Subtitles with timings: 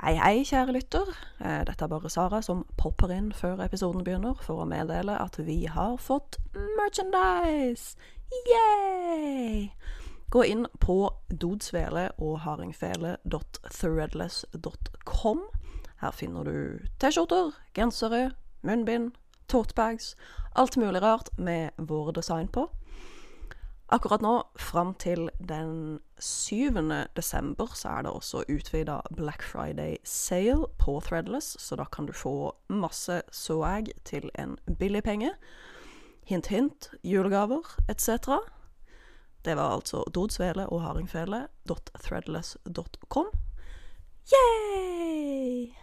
[0.00, 1.04] Hei, hei, kjære lytter.
[1.44, 5.36] Eh, Dette er bare Sara som popper inn før episoden begynner for å meddele at
[5.44, 6.40] vi har fått
[6.78, 8.00] merchandise!
[8.48, 9.68] Yay!
[10.32, 15.44] Gå inn på dodsvele og hardingfele.threadless.com.
[16.00, 18.32] Her finner du T-skjorter, gensere,
[18.64, 19.12] munnbind,
[19.52, 20.16] totebags,
[20.56, 22.72] alt mulig rart med våre design på.
[23.90, 26.70] Akkurat nå, fram til den 7.
[27.16, 32.12] desember, så er det også utvida Black Friday sale på Threadless, så da kan du
[32.14, 35.30] få masse swag til en billig penge.
[36.22, 38.08] Hint, hint, julegaver etc.
[39.44, 43.26] Det var altså dodsvele og hardingfele.threadless.com.
[44.30, 45.74] Yay!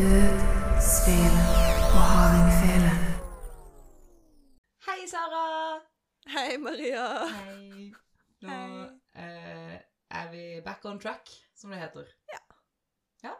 [0.00, 0.36] Død,
[0.92, 1.40] svele
[1.96, 2.92] og hardingfele.
[4.86, 5.40] Hei, Sara!
[6.34, 7.02] Hei, Maria.
[7.34, 7.90] Hei.
[8.48, 8.60] Nå
[9.24, 9.74] eh,
[10.20, 12.08] er vi back on track, som det heter.
[12.32, 12.40] Ja.
[13.26, 13.32] ja.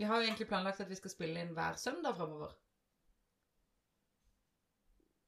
[0.00, 2.54] Vi har jo egentlig planlagt at vi skal spille inn hver søndag framover.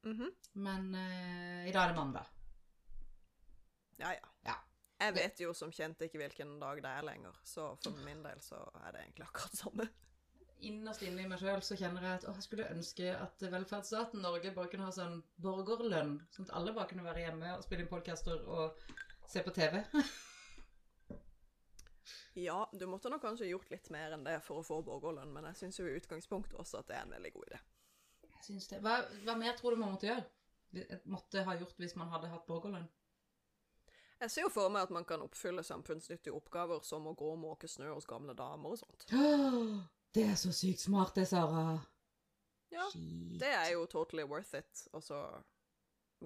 [0.09, 0.31] Mhm.
[0.55, 2.31] Men eh, i dag er det mandag.
[3.99, 4.33] Ja, ja.
[4.49, 4.57] Ja.
[5.03, 8.41] Jeg vet jo som kjent ikke hvilken dag det er lenger, så for min del
[8.41, 9.89] så er det egentlig akkurat samme.
[10.63, 14.21] Innerst inne i meg sjøl så kjenner jeg at å, jeg skulle ønske at velferdsstaten
[14.23, 17.83] Norge bare kunne ha sånn borgerlønn, sånn at alle bare kunne være hjemme og spille
[17.83, 18.77] inn podcaster og
[19.27, 19.81] se på TV.
[22.39, 25.49] Ja, du måtte nok kanskje gjort litt mer enn det for å få borgerlønn, men
[25.51, 27.59] jeg syns jo i utgangspunktet også at det er en veldig god idé.
[28.29, 28.79] Jeg synes det.
[28.87, 31.01] Hva, hva mer tror du man måtte gjøre?
[31.11, 32.87] Måtte ha gjort hvis man hadde hatt borgerlønn?
[34.23, 37.43] Jeg ser jo for meg at man kan oppfylle samfunnsnyttige oppgaver som å gå og
[37.43, 39.11] måke snø hos gamle damer og sånt.
[40.15, 41.79] Det er så sykt smart, det, Sara.
[42.73, 43.41] Ja, Shit.
[43.41, 44.89] det er jo totally worth it.
[44.93, 45.25] Og så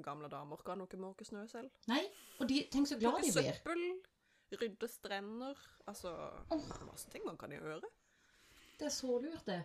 [0.05, 1.71] Gamle damer kan jo ikke måke snø selv.
[1.89, 2.03] Nei,
[2.37, 3.47] og de, tenk så glad de blir.
[3.47, 3.85] søppel,
[4.61, 6.13] rydde strender Altså
[6.85, 7.81] masse ting man kan gjøre.
[8.77, 9.63] Det er så lurt, det.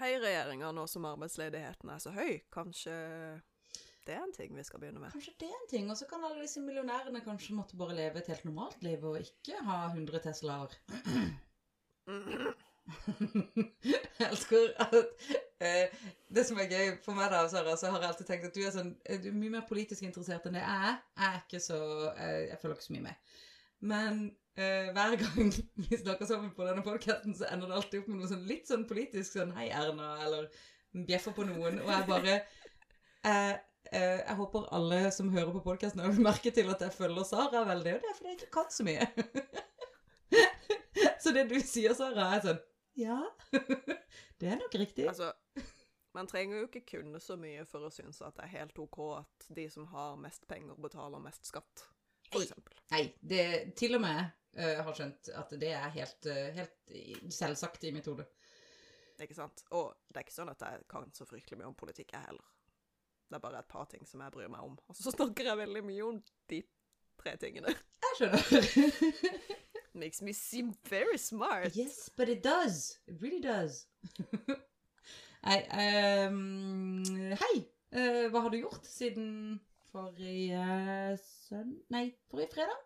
[0.00, 2.96] Hei, regjeringa, nå som arbeidsledigheten er så høy, kanskje
[4.04, 5.14] det er en ting vi skal begynne med?
[5.14, 5.86] Kanskje det er en ting.
[5.92, 9.20] Og så kan alle disse millionærene kanskje måtte bare leve et helt normalt liv og
[9.22, 10.74] ikke ha 100 Teslaer.
[14.18, 14.96] Jeg elsker at
[15.64, 15.94] eh,
[16.28, 18.62] Det som er gøy for meg, da, Sara, så har jeg alltid tenkt at du
[18.62, 20.96] er, sånn, eh, du mye mer politisk interessert enn det jeg er.
[21.18, 21.80] Jeg er ikke så
[22.12, 23.36] eh, Jeg følger ikke så mye med.
[23.94, 24.22] Men
[24.56, 25.52] eh, hver gang
[25.86, 28.70] vi snakker sammen på denne podkasten, så ender det alltid opp med noe sånn litt
[28.70, 30.50] sånn politisk sånn Hei, Erna, eller
[31.08, 31.80] bjeffer på noen.
[31.82, 33.54] Og jeg bare eh,
[33.92, 37.64] eh, Jeg håper alle som hører på podkasten, har merket til at jeg følger Sara
[37.70, 39.08] veldig, og det er fordi jeg ikke kan så mye.
[41.24, 42.62] så det du sier, Sara, er sånn
[42.94, 43.18] Ja,
[44.38, 45.08] det er nok riktig.
[45.08, 45.32] Altså,
[46.14, 49.00] man trenger jo ikke kunne så mye for å synes at det er helt OK
[49.18, 51.86] at de som har mest penger, betaler mest skatt,
[52.30, 52.78] for eksempel.
[52.94, 53.44] Nei, det,
[53.78, 54.20] til og med
[54.58, 56.94] uh, har skjønt at det er helt, uh, helt
[57.34, 58.28] selvsagt i mitt hode.
[59.22, 59.64] Ikke sant?
[59.74, 62.54] Og det er ikke sånn at jeg kan så fryktelig mye om politikk, jeg heller.
[63.30, 64.78] Det er bare et par ting som jeg bryr meg om.
[64.86, 66.22] Og så snakker jeg veldig mye om
[66.52, 66.62] de
[67.18, 67.74] tre tingene.
[68.06, 69.54] Jeg skjønner.
[69.94, 71.76] Makes me seem very smart.
[71.76, 72.98] yes, but it does.
[73.06, 73.86] It really does.
[75.44, 75.60] Nei,
[76.26, 77.04] um,
[77.38, 77.68] hei.
[77.94, 79.60] Uh, hva har du gjort siden
[79.92, 80.64] forrige
[81.22, 81.76] sønn...
[81.94, 82.80] Nei, forrige fredag?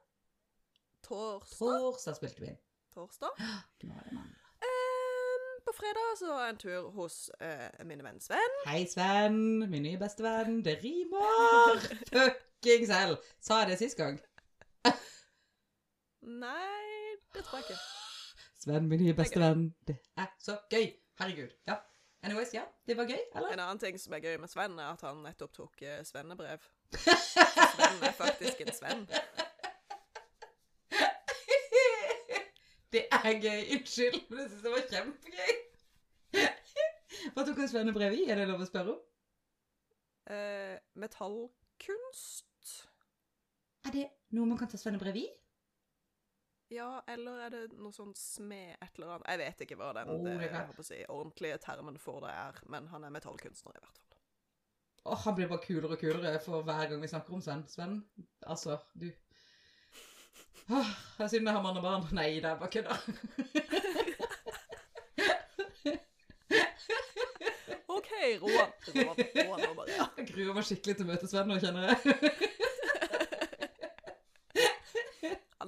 [1.07, 1.57] Torsdag?
[1.57, 2.61] Torsdag spilte vi inn.
[2.93, 3.41] Torsdag?
[3.81, 4.35] Du har det, mann.
[4.69, 8.61] Ehm, på fredag så var jeg en tur hos uh, min venn Sven.
[8.67, 9.41] Hei, Sven.
[9.71, 10.61] Min nye bestevenn.
[10.67, 11.81] Det rimer!
[12.13, 13.17] Fuckings hell!
[13.41, 14.21] Sa jeg det sist gang?
[16.29, 16.98] Nei,
[17.39, 17.81] det tror jeg ikke.
[18.59, 19.69] Sven, min nye bestevenn.
[19.87, 20.91] Det er så gøy.
[21.21, 21.53] Herregud.
[21.67, 21.75] Ja.
[22.23, 22.63] Anyways, ja.
[22.87, 23.53] Det var gøy, eller?
[23.53, 26.59] En annen ting som er gøy med Sven, er at han nettopp tok eh, svennebrev.
[27.05, 29.07] Sven er faktisk en Sven.
[32.93, 33.61] Det er gøy.
[33.77, 35.53] Unnskyld, men jeg syns det var kjempegøy.
[37.35, 38.23] Hva tok han svennebrev i?
[38.33, 39.01] Er det lov å spørre om?
[40.35, 42.73] Eh, metallkunst?
[43.87, 45.29] Er det noe man kan ta svennebrev i?
[46.69, 49.29] Ja, eller er det noe sånn smed et eller annet?
[49.33, 52.59] Jeg vet ikke hva den Oh, det, det jeg si, ordentlige termen for det er,
[52.69, 54.19] men han er metallkunstner i hvert fall.
[55.09, 57.65] Åh, han blir bare kulere og kulere for hver gang vi snakker om Sven.
[57.73, 58.05] Sven,
[58.43, 59.09] altså, du
[60.69, 60.89] Åh,
[61.23, 62.05] jeg synes har mann og barn.
[62.13, 62.93] Nei, det er bare kødda.
[67.97, 68.11] OK,
[68.43, 68.71] Roan.
[68.93, 70.11] Roan, Roan bare, ja.
[70.19, 72.68] Jeg gruer meg skikkelig til å møte Sven nå, kjenner jeg.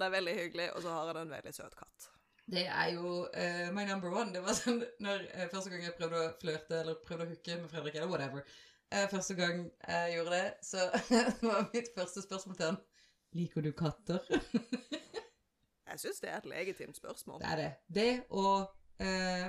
[0.00, 2.05] Han er veldig hyggelig, og så har han en veldig søt katt.
[2.50, 4.32] Det er jo uh, my number one.
[4.32, 7.58] Det var sånn når uh, Første gang jeg prøvde å flørte eller prøvde å hooke
[7.61, 10.88] med Fredrik, eller whatever uh, Første gang jeg gjorde det, så
[11.44, 12.81] var mitt første spørsmål til han
[13.37, 14.25] Liker du katter?
[15.91, 17.43] Jeg syns det er et legitimt spørsmål.
[17.43, 17.70] det er det.
[17.94, 18.76] Det og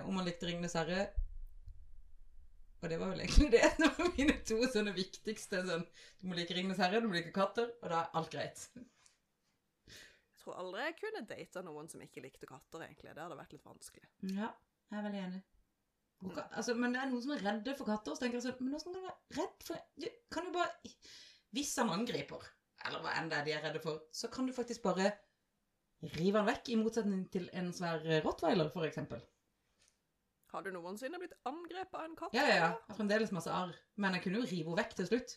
[0.07, 1.03] om han likte Ringenes herre.
[2.81, 3.61] Og det var vel egentlig det.
[3.81, 5.83] Det var mine to sånne viktigste sånn
[6.21, 8.65] Du må like Ringenes herre, du må like katter, og da er alt greit.
[10.41, 13.13] Tror aldri jeg kunne data noen som ikke likte katter, egentlig.
[13.13, 14.07] Det hadde vært litt vanskelig.
[14.33, 14.47] Ja,
[14.89, 15.41] jeg er veldig enig.
[16.21, 18.15] Og, Altså, men det er noen som er redde for katter.
[18.15, 20.91] Så tenker jeg sånn Men hvordan kan du være redd for Du kan jo bare
[21.57, 22.45] Hvis han angriper,
[22.85, 25.11] eller hva enn det er de er redde for, så kan du faktisk bare
[26.15, 29.19] rive han vekk, i motsetning til en svær rottweiler, for eksempel.
[30.51, 32.33] Har du noensinne blitt angrepet av en katt?
[32.35, 32.69] Ja, ja, ja.
[32.71, 33.75] Jeg har fremdeles masse arr.
[34.01, 35.35] Men jeg kunne jo rive henne vekk til slutt.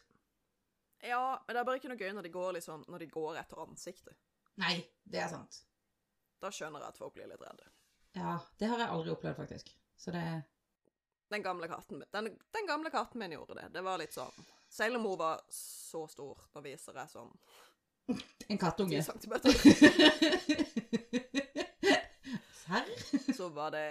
[1.05, 3.39] Ja, men det er bare ikke noe gøy når de går, liksom, når de går
[3.43, 4.17] etter ansiktet.
[4.63, 4.75] Nei,
[5.11, 5.61] det er sant.
[6.43, 7.67] Da skjønner jeg at folk blir litt redde.
[8.15, 9.73] Ja, det har jeg aldri opplevd, faktisk.
[9.97, 10.25] Så det
[11.33, 13.69] Den gamle katten min, den, den gamle katten min gjorde det.
[13.75, 17.33] Det var litt sånn Selv om hun var så stor, nå viser jeg sånn
[18.53, 19.01] En kattunge.
[19.01, 19.51] 10 centimeter,
[22.65, 22.87] Serr?
[23.39, 23.87] så var det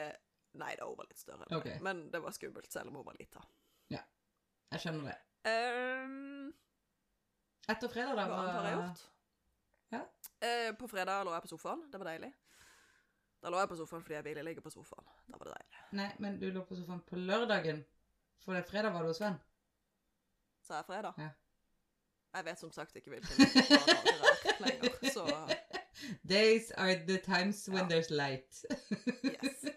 [0.62, 1.48] Nei da, hun var litt større.
[1.58, 1.80] Okay.
[1.82, 3.42] Men det var skummelt, selv om hun var lita.
[4.74, 5.18] Jeg skjønner det.
[5.46, 6.54] Um,
[7.70, 9.02] Etter fredag, da hva annet har jeg gjort?
[9.94, 10.02] Ja.
[10.44, 11.86] Eh, på fredag lå jeg på sofaen.
[11.92, 12.32] Det var deilig.
[13.44, 15.06] Da lå jeg på sofaen fordi jeg ville ligge på sofaen.
[15.30, 15.82] Da var det deilig.
[16.00, 17.84] Nei, men du lå på sofaen på lørdagen.
[18.44, 19.38] For det fredag var du hos Sven.
[20.64, 21.14] Så er fredag.
[21.20, 21.30] Ja.
[22.34, 25.26] Jeg vet som sagt ikke hvilken er lenger, så
[26.34, 27.90] Days are the times when Ja.
[27.96, 28.64] there's light.
[29.24, 29.66] yes.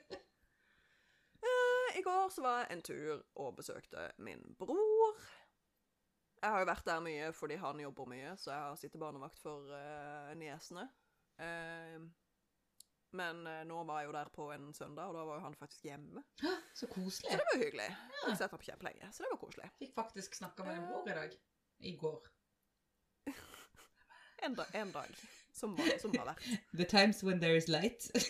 [1.47, 5.19] Eh, I går så var jeg en tur og besøkte min bror.
[6.47, 9.41] Jeg har jo vært der mye fordi han jobber mye, så jeg har sittet barnevakt
[9.43, 10.85] for uh, niesene.
[11.43, 12.05] Uh,
[13.19, 15.57] men uh, nå var jeg jo der på en søndag, og da var jo han
[15.59, 16.23] faktisk hjemme.
[16.71, 17.33] Så koselig.
[17.33, 17.89] Så det var hyggelig.
[17.89, 19.73] Jeg har ikke sett ham på kjempelenge, så det var koselig.
[19.81, 21.37] Fikk faktisk snakka med en bror i dag.
[21.91, 22.31] I går.
[24.45, 25.15] En, da, en dag
[25.57, 26.45] som, var, som var verdt.
[26.77, 28.05] The times when there is light.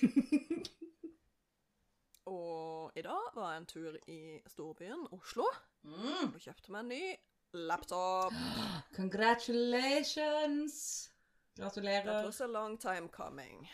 [2.30, 5.48] Og i dag var jeg en tur i storbyen Oslo
[5.82, 6.30] mm.
[6.30, 7.02] og kjøpte meg en ny
[7.56, 8.32] laptop.
[8.94, 11.10] Congratulations!
[11.56, 12.24] That Gratulerer.
[12.26, 13.68] was a long time coming.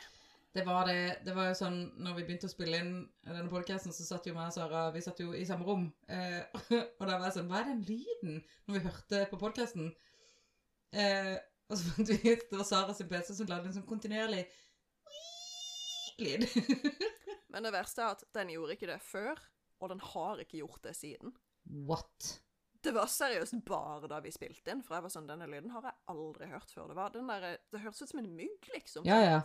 [0.55, 1.19] Det var det.
[1.25, 2.91] Det var jo sånn når vi begynte å spille inn
[3.25, 5.87] denne podcasten, så satt jo meg og Sara Vi satt jo i samme rom.
[6.09, 6.43] Eh,
[7.01, 8.43] og da var jeg sånn Hva er den lyden?
[8.69, 9.89] Når vi hørte på podcasten.
[10.93, 11.39] Eh,
[11.73, 14.45] og så fant vi ut det var Sara sin PC som lagde en sånn kontinuerlig
[16.21, 16.45] lyd.
[17.53, 19.41] Men det verste er at den gjorde ikke det før,
[19.81, 21.33] og den har ikke gjort det siden.
[21.89, 22.35] What?
[22.83, 25.85] Det var seriøst bare da vi spilte inn, for jeg var sånn, denne lyden har
[25.87, 26.89] jeg aldri hørt før.
[26.91, 29.07] Det var den der, det hørtes ut som en mygg, liksom.
[29.07, 29.39] Ja, ja.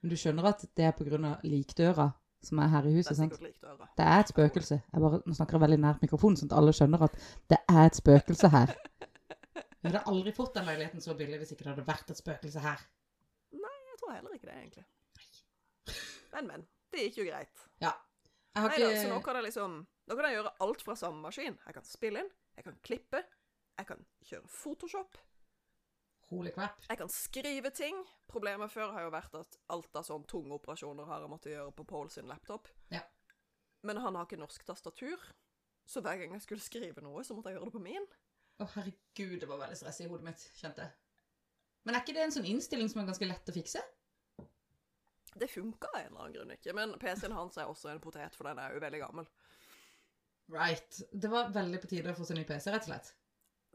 [0.00, 2.08] Men du skjønner at det er av likdøra
[2.44, 3.10] som er her i huset?
[3.10, 3.42] Det er sant?
[3.42, 3.60] likt.
[3.98, 4.80] Det er et spøkelse.
[4.80, 7.18] Jeg bare, nå snakker jeg veldig nært mikrofonen, sånn at alle skjønner at
[7.50, 8.74] det er et spøkelse her.
[9.78, 12.62] Jeg hadde aldri fått den leiligheten så billig hvis ikke det hadde vært et spøkelse
[12.64, 12.80] her.
[13.54, 14.84] Nei, Jeg tror heller ikke det, egentlig.
[16.32, 16.64] Men, men.
[16.90, 17.62] Det gikk jo greit.
[17.84, 17.94] Har
[18.66, 19.78] Nei da, så nå kan jeg liksom
[20.08, 21.58] Nå kan jeg gjøre alt fra samme maskin.
[21.66, 23.20] Jeg kan spille inn, jeg kan klippe,
[23.78, 25.18] jeg kan kjøre Photoshop,
[26.30, 26.80] Holy crap.
[26.88, 28.00] jeg kan skrive ting.
[28.28, 31.74] Problemet før har jo vært at alt av sånne tunge operasjoner har jeg måttet gjøre
[31.76, 32.68] på Paul sin laptop.
[32.92, 33.02] Ja.
[33.84, 35.22] Men han har ikke norsk tastatur,
[35.88, 38.08] så hver gang jeg skulle skrive noe, så måtte jeg gjøre det på min.
[38.58, 40.96] Å, herregud, det var veldig stress i hodet mitt, kjente jeg.
[41.86, 43.84] Men er ikke det en sånn innstilling som er ganske lett å fikse?
[45.38, 48.36] Det funka av en eller annen grunn ikke, men PC-en hans er også en potet,
[48.36, 49.28] for den er jo veldig gammel.
[50.48, 51.00] Right.
[51.12, 53.10] Det var veldig på tide å få seg ny PC, rett og slett.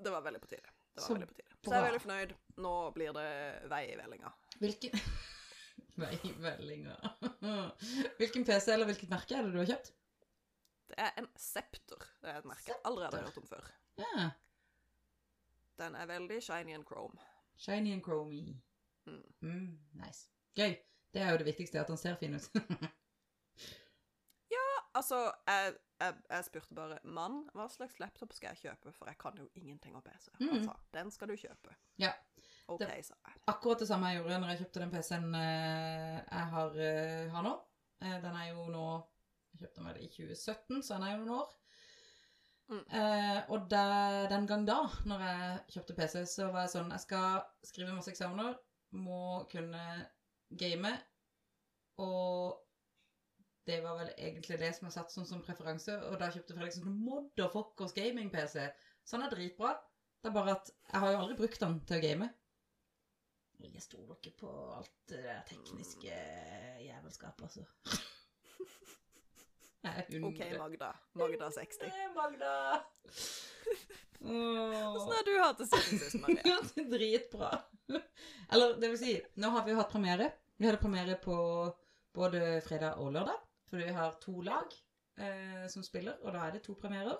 [0.03, 0.73] Det var veldig på tide.
[0.93, 1.57] Det var Så veldig på tide.
[1.63, 2.33] Så jeg er veldig fornøyd.
[2.65, 3.27] Nå blir det
[3.71, 4.33] vei i vellinga.
[4.61, 4.97] Hvilken
[6.01, 6.95] Vei i vellinga
[8.17, 9.91] Hvilken PC eller hvilket merke er det du har kjøpt?
[10.89, 12.07] Det er en Scepter.
[12.21, 13.69] Det er et merke jeg aldri har hørt om før.
[14.01, 14.29] Ja.
[15.81, 17.21] Den er veldig shiny and chrome.
[17.57, 18.55] Shiny and chromey.
[19.05, 19.21] Mm.
[19.41, 19.69] Mm,
[20.01, 20.27] nice.
[20.57, 20.75] Gøy.
[21.13, 22.49] Det er jo det viktigste, at han ser fin ut.
[24.55, 24.63] ja,
[24.95, 25.17] Altså,
[25.47, 29.37] jeg, jeg, jeg spurte bare Mann, hva slags laptop skal jeg kjøpe, for jeg kan
[29.41, 30.29] jo ingenting om PC.
[30.39, 30.65] Han Mhm.
[30.67, 31.73] sa den skal du kjøpe.
[31.97, 32.11] Ja.
[32.67, 33.33] OK, Det- sa jeg.
[33.47, 37.41] Akkurat det samme jeg gjorde når jeg kjøpte den PC-en eh, jeg har, eh, har
[37.43, 37.55] nå.
[38.01, 39.03] Eh, den er jo nå
[39.53, 41.49] Jeg kjøpte den vel i 2017, så den er jo noen år.
[42.69, 42.85] Mm.
[42.89, 46.99] Eh, og da, den gang da, når jeg kjøpte PC, så var jeg sånn Jeg
[47.01, 48.55] skal skrive masse eksamener,
[48.93, 50.07] må kunne
[50.59, 50.91] game,
[52.01, 52.59] og
[53.67, 56.75] det var vel egentlig det som jeg satt sånn som preferanse, og da kjøpte Fredrik
[56.75, 58.65] sånn motherfuckers gaming-PC.
[59.03, 59.75] Så han er dritbra.
[60.23, 62.29] Det er bare at jeg har jo aldri brukt den til å game.
[63.63, 66.17] Jeg stoler ikke på alt det der tekniske
[66.83, 67.63] jævelskapet, altså.
[69.83, 70.89] Jeg er OK, Magda.
[71.19, 71.79] Magda 60.
[71.81, 72.53] Det er Magda!
[74.23, 76.43] Åssen har du hatt det siden sist, Marie?
[76.51, 77.49] Ja, det er dritbra.
[78.51, 80.29] Eller det vil si, nå har vi jo hatt premiere.
[80.57, 81.35] Vi hadde premiere på
[82.13, 83.39] både fredag og lørdag.
[83.69, 84.73] For vi har to lag
[85.17, 87.17] eh, som spiller, og da er det to premierer.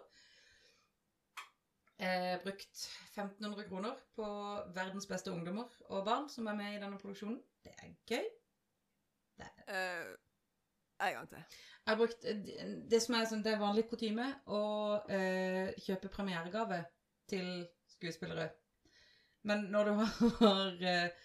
[1.97, 2.83] Eh, brukt
[3.15, 4.27] 1500 kroner på
[4.75, 7.39] verdens beste ungdommer og barn som er med i denne produksjonen.
[7.63, 8.25] Det er gøy.
[9.67, 10.13] Eh,
[11.07, 11.37] en gang til.
[11.85, 12.41] Jeg har brukt eh,
[12.91, 14.63] Det som er sånn, det er vanlig kutyme å
[15.11, 16.83] eh, kjøpe premieregave
[17.29, 18.49] til skuespillere.
[19.47, 19.93] Men når du
[20.43, 21.22] har eh,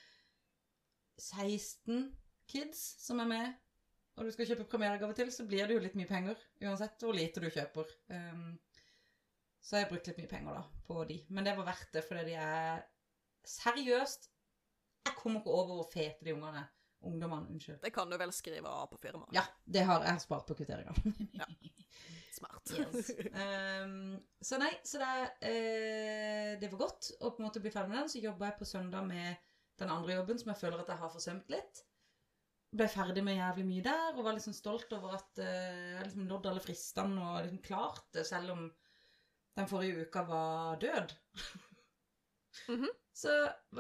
[1.19, 2.09] 16
[2.49, 3.57] kids som er med,
[4.19, 6.41] og du skal kjøpe premieregave til, så blir det jo litt mye penger.
[6.65, 7.91] Uansett hvor lite du kjøper.
[8.11, 8.57] Um,
[9.63, 11.19] så har jeg brukt litt mye penger da, på de.
[11.35, 12.83] Men det var verdt det, fordi de er
[13.49, 14.29] seriøst
[15.07, 16.73] Jeg kommer ikke over hvor fete de ungene er.
[17.07, 17.79] Ungdommene, unnskyld.
[17.85, 19.31] Det kan du vel skrive av på firmaet.
[19.37, 20.95] Ja, det har jeg spart på kvitteringa.
[21.39, 21.47] Ja.
[22.39, 22.71] Smart.
[22.79, 23.09] Yes.
[23.33, 27.93] Um, så nei, så det, uh, det var godt å på en måte bli ferdig
[27.93, 28.11] med den.
[28.13, 29.48] Så jobba jeg på søndag med
[29.79, 31.85] den andre jobben som jeg føler at jeg har forsømt litt.
[32.79, 36.27] Ble ferdig med jævlig mye der, og var liksom stolt over at eh, jeg liksom
[36.29, 38.67] nådde alle fristene og liksom klart det, selv om
[39.59, 41.15] den forrige uka var død.
[42.69, 42.89] Mhm.
[43.19, 43.33] Så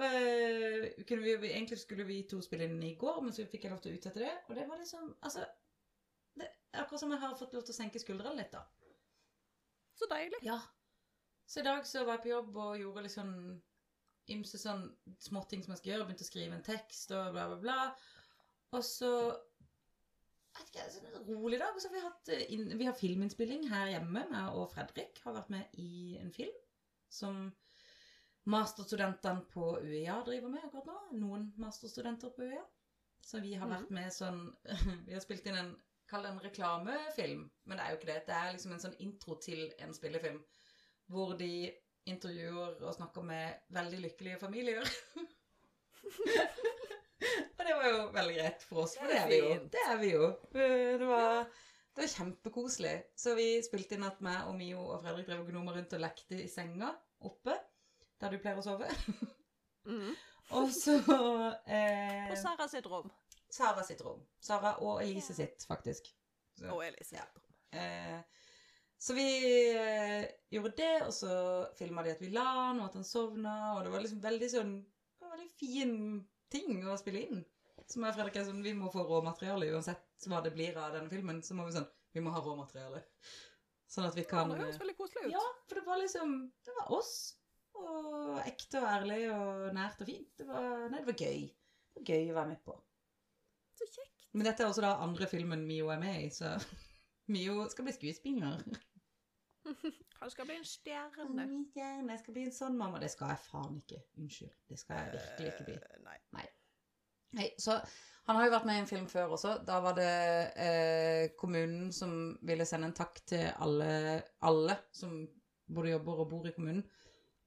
[0.03, 3.73] eh, kunne vi, egentlig skulle vi to spille inn i går, men så fikk jeg
[3.73, 4.33] lov til å utsette det.
[4.49, 5.45] Og det var liksom Altså,
[6.39, 8.65] det akkurat som jeg har fått lov til å senke skuldrene litt, da.
[9.99, 10.41] Så deilig.
[10.47, 10.59] Ja.
[11.47, 13.37] Så i dag så var jeg på jobb og gjorde litt sånn
[14.35, 14.87] ymse sånn
[15.23, 16.09] småting som jeg skal gjøre.
[16.09, 17.79] Begynte å skrive en tekst og bla, bla, bla.
[18.77, 19.13] Og så
[20.57, 21.75] vet ikke, sånn en rolig dag.
[21.75, 24.27] Og så har vi hatt eh, inn, Vi har filminnspilling her hjemme.
[24.33, 26.63] Jeg og Fredrik har vært med i en film
[27.09, 27.49] som
[28.49, 30.99] masterstudentene på UiA driver med akkurat nå.
[31.25, 32.65] Noen masterstudenter på UiA.
[33.25, 34.47] Så vi har vært med sånn
[35.07, 35.77] Vi har spilt inn en
[36.09, 38.23] Kall det en reklamefilm, men det er jo ikke det.
[38.25, 40.39] Det er liksom en sånn intro til en spillefilm.
[41.13, 41.69] Hvor de
[42.13, 44.85] intervjuer og snakker med veldig lykkelige familier.
[47.59, 49.51] og det var jo veldig greit for oss, for det er vi jo.
[49.73, 50.29] Det er vi jo.
[50.55, 51.43] Det var,
[51.97, 52.95] det var kjempekoselig.
[53.19, 56.03] Så vi spilte inn at meg og Mio og Fredrik drev og gnoma rundt og
[56.05, 56.93] lekte i senga
[57.29, 57.55] oppe,
[58.23, 58.89] der du pleier å sove.
[59.89, 60.11] Mm.
[60.57, 60.95] Og så
[61.69, 63.11] eh, Og Sara sitt rom.
[63.53, 64.23] Sara sitt rom.
[64.41, 66.07] Sara og Elise sitt, faktisk.
[66.57, 67.27] Så, Og Elise Ja.
[67.27, 67.45] sitt rom.
[67.77, 68.23] eh,
[68.99, 69.27] så vi
[69.79, 71.35] eh, gjorde det, og så
[71.79, 74.49] filma de at vi la han, og at han sovna, og det var liksom veldig
[74.51, 75.95] sånn Det var veldig fin
[76.51, 77.45] ting å spille inn.
[77.89, 80.97] Som jeg og Fredrik er sånn Vi må få råmateriale uansett hva det blir av
[80.97, 81.39] denne filmen.
[81.45, 81.87] Så må vi sånn
[82.17, 83.05] Vi må ha råmateriale.
[83.89, 85.33] Sånn at vi Ja, kan det høres veldig koselig ut.
[85.37, 86.35] Ja, for det var liksom
[86.67, 87.15] Det var oss.
[87.79, 90.29] Og ekte og ærlig og nært og fint.
[90.37, 91.47] Det var, nei, det var gøy.
[91.47, 92.75] Det var gøy å være med på.
[93.79, 94.27] Så kjekt.
[94.35, 96.57] Men dette er også da andre filmen Mio er med i, så
[97.33, 98.67] Mio skal bli skuespiller.
[100.21, 101.49] Han skal bli en stjerne.
[101.75, 103.01] Gjerne, jeg skal bli en sånn mamma.
[103.03, 104.03] Det skal jeg faen ikke.
[104.19, 104.55] Unnskyld.
[104.69, 105.77] Det skal jeg virkelig ikke bli.
[105.79, 105.99] Eh,
[106.37, 106.47] Nei.
[107.39, 107.77] Nei, så
[108.29, 109.55] han har jo vært med i en film før også.
[109.65, 110.13] Da var det
[110.61, 112.13] eh, kommunen som
[112.45, 115.15] ville sende en takk til alle, alle som
[115.69, 116.83] både jobber og bor i kommunen.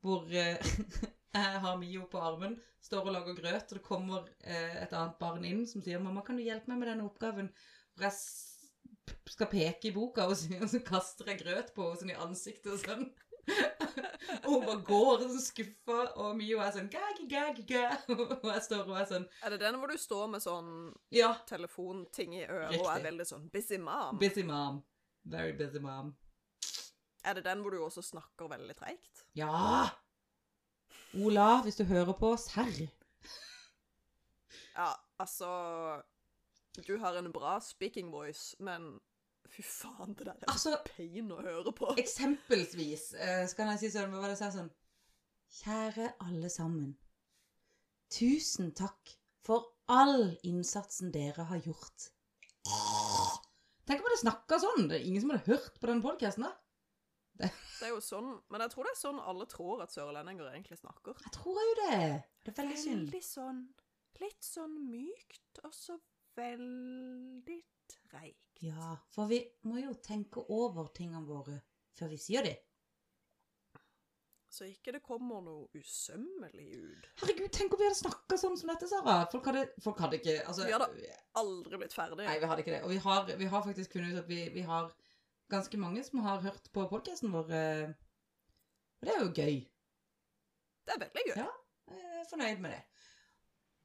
[0.02, 0.72] Hvor eh,
[1.38, 5.20] jeg har Mio på armen, står og lager grøt, og det kommer eh, et annet
[5.22, 7.54] barn inn som sier 'Mamma, kan du hjelpe meg med denne oppgaven?'
[7.98, 8.18] Og jeg
[9.30, 12.22] skal peke i boka, og så, og så kaster jeg grøt på henne sånn i
[12.28, 13.06] ansiktet og sånn.
[14.46, 18.04] og hun bare går sånn skuffa, og Mio er sånn gag, gag, gag.
[18.44, 20.70] Og jeg står og er sånn Er det den hvor du står med sånn
[21.16, 24.20] Ja, telefonting i øret og er veldig sånn busy mom?
[24.22, 24.84] busy mom.
[25.26, 26.14] Very busy mom.
[27.26, 29.26] Er det den hvor du også snakker veldig treigt?
[29.38, 29.90] Ja!
[31.18, 32.86] Ola, hvis du hører på, serr.
[34.72, 35.50] Ja, altså
[36.80, 38.94] Du har en bra speaking voice, men
[39.52, 41.90] fy faen, det der er Altså, pain å høre på.
[42.00, 44.72] eksempelsvis eh, så kan jeg si sånn, hva var det jeg sa sånn
[45.52, 46.94] Kjære alle sammen.
[48.12, 49.12] Tusen takk
[49.44, 52.06] for all innsatsen dere har gjort.
[53.84, 54.88] Tenk om jeg hadde snakka sånn.
[54.88, 56.54] Det er ingen som hadde hørt på den podkasten, da.
[57.42, 60.78] Det er jo sånn, Men jeg tror det er sånn alle tror at sørlendinger egentlig
[60.80, 61.20] snakker.
[61.26, 62.00] Jeg tror jo det.
[62.46, 63.06] Det er veldig synd.
[63.10, 63.62] Veldig sånn
[64.22, 65.96] Litt sånn mykt, og så
[66.38, 67.60] veldig
[67.92, 68.38] treigt.
[68.62, 71.60] Ja, for vi må jo tenke over tingene våre
[71.98, 72.58] før vi sier det.
[74.52, 77.06] Så ikke det kommer noe usømmelig ut.
[77.22, 79.22] Herregud, tenk om vi hadde snakka sånn som dette, Sara.
[79.32, 80.90] Folk hadde, folk hadde ikke altså, Vi hadde
[81.40, 82.26] Aldri blitt ferdig.
[82.28, 82.82] Nei, vi hadde ikke det.
[82.84, 84.92] Og vi har, vi har faktisk funnet ut at vi, vi har
[85.52, 87.48] ganske mange som har hørt på podkasten vår.
[87.56, 87.94] eh,
[89.00, 89.56] Og det er jo gøy.
[90.86, 91.36] Det er veldig gøy.
[91.40, 91.48] Ja.
[91.96, 92.84] Jeg er fornøyd med det.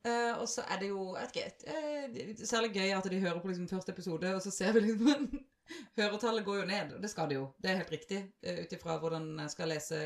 [0.07, 3.69] Eh, og så er det jo ikke, er særlig gøy at de hører på liksom
[3.69, 5.29] første episode, og så ser vi liksom
[5.99, 7.49] Høretallet går jo ned, og det skal det jo.
[7.63, 10.03] Det er helt riktig, uh, ut ifra hvordan jeg skal lese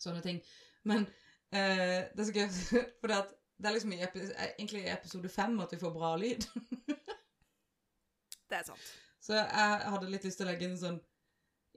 [0.00, 0.38] sånne ting.
[0.88, 1.04] Men
[1.52, 2.46] uh, det er så gøy,
[3.02, 3.18] for det,
[3.58, 6.48] det er liksom i egentlig i episode fem at vi får bra lyd.
[8.48, 8.80] Det er sant.
[9.26, 10.98] Så jeg hadde litt lyst til å legge inn en sånn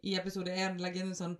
[0.05, 1.31] I episode én legge inn en sånn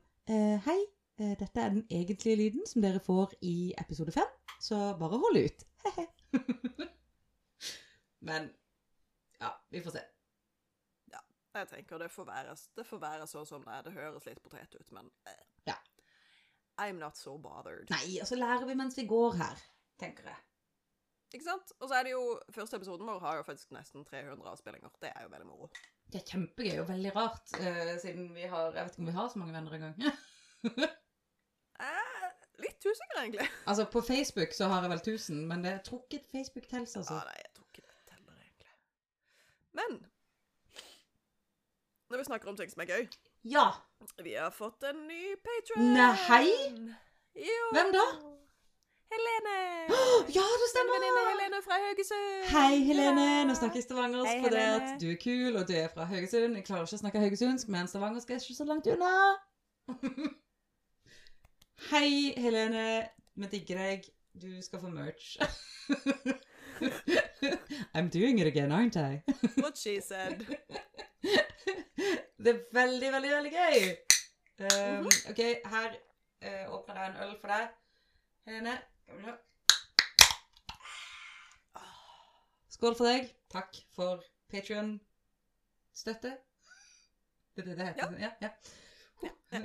[0.65, 0.79] Hei,
[1.19, 5.68] dette er den egentlige lyden som dere får i episode fem, så bare hold ut.
[8.29, 8.49] Men
[9.39, 10.03] ja, vi får se.
[11.13, 11.21] Ja,
[11.59, 13.87] Jeg tenker det får være, det får være sånn som det er.
[13.87, 15.45] Det høres litt potet ut, men eh.
[15.71, 15.77] Ja.
[16.79, 17.89] I'm not so bothered.
[17.91, 19.63] Nei, og så lærer vi mens vi går her,
[19.99, 20.45] tenker jeg.
[21.29, 21.73] Ikke sant?
[21.77, 22.21] Og så er det jo
[22.55, 24.95] Første episoden vår har jo faktisk nesten 300 avspillinger.
[25.01, 25.67] Det er jo veldig moro.
[26.09, 29.19] Det er kjempegøy og veldig rart, uh, siden vi har Jeg vet ikke om vi
[29.19, 29.95] har så mange venner engang.
[32.59, 33.47] Litt usikker, egentlig.
[33.69, 37.19] altså, på Facebook så har jeg vel 1000, men det, er trukket Facebook tells, altså.
[37.19, 38.73] Ja, nei, jeg tror ikke det teller, egentlig.
[39.79, 39.99] Men
[42.09, 43.03] når vi snakker om ting som er gøy
[43.43, 43.67] Ja!
[44.23, 45.93] Vi har fått en ny patron.
[45.93, 46.47] Nei!
[47.35, 47.63] Jo.
[47.75, 48.05] Hvem da?
[49.13, 49.57] Helene.
[50.37, 50.93] Ja, det stemmer!
[50.95, 52.43] venninne Helene fra Haugesund.
[52.49, 53.25] Hei, Helene.
[53.25, 53.45] Ja.
[53.47, 56.57] Nå snakker jeg stavangersk Hei, fordi at du er kul, og du er fra Haugesund.
[56.59, 59.15] Jeg klarer ikke å snakke haugesundsk, men stavangersk er ikke så langt unna.
[61.87, 63.09] Hei, Helene.
[63.35, 64.03] Vi digger deg.
[64.41, 65.37] Du skal få merch.
[67.95, 69.23] I'm doing it again, aren't I?
[69.63, 70.45] What she said.
[72.37, 73.95] Det er veldig, veldig, veldig gøy.
[74.59, 75.89] Um, OK, her
[76.45, 77.67] uh, åpner jeg en øl for deg.
[78.47, 78.77] Helene.
[82.69, 83.33] Skål for deg.
[83.51, 86.37] Takk for Patrion-støtte.
[87.55, 88.19] Det er det det heter?
[88.19, 88.29] Ja.
[88.41, 88.43] ja.
[88.47, 88.49] ja.
[89.51, 89.59] Ja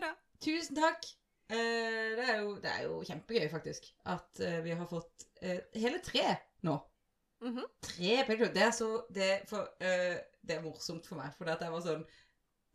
[0.00, 0.25] da.
[0.42, 1.06] Tusen takk.
[1.48, 5.62] Eh, det, er jo, det er jo kjempegøy, faktisk, at eh, vi har fått eh,
[5.78, 6.24] hele tre
[6.66, 6.76] nå.
[7.44, 7.66] Mhm.
[7.84, 8.54] Tre Patreon.
[8.54, 9.30] Det så det,
[10.42, 11.34] det er morsomt for meg.
[11.36, 12.06] For jeg var sånn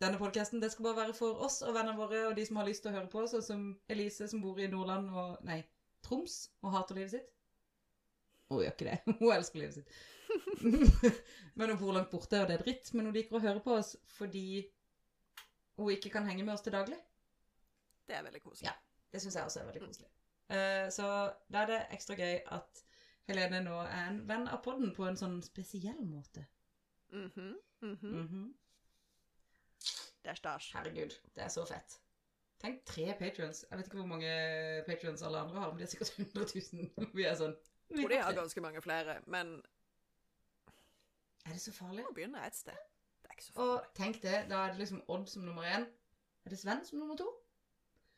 [0.01, 2.65] Denne podkasten det skal bare være for oss og vennene våre og de som har
[2.65, 5.59] lyst til å høre på, sånn som Elise, som bor i Nordland og Nei,
[6.01, 7.27] Troms og hater livet sitt.
[8.49, 8.95] Hun gjør ikke det.
[9.19, 9.93] Hun elsker livet sitt.
[11.59, 12.89] men hun bor langt borte, og det er dritt.
[12.95, 14.63] Men hun liker å høre på oss fordi
[15.77, 16.97] hun ikke kan henge med oss til daglig.
[18.11, 18.67] Det er veldig koselig.
[18.67, 18.73] Ja.
[19.11, 20.07] Det syns jeg også er veldig koselig.
[20.51, 21.05] Uh, så
[21.53, 22.81] da er det ekstra gøy at
[23.29, 26.43] Helene nå er en venn av podden på en sånn spesiell måte.
[27.11, 28.53] Mhm, Mm -hmm.
[30.23, 30.71] Det er stas.
[30.73, 32.01] Herregud, det er så fett.
[32.59, 33.65] Tenk tre patrions.
[33.69, 37.09] Jeg vet ikke hvor mange patrions alle andre har, men det er sikkert 100 000.
[37.17, 37.55] Vi er sånn
[37.89, 39.61] Jeg tror de har ganske mange flere, men
[41.45, 42.03] Er det så farlig?
[42.03, 42.77] må begynne et sted.
[43.21, 45.87] Det er ikke så Og tenk det, da er det liksom Odd som nummer én.
[46.45, 47.40] Er det Sven som nummer to?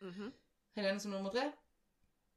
[0.04, 0.32] Mhm.
[0.76, 1.48] Helene som nummer tre.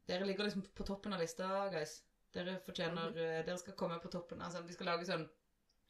[0.06, 1.98] Dere ligger liksom på toppen av lista, guys.
[2.34, 4.42] Dere fortjener eh, Dere skal komme på toppen.
[4.44, 5.24] Altså, vi skal lage sånn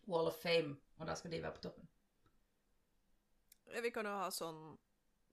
[0.07, 1.89] Wall of Fame, og da skal de være på toppen.
[3.83, 4.61] Vi kan jo ha sånn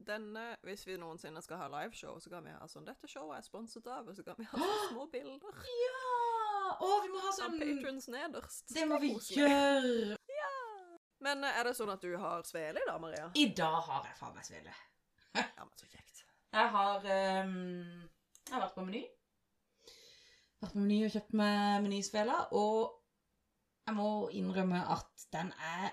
[0.04, 3.46] denne, Hvis vi noensinne skal ha liveshow, så kan vi ha sånn Dette showet er
[3.46, 6.74] sponset av, og så kan vi ha sånne små bilder Ja!
[6.82, 8.66] Å, vi må ha sånn patrons nederst.
[8.74, 10.18] Det må vi gjøre!
[10.34, 10.50] Ja!
[11.24, 13.30] Men eh, er det sånn at du har svele dag, Maria?
[13.38, 14.74] I dag har jeg faen meg svele.
[15.38, 16.03] Ja, men så kjekt.
[16.54, 16.98] Jeg har
[17.46, 17.54] um,
[18.46, 19.02] Jeg har vært på Meny.
[20.62, 23.00] Vært på Meny og kjøpt meg menysvela, og
[23.88, 25.90] jeg må innrømme at den er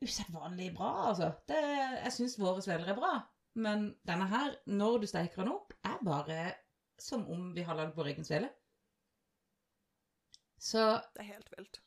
[0.00, 1.28] usedvanlig bra, altså.
[1.48, 3.12] Det, jeg syns våre sveler er bra,
[3.60, 6.40] men denne her, når du steker den opp, er bare
[7.00, 8.48] som om vi har lagd vår egen svele.
[10.60, 11.82] Så Det er helt vilt.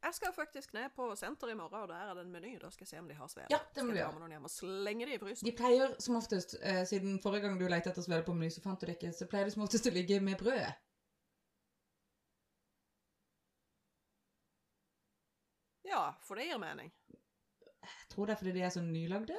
[0.00, 2.54] Jeg skal faktisk ned på senter i morgen, og der er det en meny.
[2.60, 3.50] Da skal jeg se om de har sveler.
[3.52, 4.12] Ja, det må skal ta gjøre.
[4.12, 5.46] med noen hjem og slenge de i frysen.
[5.48, 8.62] de pleier som oftest, eh, siden forrige gang du lette etter sveler på Meny, så
[8.64, 10.72] fant du det ikke, så pleier de som oftest å ligge med brødet.
[15.90, 16.92] Ja, for det gir mening.
[17.10, 19.36] Jeg tror det er fordi de er så nylagde.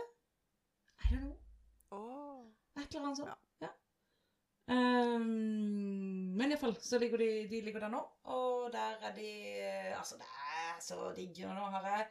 [1.06, 1.38] I don't know.
[1.91, 2.45] Åh.
[2.78, 3.30] Et eller annet sånt.
[3.30, 3.51] Ja.
[4.69, 8.02] Ehm, men iallfall så ligger de, de ligger der nå,
[8.34, 11.43] og der er de eh, Altså, det er så digg.
[11.47, 12.08] Og nå har jeg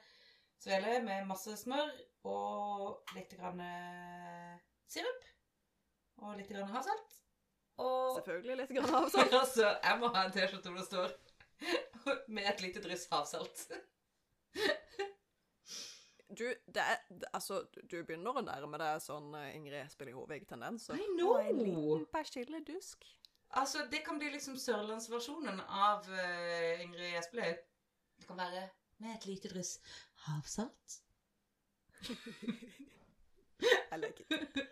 [0.61, 1.93] svele med masse smør
[2.31, 4.59] og litt grann eh,
[4.91, 5.29] sirup.
[6.21, 7.17] Og litt grann havsalt.
[7.81, 9.39] Og Selvfølgelig litt grann havsalt.
[9.43, 11.17] altså, jeg må ha en T-skjorte hvor det står
[12.35, 13.67] med et lite dryss havsalt.
[16.39, 17.01] Du, det er,
[17.33, 20.95] altså, du- begynner å nærme deg sånn eh, Ingrid Espelid Hovig-tendenser.
[20.95, 21.33] I know!
[21.35, 23.07] Og en liten persilledusk.
[23.59, 27.59] Altså, det kan bli liksom sørlandsversjonen av uh, Ingrid Espelid.
[28.21, 28.69] Det kan være
[29.03, 29.81] med et lite dryss
[30.29, 31.01] havsalt.
[33.91, 34.67] Jeg liker det.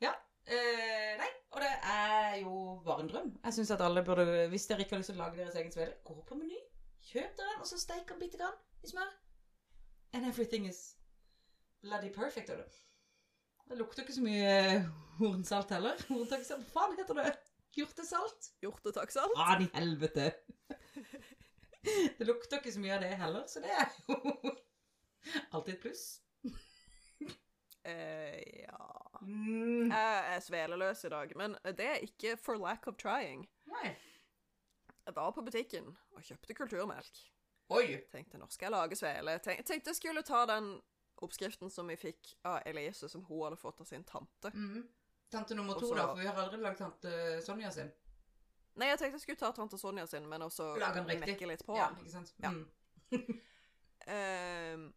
[0.00, 0.14] Ja.
[0.48, 2.54] Uh, nei, og det er jo
[2.86, 3.34] bare en drøm.
[3.44, 5.74] Jeg synes at alle burde, Hvis dere ikke har lyst til å lage deres egen
[5.74, 6.58] svele, gå på Meny.
[7.12, 9.12] Kjøp dere den, og så steik den bitte grann i smør.
[10.12, 10.96] And everything is
[11.82, 12.50] bloody perfect.
[12.50, 12.66] Og det,
[13.68, 14.82] det lukter ikke så mye
[15.18, 16.00] hornsalt heller.
[16.08, 17.32] Horntakksalt, hva faen heter det?
[17.76, 18.50] Hjortesalt?
[18.62, 19.36] Hjortetakksalt?
[19.38, 20.32] Faen i helvete!
[22.18, 24.52] Det lukter ikke så mye av det heller, så det er jo
[25.50, 26.04] alltid et pluss.
[27.82, 29.90] Uh, ja Mm.
[29.90, 33.46] Jeg er sveleløs i dag, men det er ikke for lack of trying.
[33.70, 33.92] Nei.
[35.06, 37.20] Jeg var på butikken og kjøpte kulturmelk.
[37.72, 37.86] Oi!
[38.12, 39.36] Tenkte nå skal jeg lage svele.
[39.44, 40.74] Tenk, tenkte jeg skulle ta den
[41.22, 44.50] oppskriften som vi fikk av Elise, som hun hadde fått av sin tante.
[44.54, 44.82] Mm.
[45.32, 47.12] Tante nummer to, Også, da, for vi har aldri lagd tante
[47.46, 47.92] Sonja sin.
[48.80, 51.90] Nei, jeg tenkte jeg skulle ta tante Sonja sin, men også mekke litt på Ja,
[51.92, 52.02] den.
[52.04, 52.34] ikke sant?
[52.42, 52.52] Ja.
[52.52, 52.66] Mm.
[54.10, 54.88] Ehm,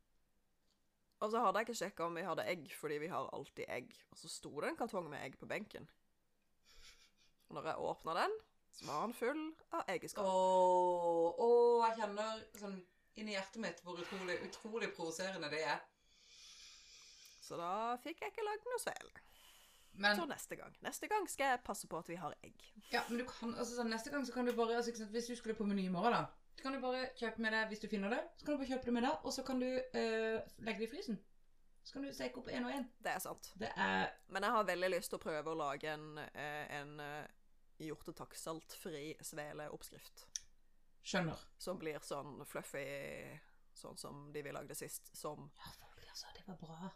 [1.21, 3.91] og så hadde jeg ikke sjekka om vi hadde egg, fordi vi har alltid egg.
[4.09, 5.85] Og så sto det en kartong med egg på benken.
[7.45, 8.33] Og når jeg åpna den,
[8.81, 10.25] den full av eggeskall.
[10.25, 12.79] Åh, åh, jeg kjenner sånn
[13.15, 15.79] inni hjertet mitt hvor utrolig, utrolig provoserende det er.
[17.45, 19.11] Så da fikk jeg ikke lagd noe svel.
[19.95, 20.73] Men, Så neste gang.
[20.83, 22.63] Neste gang skal jeg passe på at vi har egg.
[22.91, 25.29] ja, men du kan, altså, sånn, neste gang så kan du bare altså, sant, Hvis
[25.31, 26.25] du skulle på Meny i morgen, da,
[26.57, 28.19] så kan du bare kjøpe med deg hvis du finner det.
[28.35, 30.89] Så kan du bare kjøpe det med deg, og så kan du øh, legge det
[30.89, 31.21] i frysen.
[31.85, 32.85] Så kan du steke opp én og én.
[33.05, 33.51] Det er sant.
[33.61, 36.99] Det er Men jeg har veldig lyst til å prøve å lage en, eh, en
[37.79, 40.25] eh, hjortetaksaltfri sveleoppskrift.
[41.05, 41.41] Skjønner.
[41.61, 42.85] Som blir sånn fluffy,
[43.77, 45.11] sånn som de vi lagde sist.
[45.17, 46.27] Som Ja, folk, altså.
[46.35, 46.89] Det var bra.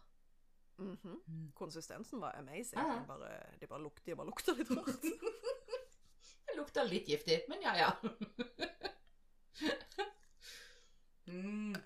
[0.78, 1.20] mhm.
[1.28, 1.52] Mm.
[1.54, 2.80] Konsistensen var amazing.
[2.80, 2.98] Ja.
[3.00, 5.04] De bare, de bare, luk, de bare lukta litt rart.
[6.50, 7.90] Det lukta litt giftig, men ja, ja.
[11.30, 11.76] mm.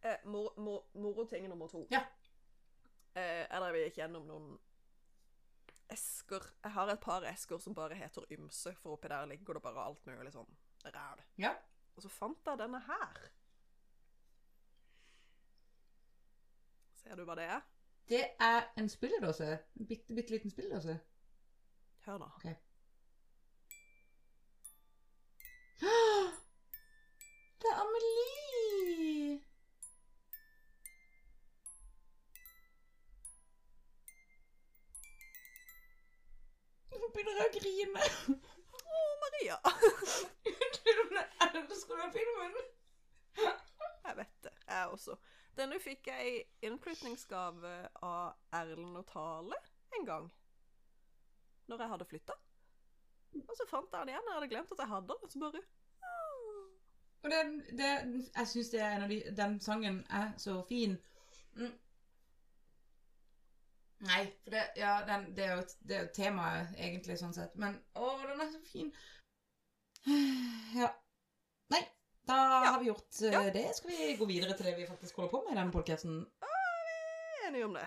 [0.00, 1.86] Eh, mor, mor, Moroting nummer to.
[1.90, 2.04] Ja.
[3.14, 4.52] Eh, jeg vi gikk gjennom noen
[5.92, 6.44] esker.
[6.64, 9.84] Jeg har et par esker som bare heter ymse, for oppi der ligger det bare
[9.86, 10.50] alt mulig sånn
[10.84, 11.24] ræl.
[11.40, 11.54] Ja.
[11.96, 13.20] Og så fant jeg denne her.
[17.02, 17.60] Ser du hva det er?
[18.08, 19.58] Det er en spilledåse.
[19.80, 20.98] En bitte, bitte liten spilledåse.
[22.06, 22.30] Hør nå.
[27.58, 28.37] Det er Amelie!
[37.18, 38.02] Begynner jeg å grine.
[38.78, 39.56] Å, Maria!
[40.78, 42.58] Til og med elsker den filmen.
[43.38, 44.52] Jeg vet det.
[44.68, 45.16] Jeg også.
[45.58, 47.72] Denne fikk jeg i innflytningsgave
[48.06, 49.58] av Erlend og Tale
[49.98, 50.28] en gang.
[51.68, 52.38] Når jeg hadde flytta.
[53.42, 54.30] Og så fant jeg den igjen.
[54.30, 55.32] Jeg hadde glemt at jeg hadde den.
[55.32, 55.64] Så bare
[57.18, 57.42] Og det,
[57.80, 57.90] det,
[58.36, 60.94] jeg syns det er en av de Den sangen er så fin.
[64.06, 67.56] Nei, for det, ja, den, det er jo det er jo temaet, egentlig, sånn sett.
[67.58, 68.92] Men å, den er så fin.
[70.78, 70.92] Ja.
[71.74, 71.80] Nei,
[72.30, 72.70] da Ja.
[72.72, 73.42] har vi gjort eh, Ja.
[73.50, 73.64] det.
[73.76, 76.20] Skal vi gå videre til det vi faktisk holder på med i denne podcasten?
[77.48, 77.86] enige om det.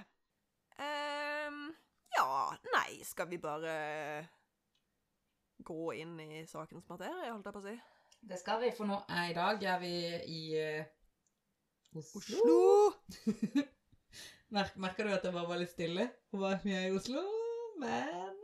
[0.82, 1.76] Um,
[2.18, 2.28] ja,
[2.74, 4.28] nei, skal vi bare
[5.64, 7.76] gå inn i sakens materie, holdt jeg på å si?
[8.32, 9.92] Det skal vi, for nå er i dag er vi
[10.26, 12.20] i uh, Oslo.
[12.22, 13.68] Oslo!
[14.52, 16.10] Merk, merker du at jeg bare var litt stille?
[16.34, 17.22] Hun var mye i Oslo,
[17.80, 18.36] men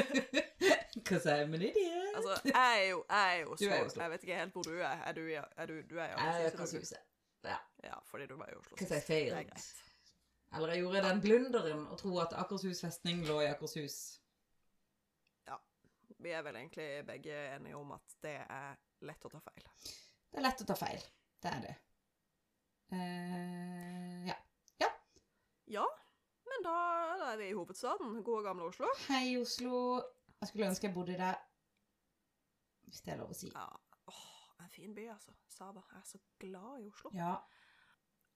[1.00, 2.16] Because I'm an idiot.
[2.18, 3.68] Altså, jeg er jo, jeg er i Oslo.
[3.70, 4.02] Er Oslo.
[4.02, 5.00] Jeg vet ikke helt hvor du er.
[5.08, 6.16] Er du, i- er du, du er i er
[6.50, 6.52] Akershus?
[6.54, 6.92] Akershus.
[7.84, 9.54] Ja, fordi du var i Oslo Because I failed.
[10.54, 13.96] Eller jeg gjorde den blunderen å tro at Akershus festning lå i Akershus.
[15.48, 15.56] Ja.
[16.18, 18.74] Vi er vel egentlig begge enige om at det er
[19.08, 19.64] lett å ta feil.
[20.30, 21.06] Det er lett å ta feil.
[21.40, 21.76] Det er det.
[22.92, 24.34] Uh, ja.
[25.70, 25.86] Ja,
[26.44, 26.70] men da
[27.30, 28.22] er vi i hovedstaden.
[28.26, 28.88] Gode, gamle Oslo.
[29.08, 30.02] Hei, Oslo.
[30.40, 31.36] Jeg skulle ønske jeg bodde der.
[32.88, 33.52] Hvis det er lov å si.
[33.54, 33.68] Ja,
[34.10, 34.24] åh,
[34.64, 35.30] en fin by, altså.
[35.46, 35.84] Saba.
[35.92, 37.12] Jeg er så glad i Oslo.
[37.14, 37.36] Ja.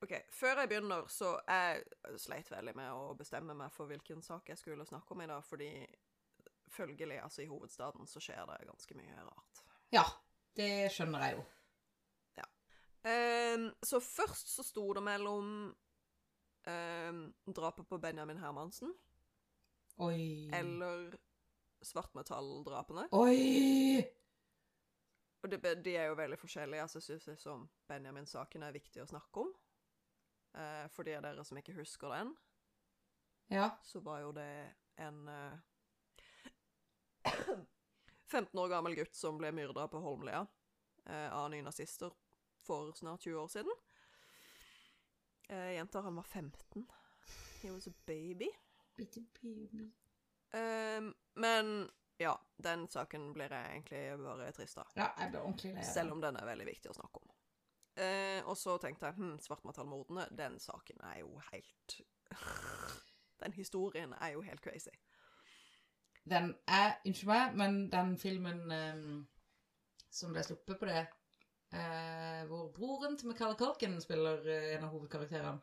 [0.07, 1.83] Ok, Før jeg begynner, så jeg
[2.23, 5.43] sleit veldig med å bestemme meg for hvilken sak jeg skulle snakke om i dag,
[5.49, 5.73] fordi
[6.71, 9.67] følgelig, altså i hovedstaden, så skjer det ganske mye rart.
[9.91, 10.07] ja.
[10.55, 11.43] Det skjønner jeg jo.
[13.05, 15.49] Ehm, så først så sto det mellom
[16.71, 18.95] ehm, drapet på Benjamin Hermansen
[19.99, 20.51] Oi.
[20.55, 21.15] eller
[21.85, 23.09] svartmetalldrapene.
[23.13, 24.05] Oi!
[25.45, 26.81] Og det, de er jo veldig forskjellige.
[26.83, 29.51] altså Jeg syns liksom Benjamin-saken er viktig å snakke om.
[30.57, 32.35] Eh, for de av dere som ikke husker den,
[33.51, 33.71] Ja.
[33.83, 34.49] så var jo det
[34.97, 35.59] en eh,
[38.33, 40.47] 15 år gammel gutt som ble myrda på Holmlia
[41.07, 42.11] eh, av nynazister
[42.65, 43.75] for snart 20 år siden.
[45.49, 46.87] Eh, jenta, han var 15.
[47.63, 48.49] He was a baby.
[48.97, 49.93] Bitte baby.
[50.55, 54.91] Ehm, men Ja, den saken blir jeg egentlig bare trist av.
[54.97, 57.33] Ja, jeg blir ordentlig lei Selv om den er veldig viktig å snakke om.
[57.99, 61.97] Uh, og så tenkte jeg hm, svartmetallmordene, den saken er jo helt
[63.43, 64.95] Den historien er jo helt crazy.
[66.31, 69.27] Den er, unnskyld meg, men den filmen um,
[70.11, 71.05] som ble sluppet på det,
[71.75, 75.61] eh, hvor broren til Macaulay Culkin spiller eh, en av hovedkarakterene,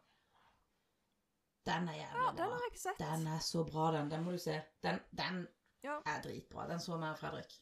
[1.70, 2.38] den er jævlig Ja, bra.
[2.42, 3.02] den har jeg ikke sett.
[3.02, 4.08] Den er så bra, den.
[4.10, 4.56] Den må du se.
[4.84, 5.44] Den, den
[5.84, 6.00] Ja.
[6.06, 6.68] er dritbra.
[6.70, 7.54] Den så mer Fredrik.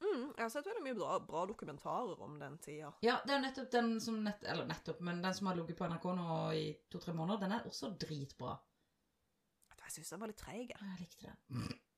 [0.00, 2.92] Mm, jeg har sett veldig mye bra, bra dokumentarer om den tida.
[3.04, 5.84] Ja, det er nettopp den som nett, Eller nettopp, men den som har ligget på
[5.90, 8.56] NRK nå i to-tre måneder, den er også dritbra.
[9.84, 10.70] Jeg syns den var litt treig.
[10.70, 11.68] Jeg likte den.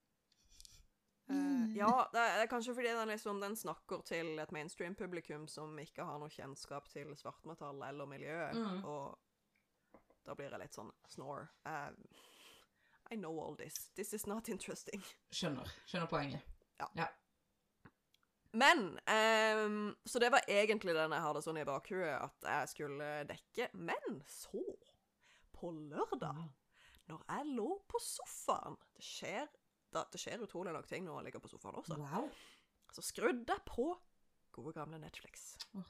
[1.31, 5.47] Eh, ja, det er, det er kanskje fordi den, liksom, den snakker til et mainstream-publikum
[5.49, 8.85] som ikke har noe kjennskap til svartmetall eller miljøet, Mm.
[8.85, 9.19] og
[10.27, 11.49] da blir jeg litt sånn snore.
[11.67, 11.91] Uh,
[13.11, 13.91] I know all this.
[13.97, 15.03] This is not interesting.
[15.33, 15.69] Skjønner.
[15.87, 16.43] Skjønner poenget.
[16.97, 17.09] ja
[18.53, 23.11] Men um, Så det var egentlig den jeg hadde sånn i bakhuet at jeg skulle
[23.29, 23.69] dekke.
[23.75, 24.63] Men så,
[25.57, 26.51] på lørdag,
[27.09, 29.49] når jeg lå på sofaen Det skjer,
[29.93, 31.99] da, det skjer utrolig nok ting når jeg ligger på sofaen også.
[32.01, 32.29] Wow.
[32.93, 33.89] Så skrudde jeg på
[34.53, 35.53] gode gamle Netflix.
[35.75, 35.89] Oh.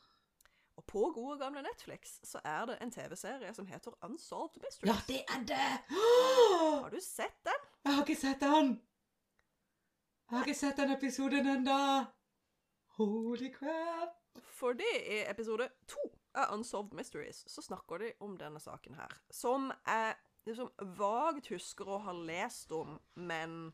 [0.76, 4.88] Og på gode gamle Netflix så er det en TV-serie som heter Unsolved Mysteries.
[4.88, 5.68] Ja, det er det!
[6.82, 7.68] Har du sett den?
[7.84, 8.72] Jeg har ikke sett den!
[10.30, 12.04] Jeg har ikke sett den episoden ennå!
[12.96, 14.18] Holy crap!
[14.42, 16.00] Fordi i episode to
[16.34, 20.14] av Unsolved Mysteries så snakker de om denne saken her, som jeg
[20.48, 23.72] liksom vagt husker å ha lest om, men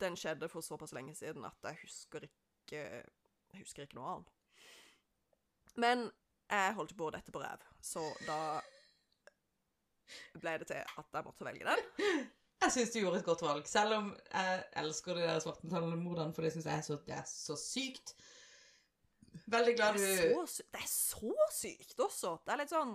[0.00, 4.30] den skjedde for såpass lenge siden at jeg husker ikke Jeg husker ikke noe annet.
[5.78, 6.08] Men
[6.50, 8.38] jeg holdt på dette på ræv, så da
[10.42, 11.84] ble det til at jeg måtte velge den.
[12.64, 16.46] Jeg syns du gjorde et godt valg, selv om jeg elsker de der svartmetallmordene, for
[16.46, 18.14] det syns jeg er så, det er så sykt.
[19.46, 22.36] Veldig glad Det du er, så, det er så sykt også.
[22.46, 22.94] Det er litt sånn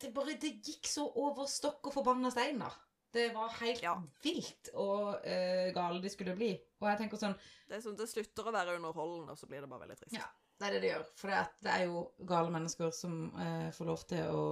[0.00, 2.70] det, bare, det gikk så over stokk og forbanna stein, da.
[3.14, 3.92] Det var helt Ja.
[4.24, 6.52] vilt og uh, gale de skulle bli.
[6.80, 7.36] Og jeg tenker sånn
[7.68, 10.16] det, er sånn det slutter å være underholdende, og så blir det bare veldig trist.
[10.18, 10.26] Ja.
[10.58, 11.04] Det er det det gjør.
[11.18, 14.42] For det, det er jo gale mennesker som uh, får lov til å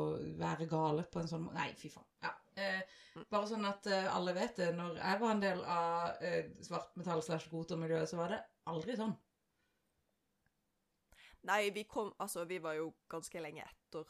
[0.40, 1.59] være gale på en sånn måte.
[1.61, 2.09] Nei, fy faen.
[2.27, 2.33] Ja.
[2.59, 4.70] Uh, bare sånn at alle vet det.
[4.75, 6.25] Når jeg var en del av
[6.64, 8.40] svartmetall slash gotermiljøet, så var det
[8.72, 9.12] aldri sånn.
[11.48, 14.07] Nei, vi kom Altså, vi var jo ganske lenge etter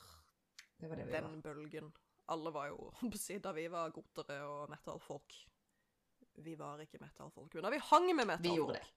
[0.78, 1.20] Det det vi var.
[1.28, 1.92] den bølgen.
[2.32, 5.36] Alle var jo på Da vi var gotere og metal-folk
[6.42, 8.92] Vi var ikke metal-folk, men da vi hang med Vi metal-folk,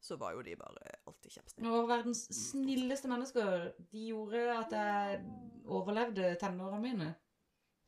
[0.00, 1.70] så var jo de bare alltid kjempesnille.
[1.74, 3.64] Var verdens snilleste mennesker.
[3.90, 5.24] De gjorde at jeg
[5.66, 7.08] overlevde tenårene mine.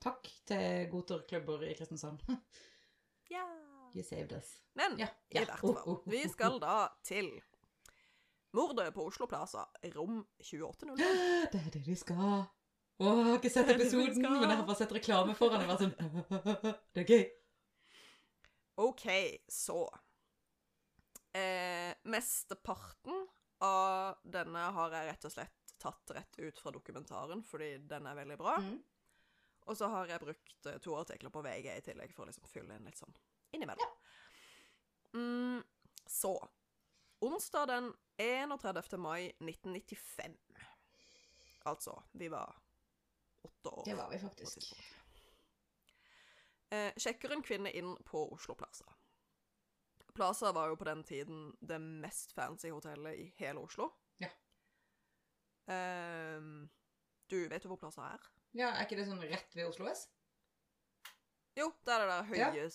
[0.03, 2.25] Takk til goterklubber i Kristiansand.
[3.31, 3.45] Ja.
[3.95, 4.57] You saved us.
[4.75, 5.07] Men Ja.
[5.31, 7.29] i hvert fall, vi skal da til
[8.59, 10.99] mordet på Oslo Plaza, rom 2800.
[11.53, 12.49] Det er det de skal.
[13.01, 15.71] Å, jeg har ikke sett episoden, men jeg har bare sett reklame for den og
[15.73, 16.41] vært sånn
[16.93, 17.23] Det er gøy.
[18.81, 19.07] OK,
[19.49, 19.79] så
[21.37, 23.25] eh, Mesteparten
[23.65, 28.21] av denne har jeg rett og slett tatt rett ut fra dokumentaren, fordi den er
[28.21, 28.59] veldig bra.
[28.61, 28.79] Mm.
[29.69, 32.49] Og så har jeg brukt eh, to artikler på VG i tillegg for å liksom
[32.53, 33.17] fylle inn litt sånn
[33.57, 33.93] innimellom.
[35.17, 35.61] Mm,
[36.05, 36.37] så
[37.21, 38.95] Onsdag den 31.
[38.97, 40.37] mai 1995.
[41.69, 42.57] Altså, vi var
[43.43, 43.85] åtte år.
[43.85, 44.73] Det var vi faktisk.
[46.71, 48.85] Eh, sjekker en kvinne inn på Oslo Plaza.
[50.15, 53.91] Plaza var jo på den tiden det mest fancy hotellet i hele Oslo.
[54.23, 54.29] Ja.
[55.71, 56.41] Eh,
[57.31, 58.31] du vet jo hvor Plaza er?
[58.59, 60.09] Ja, Er ikke det sånn rett ved Oslo S?
[61.59, 62.69] Jo, det er det der høye ja.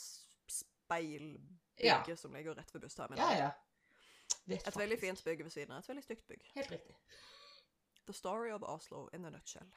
[0.48, 2.16] speilbygget Ja.
[2.16, 3.38] som ligger rett ved bussterminalen.
[3.38, 3.52] ja.
[3.52, 3.52] ja.
[4.48, 5.80] Et veldig fint bygg ved siden av.
[5.82, 6.44] Et veldig stygt bygg.
[6.56, 6.96] Helt riktig.
[8.06, 9.72] The story of Oslo in a nutshell.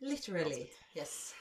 [0.00, 0.70] Literally.
[0.96, 1.34] Yes.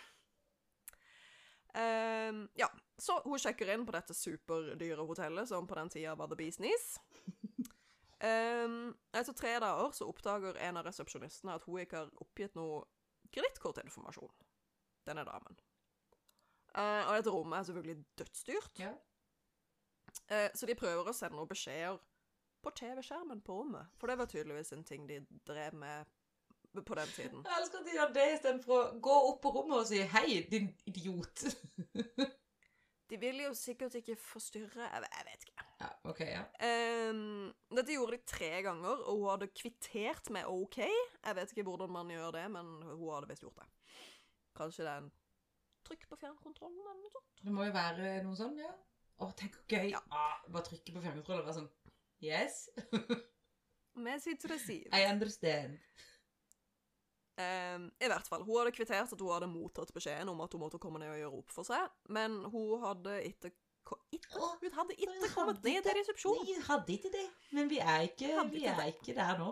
[1.73, 2.67] Ehm, ja,
[2.97, 6.59] så hun sjekker inn på dette superdyre hotellet, som på den tida var The Bees
[6.61, 6.95] Knees.
[8.19, 12.81] Ehm, etter tre dager så oppdager en av resepsjonistene at hun ikke har oppgitt noe
[13.31, 14.33] kredittkortinformasjon.
[15.07, 15.55] Denne damen.
[16.75, 18.91] Uh, og dette rommet er selvfølgelig dødsdyrt, Ja.
[20.27, 21.95] Uh, så de prøver å sende noen beskjeder
[22.59, 23.87] på TV-skjermen på rommet.
[23.97, 26.11] For det var tydeligvis en ting de drev med
[26.73, 27.45] på den tiden.
[27.45, 30.43] Jeg elsker at de gjør det istedenfor å gå opp på rommet og si 'hei,
[30.51, 31.47] din idiot'.
[33.09, 35.63] De vil jo sikkert ikke forstyrre Jeg vet ikke.
[35.81, 36.43] ja, ok, ja.
[37.09, 40.77] Um, dette gjorde de tre ganger, og hun hadde kvittert med OK.
[40.77, 43.65] Jeg vet ikke hvordan man gjør det, men hun hadde visst gjort det.
[44.59, 45.09] Kanskje det er en
[45.89, 47.41] trykk på fjernkontrollen eller noe sånt.
[47.41, 48.69] Det må jo være noe sånn, ja.
[49.19, 49.89] Å, tenk så gøy.
[49.95, 50.03] Ja.
[50.13, 51.69] Ah, bare trykke på fjernkontrollen og være sånn
[52.21, 52.69] Yes,
[54.05, 54.85] Med sitt resid.
[54.93, 55.79] I understand.
[57.39, 58.43] Ehm, I hvert fall.
[58.43, 61.21] Hun hadde kvittert at hun hadde mottatt beskjeden om at hun måtte komme ned og
[61.21, 63.53] gjøre opp for seg, men hun hadde ikke
[63.89, 66.45] Hun hadde ikke kommet ned til resepsjonen.
[66.45, 67.23] Vi hadde ikke det,
[67.57, 69.47] men vi er ikke, vi er ikke der nå.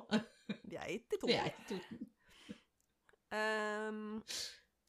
[0.68, 2.04] Vi er ikke ikke Toten.
[3.34, 4.22] Um,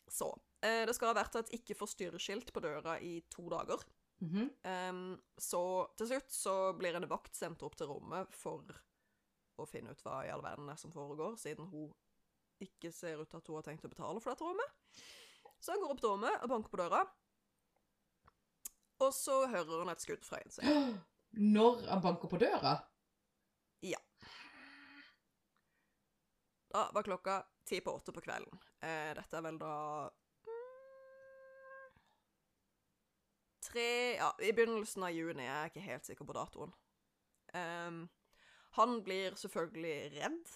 [0.09, 0.29] så.
[0.61, 3.81] eh, det skal ha vært et ikke forstyrr-skilt på døra i to dager.
[4.21, 4.91] Mm -hmm.
[4.91, 8.65] um, så til slutt så blir en vakt sendt opp til rommet for
[9.57, 11.95] å finne ut hva i all verden er som foregår, siden hun
[12.65, 15.03] ikke ser ut til at hun har tenkt å betale for dette rommet.
[15.59, 17.03] Så han går opp til rommet og banker på døra.
[19.05, 20.99] Og så hører hun et skudd fra innsiden.
[21.57, 22.79] Når han banker på døra?
[23.85, 24.01] Ja.
[26.73, 28.59] Da var klokka ti på åtte på kvelden.
[28.81, 29.75] Eh, dette er vel da
[30.49, 31.95] mm,
[33.69, 35.47] Tre Ja, i begynnelsen av juni.
[35.47, 36.75] Jeg er ikke helt sikker på datoen.
[37.55, 38.03] Um,
[38.77, 40.53] han blir selvfølgelig redd,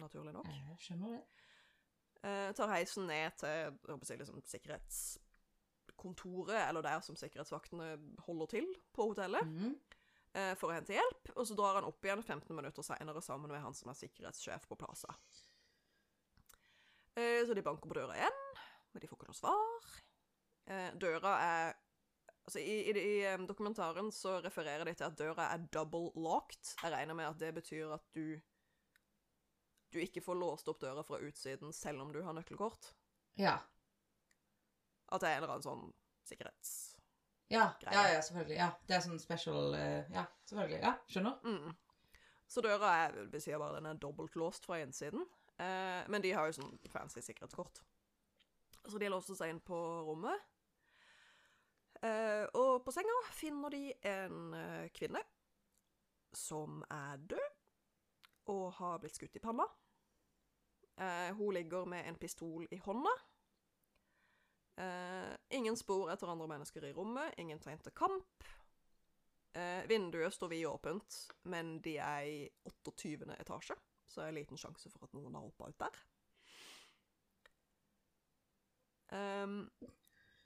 [0.00, 0.48] naturlig nok.
[0.52, 1.35] Jeg skjønner det.
[2.26, 3.48] Eh, tar heisen ned til
[4.10, 7.92] jeg liksom, sikkerhetskontoret, eller der som sikkerhetsvaktene
[8.26, 9.70] holder til på hotellet, Mhm.
[10.36, 11.24] uh, for å hente hjelp.
[11.36, 14.66] Og så drar han opp igjen 15 minutter seinere sammen med han som er sikkerhetssjef
[14.68, 15.08] på Plaza.
[17.16, 18.38] Uh, så de banker på døra igjen,
[18.92, 19.80] men de får ikke noe svar.
[20.98, 21.74] Døra er
[22.46, 22.94] Altså, i, i,
[23.26, 26.76] i dokumentaren så refererer de til at døra er double locked.
[26.80, 28.38] Jeg regner med at det betyr at du
[29.96, 32.92] du ikke får låst opp døra fra utsiden selv om du har nøkkelkort.
[33.40, 33.56] Ja.
[35.08, 35.88] At det er en eller annen sånn
[36.26, 36.92] sikkerhetsgreie.
[37.48, 38.56] Ja, ja, ja, selvfølgelig.
[38.58, 40.80] Ja, det er sånn special eh, Ja, selvfølgelig.
[40.82, 41.36] Ja, skjønner.
[41.46, 41.76] Mm.
[42.50, 45.22] Så døra er, vi sier bare den er dobbeltlåst fra innsiden.
[45.62, 47.80] Eh, men de har jo sånn fancy sikkerhetskort.
[48.86, 50.42] Så de låser seg inn på rommet.
[52.02, 55.22] Eh, og på senga finner de en eh, kvinne
[56.36, 59.64] som er død og har blitt skutt i panna.
[60.96, 63.10] Eh, hun ligger med en pistol i hånda.
[64.76, 68.44] Eh, ingen spor etter andre mennesker i rommet, ingen tegn til kamp.
[69.56, 73.36] Eh, vinduet står vidåpent, men de er i 28.
[73.40, 76.02] etasje, så er det liten sjanse for at noen har hoppa ut der.
[79.16, 79.70] Um,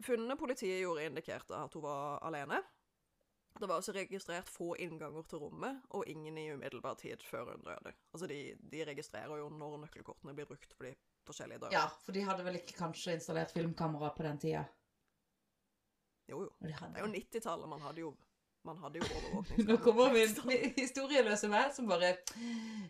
[0.04, 2.60] funnene politiet gjorde, indikerte at hun var alene.
[3.60, 7.64] Det var også registrert få innganger til rommet, og ingen i umiddelbar tid før hun
[7.66, 7.92] døde.
[8.14, 8.38] Altså, de,
[8.72, 10.94] de registrerer jo når nøkkelkortene blir brukt på de
[11.28, 11.76] forskjellige dørene.
[11.76, 14.64] Ja, for de hadde vel ikke kanskje installert filmkamera på den tida?
[16.30, 16.50] Jo, jo.
[16.62, 17.68] De Det er jo 90-tallet.
[17.68, 18.16] Man hadde jo
[18.62, 19.04] man hadde jo
[19.68, 22.10] Nå kommer min, min historieløse meg som bare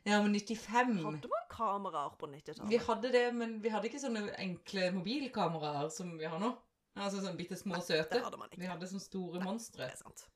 [0.02, 2.70] Ja, men 95 Hadde man kameraer på 90-tallet?
[2.72, 6.50] Vi hadde det, men vi hadde ikke sånne enkle mobilkameraer som vi har nå.
[6.98, 8.16] Altså sånne bitte små søte.
[8.16, 8.60] Det hadde man ikke.
[8.64, 9.42] Vi hadde sånne store
[9.76, 10.26] Det er sant.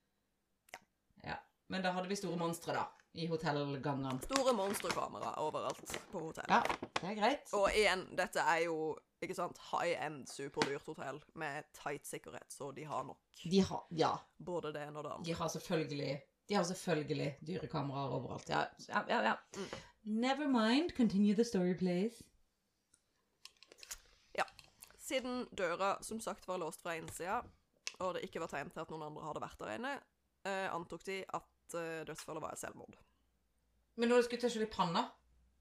[1.72, 2.84] Men da hadde vi store monstre, da.
[3.14, 4.18] I hotellgangene.
[4.26, 6.50] Store monsterkamera overalt på hotellet.
[6.50, 7.52] Ja, det er greit.
[7.54, 12.72] Og igjen, dette er jo ikke sant, high end, superdyrt hotell med tight sikkerhet, så
[12.74, 14.10] de har nok De har Ja.
[14.44, 15.24] både det ene og det andre.
[15.24, 18.48] De har selvfølgelig De har selvfølgelig dyre kameraer overalt.
[18.50, 19.20] Ja, ja, ja.
[19.30, 19.34] ja.
[19.56, 19.70] Mm.
[20.20, 20.90] Never mind.
[20.96, 22.24] Continue the story, please.
[24.36, 24.44] Ja.
[24.98, 27.40] Siden døra som sagt var låst fra innsida,
[28.00, 29.94] og det ikke var tegn til at noen andre hadde vært der inne,
[30.44, 31.48] eh, antok de at
[31.80, 32.96] eh, dødsfallet var et selvmord.
[33.96, 35.04] Men når du skulle skyld i panna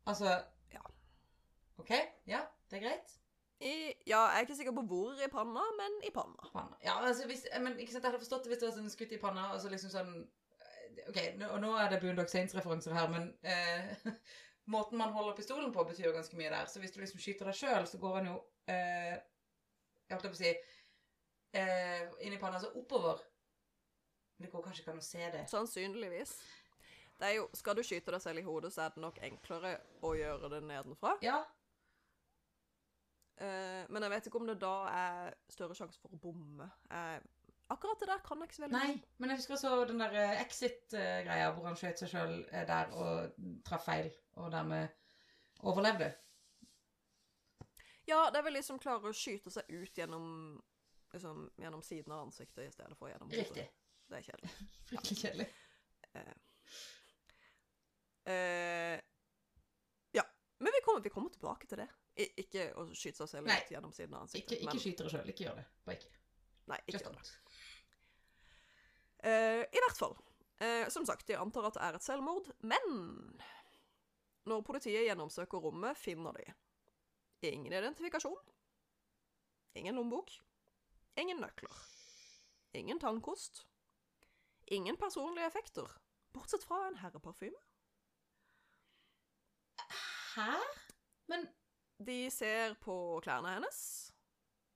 [0.09, 0.25] Altså
[0.73, 0.81] Ja.
[1.77, 1.91] OK?
[2.27, 2.39] Ja,
[2.71, 3.19] det er greit?
[3.63, 6.47] I, ja, jeg er ikke sikker på hvor i panna, men i panna.
[6.53, 6.75] Panna.
[6.83, 9.13] Ja, altså hvis Men ikke sant, jeg hadde forstått det hvis det var sånn skutt
[9.15, 13.07] i panna, og så liksom sånn eh, OK, og nå er det Boondock Saints-referanser her,
[13.13, 13.93] men eh,
[14.75, 16.67] måten man holder pistolen på, betyr jo ganske mye der.
[16.67, 18.39] Så hvis du liksom skyter deg sjøl, så går han jo
[18.73, 19.15] eh,
[20.09, 23.23] Jeg holdt på å si eh, inn i panna, altså oppover.
[24.37, 25.43] Det går kanskje ikke an å se det.
[25.51, 26.33] Sannsynligvis.
[27.19, 29.75] Det er jo, Skal du skyte deg selv i hodet, så er det nok enklere
[30.03, 31.13] å gjøre det nedenfra.
[31.23, 31.43] Ja.
[33.37, 36.67] Eh, men jeg vet ikke om det da er større sjanse for å bomme.
[36.93, 37.21] Eh,
[37.73, 40.17] akkurat det der kan jeg ikke så veldig Nei, men jeg husker også den der
[40.19, 44.11] eh, exit-greia hvor han skjøt seg sjøl der og traff feil,
[44.41, 44.91] og dermed
[45.63, 46.11] overlevde.
[48.09, 50.27] Ja, det er vel liksom klare å skyte seg ut gjennom
[51.13, 53.45] liksom, gjennom siden av ansiktet i stedet for gjennom hodet.
[53.47, 53.69] Riktig.
[54.13, 54.51] Det er kjedelig.
[54.89, 55.47] Fryktelig kjedelig.
[58.25, 58.99] Eh,
[60.11, 60.23] ja.
[60.57, 61.87] Men vi kommer, vi kommer tilbake til det.
[62.13, 64.53] I, ikke å skyte seg selv ut gjennom siden av ansiktet.
[64.53, 65.31] Ikke, ikke men, skyt dere sjøl.
[65.33, 65.65] Ikke gjør det.
[65.87, 66.11] Bare ikke.
[66.69, 67.33] Nei, ikke Just gjør det.
[69.23, 70.15] Eh, I hvert fall.
[70.63, 72.83] Uh, som sagt, de antar at det er et selvmord, men
[74.47, 76.45] når politiet gjennomsøker rommet, finner de
[77.49, 78.37] ingen identifikasjon,
[79.75, 80.31] ingen lommebok,
[81.19, 81.81] ingen nøkler,
[82.79, 83.65] ingen tannkost,
[84.73, 85.87] ingen personlige effekter,
[86.33, 87.59] bortsett fra en herreparfyme.
[90.35, 90.51] Hæ?
[91.27, 91.47] Men
[92.07, 93.77] De ser på klærne hennes,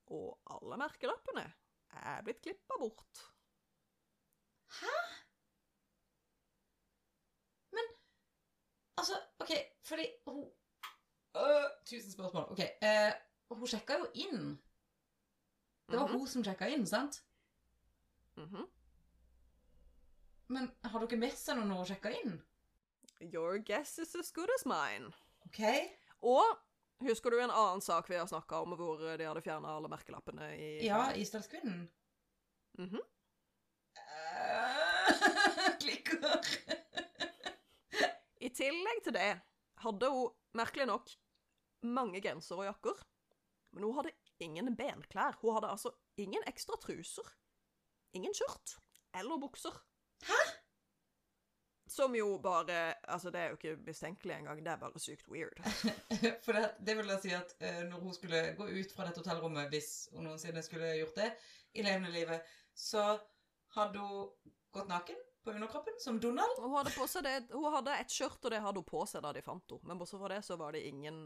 [0.06, 1.42] og alle merkelappene
[1.90, 3.24] er blitt klippa bort.
[4.78, 4.92] Hæ?
[7.74, 7.84] Men
[8.96, 9.50] altså, OK,
[9.84, 10.44] fordi hun
[11.36, 12.46] øh, Tusen spørsmål.
[12.52, 12.60] OK.
[12.82, 13.12] Eh,
[13.50, 14.56] hun sjekka jo inn.
[15.90, 16.18] Det var Mhm.
[16.18, 17.24] hun som sjekka inn, sant?
[18.36, 18.64] Mhm.
[20.48, 22.38] Men har dere med seg noen å sjekke inn?
[23.20, 25.10] Your guess is as good as mine.
[25.48, 25.60] OK.
[26.24, 26.56] Og
[27.04, 30.48] husker du en annen sak vi har snakka om, hvor de hadde fjerna alle merkelappene
[30.56, 31.84] i Ja, Isdalskvinnen.
[32.78, 33.00] Mhm.
[33.98, 36.48] Eh, Klikker.
[38.38, 39.30] I tillegg til det
[39.82, 41.10] hadde hun merkelig nok
[41.86, 43.02] mange gensere og jakker.
[43.74, 45.36] Men hun hadde ingen benklær.
[45.42, 47.26] Hun hadde altså ingen ekstra truser.
[48.16, 48.78] Ingen skjørt.
[49.18, 49.74] Eller bukser.
[50.26, 50.38] Hæ?
[51.88, 54.58] Som jo bare Altså, det er jo ikke mistenkelig engang.
[54.64, 55.58] Det er bare sykt weird.
[56.44, 59.22] For det, det vil jeg si at eh, når hun skulle gå ut fra dette
[59.22, 61.32] hotellrommet, hvis hun noensinne skulle gjort det
[61.74, 62.44] i levende livet,
[62.74, 63.18] så
[63.74, 64.28] hadde hun
[64.72, 66.58] gått naken på underkroppen, som Donald.
[66.60, 69.22] Hun hadde, på seg det, hun hadde et skjørt, og det hadde hun på seg
[69.24, 69.88] da de fant henne.
[69.88, 71.22] Men bortsett fra det så var det ingen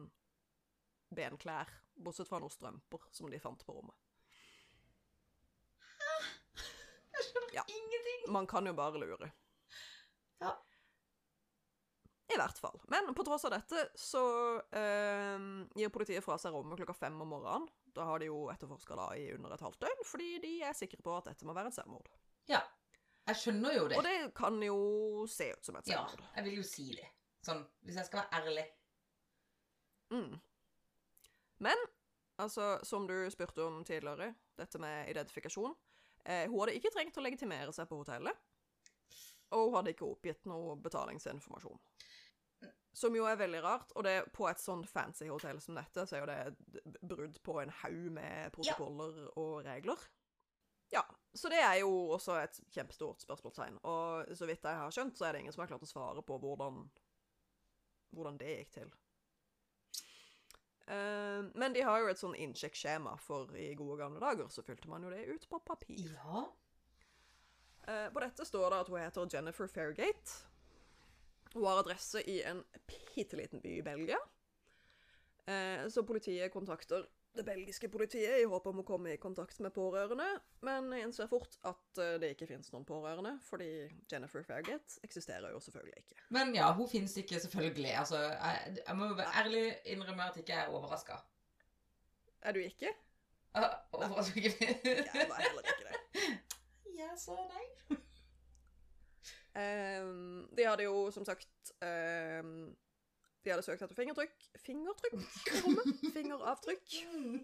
[1.12, 1.68] benklær.
[2.00, 3.96] Bortsett fra noen strømper som de fant på rommet.
[5.98, 6.12] Hæ?
[7.18, 7.64] Jeg skjønner Ja.
[7.68, 7.91] ingenting.
[8.28, 9.30] Man kan jo bare lure.
[10.42, 10.52] Ja.
[12.32, 12.80] I hvert fall.
[12.88, 14.22] Men på tross av dette så
[14.72, 17.66] eh, gir politiet fra seg rommet klokka fem om morgenen.
[17.92, 21.02] Da har de jo etterforska da i under et halvt døgn, fordi de er sikre
[21.04, 22.08] på at dette må være et selvmord.
[22.50, 22.62] Ja.
[23.28, 23.98] Jeg skjønner jo det.
[23.98, 24.78] Og det kan jo
[25.30, 26.06] se ut som et Ja,
[26.36, 27.06] jeg vil jo si det.
[27.46, 28.64] Sånn, hvis jeg skal være ærlig.
[30.12, 30.32] Mm.
[31.62, 31.84] Men
[32.42, 35.76] altså, som du spurte om tidligere, dette med identifikasjon
[36.24, 38.38] eh, Hun hadde ikke trengt å legitimere seg på hotellet.
[39.52, 41.80] Og hun hadde ikke oppgitt noe betalingsinformasjon.
[42.96, 46.16] Som jo er veldig rart, og det på et sånn fancy hotell som dette, så
[46.16, 50.00] er jo det brudd på en haug med protokoller og regler.
[50.92, 53.78] Ja, så det er jo også et kjempestort spørsmålstegn.
[53.88, 56.24] Og så vidt jeg har skjønt, så er det ingen som har klart å svare
[56.26, 56.82] på hvordan,
[58.12, 58.92] hvordan det gikk til.
[60.86, 64.90] Eh, men de har jo et sånn innsjekkskjema, for i gode gamle dager så fylte
[64.90, 66.10] man jo det ut på papir.
[66.16, 66.46] Ja.
[67.82, 70.36] Uh, på dette står det at hun heter Jennifer Fairgate.
[71.52, 74.20] Hun har adresse i en bitte liten by i Belgia.
[75.48, 79.72] Uh, så politiet kontakter det belgiske politiet i håp om å komme i kontakt med
[79.74, 80.26] pårørende,
[80.66, 83.68] men innser fort at eh, det ikke finnes noen pårørende, fordi
[84.10, 86.18] Jennifer Faggett eksisterer jo selvfølgelig ikke.
[86.36, 87.94] Men ja, hun finnes ikke, selvfølgelig.
[88.02, 89.64] Altså, jeg, jeg må ærlig
[89.94, 91.18] innrømme at jeg ikke er overraska.
[92.42, 92.92] Er du ikke?
[93.96, 94.68] Overraska ikke?
[94.84, 95.98] Jeg var heller ikke det.
[97.02, 97.96] Ja, så nei.
[99.56, 102.68] um, de hadde jo som sagt ehm,
[103.42, 105.14] De hadde søkt etter fingertrykk Fingertrykk
[105.50, 106.02] i rommet?
[106.14, 106.92] Fingeravtrykk.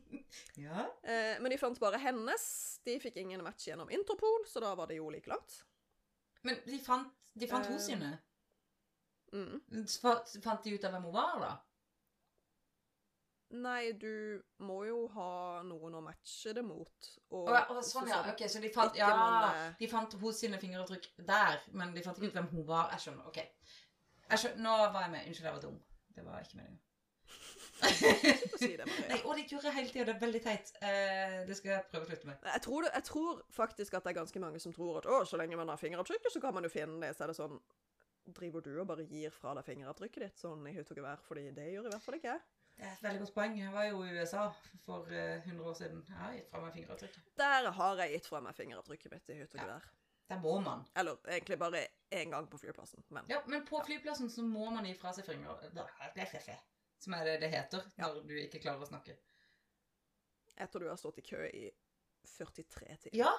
[0.67, 0.85] Ja.
[1.03, 2.45] Eh, men de fant bare hennes.
[2.85, 5.63] De fikk ingen match gjennom Interpol, så da var det jo like langt.
[6.47, 7.73] Men de fant, de fant Eh.
[7.75, 8.11] hos sine.
[9.33, 9.87] Mm.
[10.43, 11.51] Fant de ut av hvem hun var, da?
[13.59, 17.11] Nei, du må jo ha noen å matche det mot.
[17.33, 18.21] Og, oh, ja, oh, sånn, ja.
[18.29, 22.03] Ok, så de fant Ja, man, eh, de fant hos sine fingeravtrykk der, men de
[22.05, 22.91] fant ikke ut hvem hun var.
[22.93, 23.27] Jeg skjønner.
[23.33, 23.41] Ok.
[24.29, 24.61] Jeg skjønner.
[24.67, 25.27] Nå var jeg med.
[25.31, 25.79] Unnskyld, jeg var dum.
[26.19, 26.85] Det var ikke meningen.
[28.59, 30.07] si det, Nei, og det gjør jeg hele tida.
[30.09, 30.73] Det er veldig teit.
[30.83, 32.49] Eh, det skal jeg prøve å slutte med.
[32.55, 35.21] Jeg tror, det, jeg tror faktisk at det er ganske mange som tror at å,
[35.29, 37.15] så lenge man har fingeravtrykket, så kan man jo finne det.
[37.17, 37.61] Så er det sånn
[38.29, 41.23] Driver du og bare gir fra deg fingeravtrykket ditt sånn i høyt og gevær?
[41.25, 42.43] Fordi det gjør i hvert fall ikke jeg.
[42.77, 43.55] Det er et veldig godt poeng.
[43.57, 44.43] Jeg var jo i USA
[44.85, 46.03] for eh, 100 år siden.
[46.11, 47.31] Jeg har gitt fra meg fingeravtrykket.
[47.41, 49.79] Der har jeg gitt fra meg fingeravtrykket mitt i høyt og Ja.
[50.29, 50.85] Der må man.
[50.95, 54.85] Eller egentlig bare én gang på flyplassen, men Ja, men på flyplassen så må man
[54.85, 55.57] gi fra seg fingre.
[56.99, 59.17] Som er det det heter når du ikke klarer å snakke.
[60.57, 61.71] etter du har stått i kø i
[62.27, 63.17] 43 timer.
[63.17, 63.33] Ja!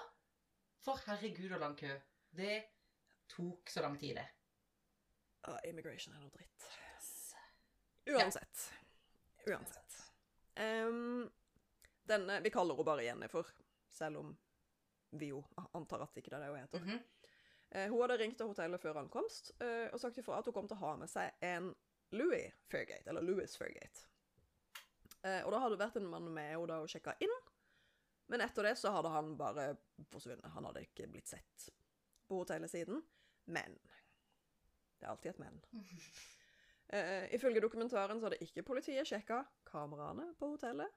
[0.80, 1.92] For herregud og lang kø.
[2.32, 2.64] Det
[3.28, 4.28] tok så lang tid, det.
[5.48, 6.70] Uh, immigration er noe dritt.
[8.10, 8.72] Uansett.
[9.48, 9.98] Uansett.
[10.56, 11.30] Um,
[12.08, 13.52] denne Vi kaller henne bare Jennifer,
[13.92, 14.32] selv om
[15.12, 15.44] vi jo
[15.74, 16.86] antar at ikke det er det hun heter.
[16.86, 17.00] Mhm.
[17.72, 20.68] Eh, hun hadde ringt til hotellet før ankomst eh, og sagt ifra at hun kom
[20.68, 21.70] til å ha med seg en
[22.18, 24.08] Louis Fairgate, eller Louis Fairgate.
[25.22, 27.36] Eh, og da hadde det vært en mann med henne da hun sjekka inn,
[28.30, 29.72] men etter det så hadde han bare
[30.10, 30.50] forsvunnet.
[30.56, 31.70] Han hadde ikke blitt sett
[32.30, 33.02] på hotellet siden.
[33.50, 33.80] Men
[35.00, 35.62] Det er alltid et men.
[36.94, 40.92] Uh, ifølge dokumentaren så hadde ikke politiet sjekka kameraene på hotellet.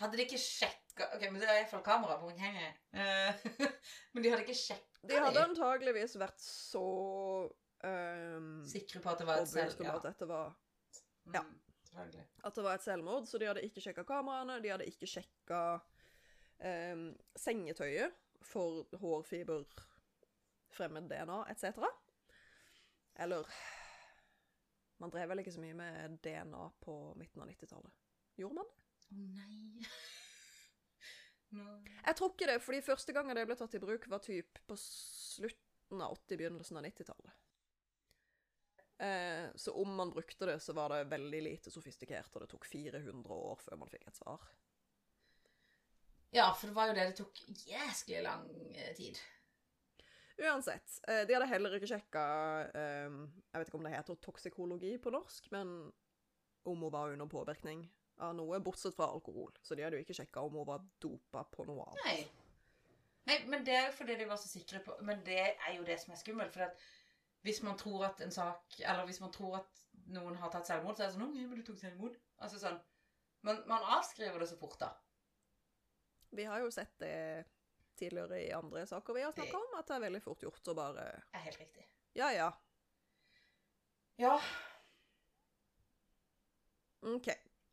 [0.00, 2.80] Hadde de ikke sjekka Ok, men det er iallfall kamera på henget.
[2.94, 3.68] Uh,
[4.14, 6.84] men de hadde ikke sjekka De hadde antageligvis vært så
[7.84, 9.86] um, Sikre på at det var et selvmord?
[9.86, 9.96] Ja.
[9.98, 10.54] at dette var
[11.34, 11.40] ja.
[11.40, 11.60] Mm,
[12.44, 15.60] at det var et selvmord, så de hadde ikke sjekka kameraene, de hadde ikke sjekka
[16.58, 17.06] um,
[17.38, 18.12] sengetøyet
[18.44, 19.64] for hårfiber,
[20.74, 21.86] fremmed DNA etc.
[23.24, 23.48] Eller
[24.98, 27.94] Man drev vel ikke så mye med DNA på midten av 90-tallet.
[28.38, 28.83] Gjorde man det?
[29.14, 29.86] Å nei.
[31.58, 31.70] no.
[32.04, 34.76] Jeg tror ikke det, fordi første gangen det ble tatt i bruk, var typ på
[34.80, 37.40] slutten av 80-, begynnelsen av 90-tallet.
[39.04, 42.66] Eh, så om man brukte det, så var det veldig lite sofistikert, og det tok
[42.70, 44.44] 400 år før man fikk et svar.
[46.34, 49.18] Ja, for det var jo det det tok jæsklig lang eh, tid.
[50.42, 52.22] Uansett, eh, de hadde heller ikke sjekka
[52.74, 53.18] eh,
[53.52, 55.76] Jeg vet ikke om det heter toksikologi på norsk, men
[56.66, 57.84] om hun var under påvirkning
[58.22, 59.52] av noe, bortsett fra alkohol.
[59.62, 62.04] Så de hadde jo ikke sjekka om hun var dopa på noe annet.
[62.04, 62.44] Nei.
[63.24, 65.84] Nei, men det er jo fordi de var så sikre på Men det er jo
[65.86, 66.52] det som er skummelt.
[66.52, 66.90] For
[67.46, 69.80] hvis man tror at en sak Eller hvis man tror at
[70.12, 72.76] noen har tatt selvmord, så er det sånn 'Å, men du tok selvmord.' Altså sånn
[73.42, 74.90] Men man avskriver det så fort, da.
[76.30, 77.46] Vi har jo sett det
[77.96, 80.74] tidligere i andre saker vi har snakka om, at det er veldig fort gjort å
[80.74, 81.86] bare Det er helt riktig.
[82.14, 82.52] Ja ja,
[84.18, 84.40] Ja.
[87.02, 87.28] OK.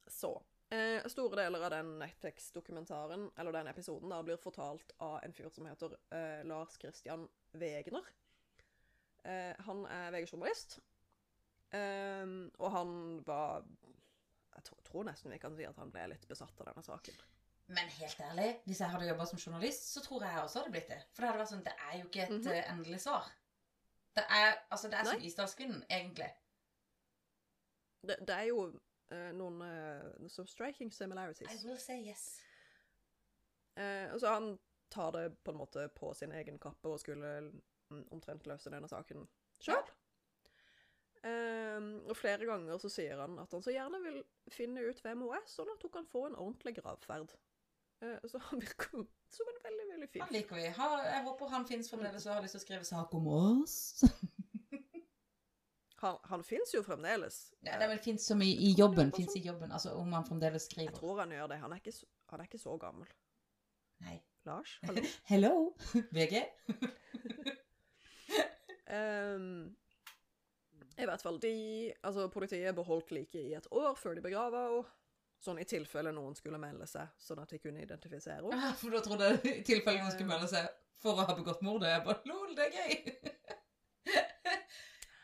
[0.08, 0.44] Så.
[0.72, 5.50] Eh, store deler av den Netflix-dokumentaren, eller den episoden, da, blir fortalt av en fyr
[5.52, 8.08] som heter eh, Lars Christian Wegner.
[9.24, 10.80] Eh, han er VG-journalist,
[11.76, 12.24] eh,
[12.58, 12.94] og han
[13.28, 13.68] var
[14.52, 17.20] Jeg tror, tror nesten vi kan si at han ble litt besatt av denne saken.
[17.72, 20.90] Men helt ærlig, hvis jeg hadde jobba som journalist, så tror jeg også hadde blitt
[20.92, 21.00] det.
[21.12, 22.72] For det hadde vært sånn Det er jo ikke et mm -hmm.
[22.74, 23.32] endelig svar.
[24.16, 25.22] Det er, altså, det er som.
[25.22, 26.32] Isdalskvinnen, egentlig.
[28.08, 28.80] Det, det er jo
[29.36, 31.50] noen eh, some striking similarities.
[31.52, 32.42] I will say yes.
[33.76, 34.60] Eh, så han
[34.90, 37.32] tar det på en måte på sin egen kappe og skulle
[37.90, 39.28] mm, omtrent løse denne saken
[39.62, 39.84] sjøl.
[41.22, 45.36] og flere ganger så sier han at han så gjerne vil finne ut hvem hun
[45.38, 47.36] er, sånn at hun kan få en ordentlig gravferd.
[48.02, 50.64] Uh, så han virker som en veldig, veldig fin Han liker vi.
[50.74, 53.76] Ha, jeg håper han fins fremdeles og har lyst til å skrive sak om oss.
[56.02, 57.36] Han, han fins jo fremdeles.
[57.62, 59.12] Ja, det er vel fins som i, i jobben.
[59.14, 59.70] Fins i jobben.
[59.72, 61.60] Altså om han fremdeles Jeg tror han gjør det.
[61.62, 61.94] Han er ikke,
[62.34, 63.12] han er ikke så gammel.
[64.02, 64.18] Nei.
[64.50, 64.80] Lars?
[64.88, 65.04] Hallo?
[65.30, 65.54] Hello,
[66.18, 66.42] VG.
[68.90, 69.76] um,
[71.02, 74.90] I hvert fall, de Altså, politiet beholdt liket i et år før de begrava henne.
[75.42, 78.58] Sånn i tilfelle noen skulle melde seg, sånn at de kunne identifisere henne.
[78.62, 80.68] Ja, For da trodde jeg i tilfelle noen skulle melde seg
[81.02, 81.90] for å ha begått mordet.
[81.96, 83.31] Jeg bare lol, det er gøy.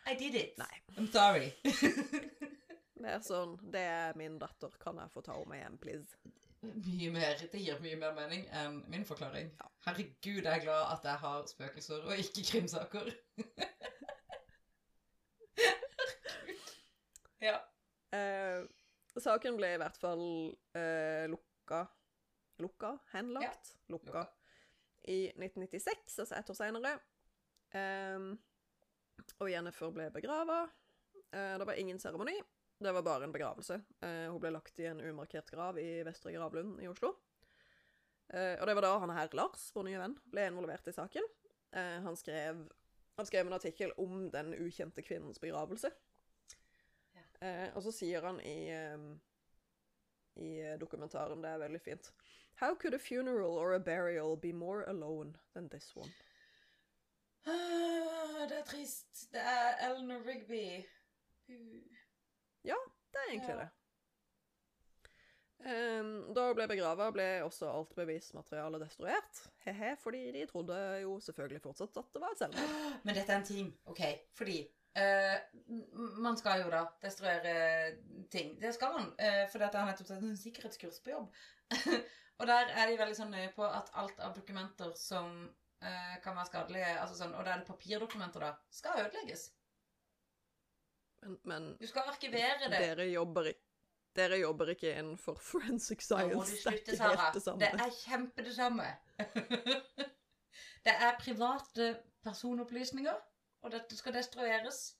[0.07, 0.57] I did it.
[0.57, 0.81] Nei.
[0.97, 1.53] I'm sorry.
[3.03, 6.09] Mer sånn Det er min datter, kan jeg få ta henne med hjem, please?
[6.63, 9.51] Mye mer, Det gir mye mer mening enn min forklaring.
[9.85, 13.05] Herregud, jeg er glad at jeg har spøkelser og ikke krimsaker.
[17.47, 17.57] ja.
[18.17, 18.59] Eh,
[19.21, 20.25] saken ble i hvert fall
[20.77, 21.81] eh, lukka
[22.57, 22.95] Lukka?
[23.11, 23.75] Henlagt?
[23.93, 24.25] Lukka.
[25.07, 26.91] I 1996, altså ett år seinere.
[29.37, 30.65] Og Jennifer ble begrava.
[31.31, 32.35] Eh, det var ingen seremoni.
[32.79, 33.81] Det var bare en begravelse.
[34.01, 37.13] Eh, hun ble lagt i en umarkert grav i Vestre Gravlund i Oslo.
[38.33, 41.33] Eh, og det var da han her, Lars, vår nye venn, ble involvert i saken.
[41.77, 42.61] Han, skrev,
[43.19, 45.91] han skrev en artikkel om den ukjente kvinnens begravelse.
[47.13, 47.25] Ja.
[47.75, 48.71] og så sier han i,
[50.41, 52.09] i dokumentaren, det er veldig fint
[52.63, 56.09] How could a funeral or a burial be more alone than this one?
[58.45, 59.25] Det er trist.
[59.33, 60.61] Det er Eleanor Rigby.
[62.63, 62.75] Ja,
[63.11, 63.59] Det er egentlig Ja.
[63.63, 63.69] det.
[65.67, 69.39] Um, da hun ble begrava, ble også alt bevismaterialet destruert.
[69.65, 72.75] He-he, fordi de trodde jo selvfølgelig fortsatt at det var et selvmord.
[73.07, 74.03] Men dette er en ting, OK?
[74.37, 74.59] Fordi
[75.01, 75.37] uh,
[76.21, 77.55] man skal jo da destruere
[78.31, 78.53] ting.
[78.61, 81.33] Det skal man, uh, fordi at jeg har nettopp tatt en sikkerhetskurs på jobb.
[82.39, 85.49] og der er de veldig sånn nøye på at alt av dokumenter som
[85.81, 89.47] eh, kan være skadelige, altså sånn, og da er det papirdokumenter, da, skal ødelegges.
[91.21, 92.77] Men, men Du skal arkivere det.
[92.77, 93.63] dere jobber ikke
[94.17, 96.53] dere jobber ikke innenfor forensic må science.
[96.63, 97.59] Det er ikke helt det samme.
[97.59, 98.87] Det er kjempe det samme.
[100.87, 101.89] det er private
[102.23, 103.13] personopplysninger,
[103.61, 104.95] og dette skal destrueres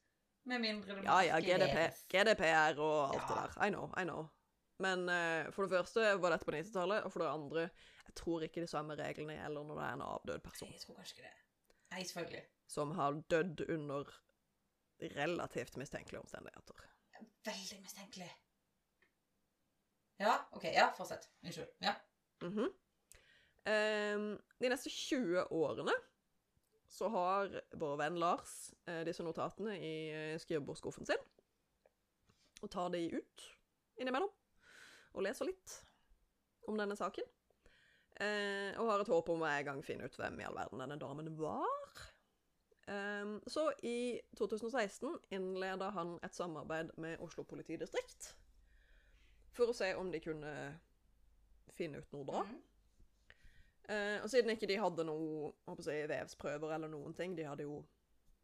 [0.46, 1.80] med mindre det Ja, ja, GDP.
[2.14, 3.66] GDPR og alt det der.
[3.66, 4.28] I know, I know.
[4.84, 7.62] Men eh, for det første var dette på 90-tallet, og for det andre
[8.08, 10.96] Jeg tror ikke de samme reglene gjelder når det er en avdød person jeg tror
[11.00, 11.36] kanskje ikke det.
[11.92, 12.44] Nei, selvfølgelig.
[12.68, 14.10] som har dødd under
[15.18, 16.84] relativt mistenkelige omstendigheter.
[17.46, 18.30] Veldig mistenkelig.
[20.20, 20.64] Ja, ok.
[20.74, 21.30] Ja, fortsett.
[21.44, 21.70] Unnskyld.
[21.82, 21.94] Ja.
[22.42, 22.72] Mhm.
[23.68, 24.28] Ehm,
[24.60, 25.94] de neste 20 årene
[26.88, 31.24] så har vår venn Lars eh, disse notatene i eh, skrivebordsskuffen sin.
[32.64, 33.48] Og tar de ut
[34.00, 34.32] innimellom.
[35.18, 35.80] Og leser litt
[36.70, 37.26] om denne saken.
[38.18, 40.82] Eh, og har et håp om å en gang finne ut hvem i all verden
[40.82, 42.02] denne damen var.
[42.88, 48.32] Eh, så i 2016 innleda han et samarbeid med Oslo politidistrikt.
[49.58, 50.54] For å se om de kunne
[51.78, 52.44] finne ut noe bra.
[52.46, 52.64] Mhm.
[53.88, 55.54] Eh, og siden ikke de hadde noe
[55.86, 57.86] jeg, vevsprøver eller noen ting, de hadde jo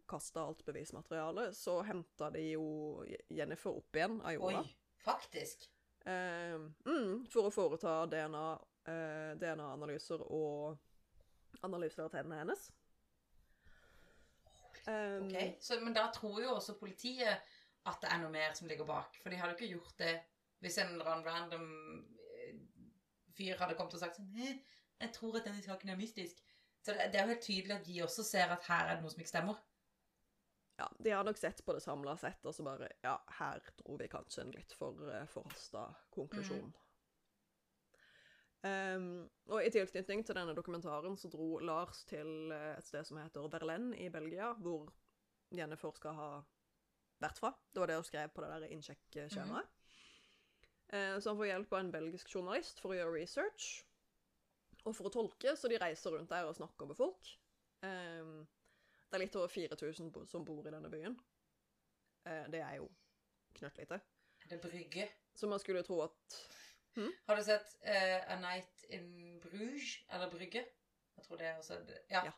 [0.07, 4.61] kasta alt bevismateriale, så henta de jo Jennifer opp igjen av jorda.
[4.63, 5.67] Oi, faktisk.
[6.03, 8.47] Eh, mm, for å foreta DNA,
[8.91, 12.71] eh, DNA-analyser og analyser av tennene hennes.
[14.83, 17.39] Um, Ok, så, Men da tror jo også politiet
[17.87, 19.15] at det er noe mer som ligger bak.
[19.21, 20.17] For de hadde ikke gjort det
[20.63, 21.69] hvis en eller annen random
[22.35, 22.57] eh,
[23.35, 26.39] fyr hadde kommet og sagt sånn Jeg tror at denne saken er mystisk.
[26.83, 29.03] Så det, det er jo helt tydelig at de også ser at her er det
[29.03, 29.59] noe som ikke stemmer.
[30.75, 33.97] Ja, de har nok sett på det samla sett, og så bare Ja, her dro
[33.99, 36.73] vi kanskje en litt for uh, forhasta konklusjon.
[38.63, 43.17] Um, og i tilknytning til denne dokumentaren så dro Lars til eh, et sted som
[43.19, 44.87] heter Verlaine i Belgia, hvor
[45.51, 46.29] Jennifer skal ha
[47.19, 47.51] vært fra.
[47.73, 49.67] Det var det hun skrev på det der innsjekkskjemaet.
[49.67, 49.83] Mm.
[50.95, 53.67] Eh, så han får hjelp av en belgisk journalist for å gjøre research
[54.83, 57.29] og for å tolke, så de reiser rundt der og snakker med folk.
[57.83, 58.43] Um,
[59.13, 61.13] det er litt over 4000 bo- som bor i denne byen.
[62.25, 62.87] Eh, det er jo
[63.59, 63.99] knøttlite.
[64.43, 65.05] Er det Brygge?
[65.37, 66.37] Så man skulle tro at
[67.27, 69.99] Har du sett uh, A Night in Bruges?
[70.09, 70.65] Eller Brygge?
[71.17, 71.77] Jeg tror det er også
[72.09, 72.23] Ja.
[72.25, 72.31] Ja.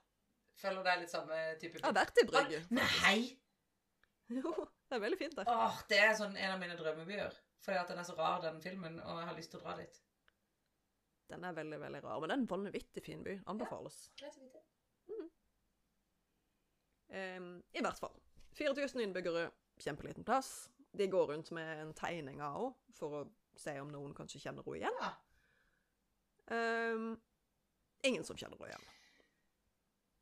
[0.59, 2.61] Føler det er litt samme type Jeg har vært i Brygge.
[2.75, 3.17] Nei!
[4.35, 4.51] Jo,
[4.89, 5.47] det er veldig fint der.
[5.51, 7.35] Åh, det er sånn en av mine drømmebyer.
[7.61, 9.75] Fordi at den er så rar, den filmen, og jeg har lyst til å dra
[9.77, 9.99] dit.
[11.29, 12.19] Den er veldig, veldig rar.
[12.23, 13.35] Men det er en vanvittig fin by.
[13.53, 13.99] Anbefales.
[14.15, 14.63] Ja, Greit å vite.
[17.75, 18.15] I hvert fall.
[18.55, 19.49] 4000 innbyggere,
[19.83, 20.69] kjempeliten plass.
[20.95, 23.23] De går rundt med en tegning av henne for å
[23.59, 24.99] se om noen kanskje kjenner henne igjen.
[25.01, 25.13] Ja.
[26.55, 27.09] Em,
[28.07, 28.85] ingen som kjenner henne igjen.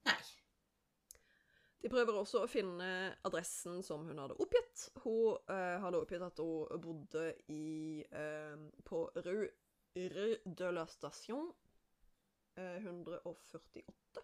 [0.09, 0.17] Nei.
[1.83, 2.87] De prøver også å finne
[3.27, 4.87] adressen som hun hadde oppgitt.
[5.03, 8.55] Hun uh, hadde oppgitt at hun bodde i, uh,
[8.87, 9.49] på Rue,
[9.93, 11.51] Rue de la Station
[12.57, 14.23] uh, 148.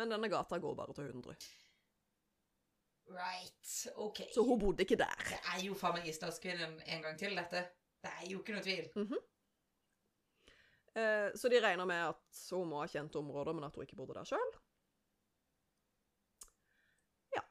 [0.00, 1.36] Men denne gata går bare til 100.
[3.10, 3.92] Right.
[3.96, 4.20] OK.
[4.34, 5.26] Så hun bodde ikke der.
[5.28, 7.64] Det er jo faen meg Isdalskvinnen en gang til, dette.
[8.02, 8.86] Det er jo ikke noe tvil.
[10.94, 13.98] Eh, så de regner med at hun må ha kjent områder, men at hun ikke
[13.98, 14.54] bodde der sjøl.
[17.34, 17.42] Ja.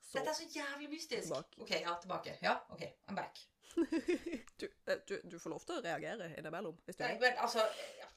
[0.00, 1.22] Så Dette er så jævlig mystisk.
[1.22, 1.62] Tilbake.
[1.62, 2.36] OK, ja, tilbake.
[2.42, 3.38] Ja, OK, I'm back.
[4.60, 7.62] du, eh, du, du får lov til å reagere innimellom hvis du, Nei, men altså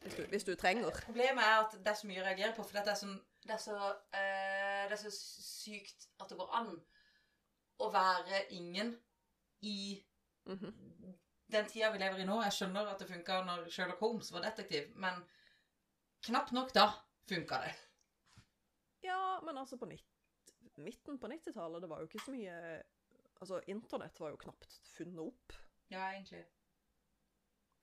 [0.01, 0.89] hvis du, hvis du trenger.
[1.05, 3.13] Problemet er at det er så mye å reagere på, for det er, sånn,
[3.45, 3.77] det, er så,
[4.17, 6.73] eh, det er så sykt at det går an
[7.79, 8.95] å være ingen
[9.61, 10.03] i
[10.45, 10.73] Mhm.
[11.53, 12.41] den tida vi lever i nå.
[12.43, 15.23] Jeg skjønner at det funka når Sherlock Holmes var detektiv, men
[16.25, 16.87] knapt nok da
[17.29, 17.75] funka det.
[19.03, 19.85] Ja, men altså på
[20.77, 22.83] midten på 90-tallet, det var jo ikke så mye
[23.41, 25.53] Altså, internett var jo knapt funnet opp,
[25.89, 26.45] Ja, egentlig.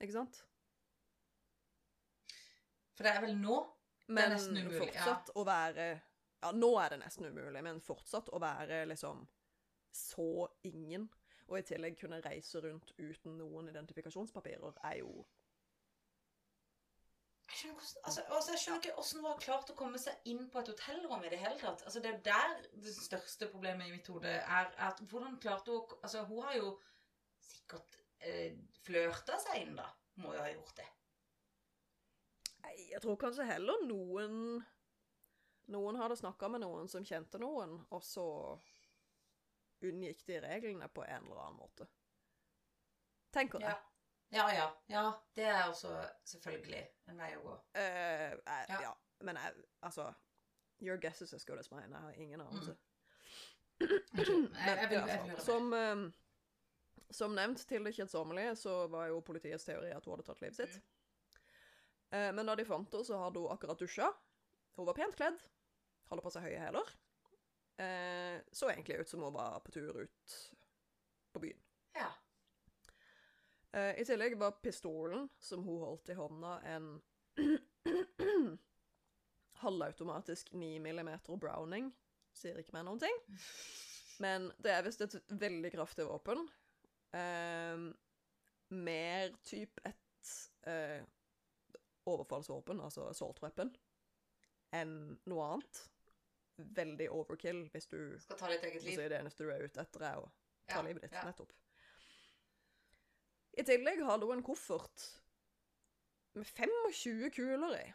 [0.01, 0.43] ikke sant?
[2.97, 3.59] For det er vel nå
[4.09, 6.01] Men nesten umulig, Men fortsatt å være
[6.41, 9.27] Ja, nå er det nesten umulig, men fortsatt å være liksom
[9.93, 11.09] så ingen,
[11.51, 15.27] og i tillegg kunne reise rundt uten noen identifikasjonspapirer, er jo
[17.51, 20.29] Jeg skjønner, hvordan, altså, altså, jeg skjønner ikke hvordan hun har klart å komme seg
[20.31, 21.83] inn på et hotellrom i det hele tatt.
[21.83, 25.97] Altså, det er der det største problemet i mitt hode er at hvordan klarte hun
[25.99, 26.71] Altså, hun har jo
[27.43, 28.55] sikkert eh,
[28.87, 29.89] flørta seg inn, da.
[30.23, 30.87] Må jo ha gjort det.
[32.63, 34.63] Nei, jeg tror kanskje heller noen
[35.71, 38.27] Noen hadde snakka med noen som kjente noen, og så
[39.87, 41.87] unngikk de reglene på en eller annen måte.
[43.31, 43.71] Tenker jeg.
[43.71, 43.87] Ja.
[44.31, 44.67] Ja, ja.
[44.87, 45.05] Ja,
[45.35, 45.91] det er også
[46.25, 47.55] selvfølgelig en vei å gå.
[47.75, 48.83] Uh, jeg, Ja.
[48.87, 48.93] ja.
[49.21, 50.13] Men jeg, altså
[50.81, 51.91] Your guess is as good as mine.
[51.91, 52.71] Jeg har ingen anelse.
[52.73, 52.77] Mm.
[54.55, 55.41] Høre mer.
[55.41, 56.05] som, eh,
[57.11, 60.57] som nevnt til det kjedsommelige, så var jo politiets teori at hun hadde tatt livet
[60.57, 60.79] sitt.
[60.79, 61.37] Mm.
[62.17, 64.09] Eh, men da de fant henne, så hadde hun akkurat dusja.
[64.77, 65.43] Hun var pent kledd.
[66.11, 66.95] Hadde på seg høye hæler.
[67.81, 70.35] Eh, så egentlig ut som hun var på tur ut
[71.33, 71.61] på byen.
[71.97, 72.11] Ja.
[73.73, 76.91] Eh, I tillegg var pistolen som hun holdt i hånda, en
[79.63, 81.93] halvautomatisk 9 mm Browning.
[82.37, 83.23] Sier ikke meg noen ting.
[84.21, 86.45] Men det er visst et veldig kraftig våpen.
[87.17, 87.87] Eh,
[88.71, 90.35] mer typ et
[90.69, 91.01] eh,
[92.11, 93.73] overfallsvåpen, altså assault weapon,
[94.75, 94.95] enn
[95.31, 95.83] noe annet.
[96.77, 98.97] Veldig overkill hvis du Skal ta ditt eget liv.
[98.99, 100.29] Si det eneste du er ute etter, er å
[100.69, 101.13] ta Ja, livet ditt.
[101.17, 101.25] ja.
[101.29, 101.53] Nettopp.
[103.59, 105.07] I tillegg har hun en koffert
[106.35, 107.87] med 25 kuler i.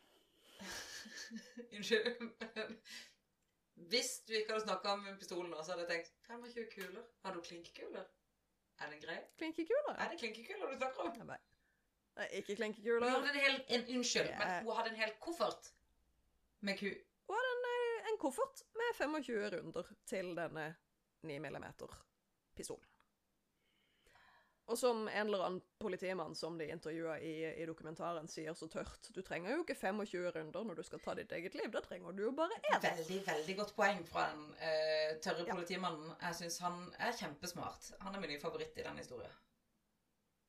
[1.75, 2.33] Unnskyld.
[3.75, 7.03] Hvis du ikke hadde snakka om pistolen nå, så hadde jeg tenkt 25 kuler.
[7.25, 8.05] Har du klinkekuler?
[8.79, 9.27] Er det greit?
[9.39, 9.95] Klinkekuler?
[9.99, 11.27] Er det klinkekuler du snakker om?
[11.27, 11.39] Bare,
[12.15, 15.71] Nei, ikke Hun hadde en hel, en, unnskyld, Det men hun hadde en hel koffert
[16.61, 16.87] med ku...
[17.27, 17.54] Hun hadde
[18.25, 20.67] koffert med 25 runder til denne
[21.25, 22.91] 9 mm-pistolen.
[24.65, 29.11] Og som en eller annen politimann som de intervjua i, i dokumentaren, sier så tørt
[29.13, 31.67] Du trenger jo ikke 25 runder når du skal ta ditt eget liv.
[31.69, 32.79] Da trenger du jo bare én.
[32.81, 35.53] Veldig, veldig godt poeng fra den uh, tørre Ja.
[35.53, 36.15] politimannen.
[36.21, 37.91] Jeg syns han er kjempesmart.
[38.07, 39.37] Han er min nye favoritt i den historien.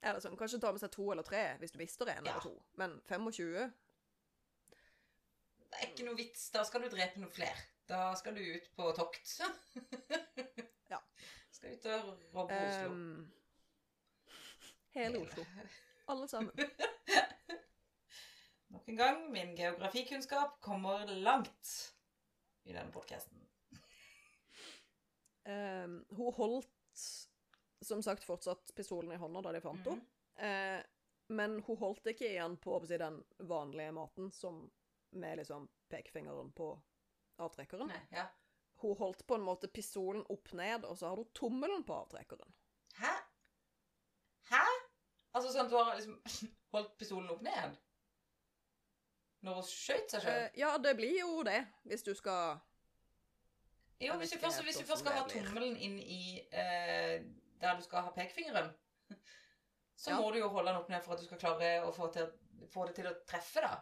[0.01, 2.31] Eller sånn, Kanskje ta med seg to eller tre hvis du mister en Ja.
[2.39, 2.55] eller to.
[2.81, 3.69] Men 25
[5.77, 6.47] Det er ikke noe vits.
[6.55, 7.59] Da skal du drepe noen flere.
[7.87, 9.35] Da skal du ut på tokt.
[10.87, 11.01] Ja.
[11.51, 12.93] Skal ut og robbe Oslo.
[12.95, 13.33] Um,
[14.95, 15.43] Hele Oslo.
[16.07, 16.53] Alle sammen.
[18.73, 21.73] Nok en gang, min geografikunnskap kommer langt
[22.65, 23.43] i denne podkasten.
[25.45, 27.05] Um, hun holdt
[27.85, 30.07] som sagt fortsatt pistolen i hånda da de fant henne.
[30.39, 30.81] Uh,
[31.35, 33.21] men hun holdt ikke igjen på den
[33.51, 34.71] vanlige måten, som
[35.21, 36.71] med liksom pekefingeren på
[37.43, 37.89] avtrekkeren.
[37.93, 38.27] Nei, ja.
[38.83, 42.53] Hun holdt på en måte pistolen opp ned, og så har hun tommelen på avtrekkeren.
[43.01, 43.13] Hæ?
[44.51, 44.63] Hæ?
[45.37, 46.21] Altså sånn at hun har liksom
[46.77, 47.77] holdt pistolen opp ned?
[49.47, 50.39] Når hun skjøt seg sjøl?
[50.47, 52.59] Eh, ja, det blir jo det, hvis du skal
[54.01, 57.23] jo, hvis du, først, hvis du først skal ha tommelen inn i eh,
[57.63, 58.69] der du skal ha pekefingeren,
[59.97, 60.19] så Ja.
[60.21, 62.27] må du jo holde den opp ned for at du skal klare å få, til,
[62.73, 63.79] få det til å treffe, da.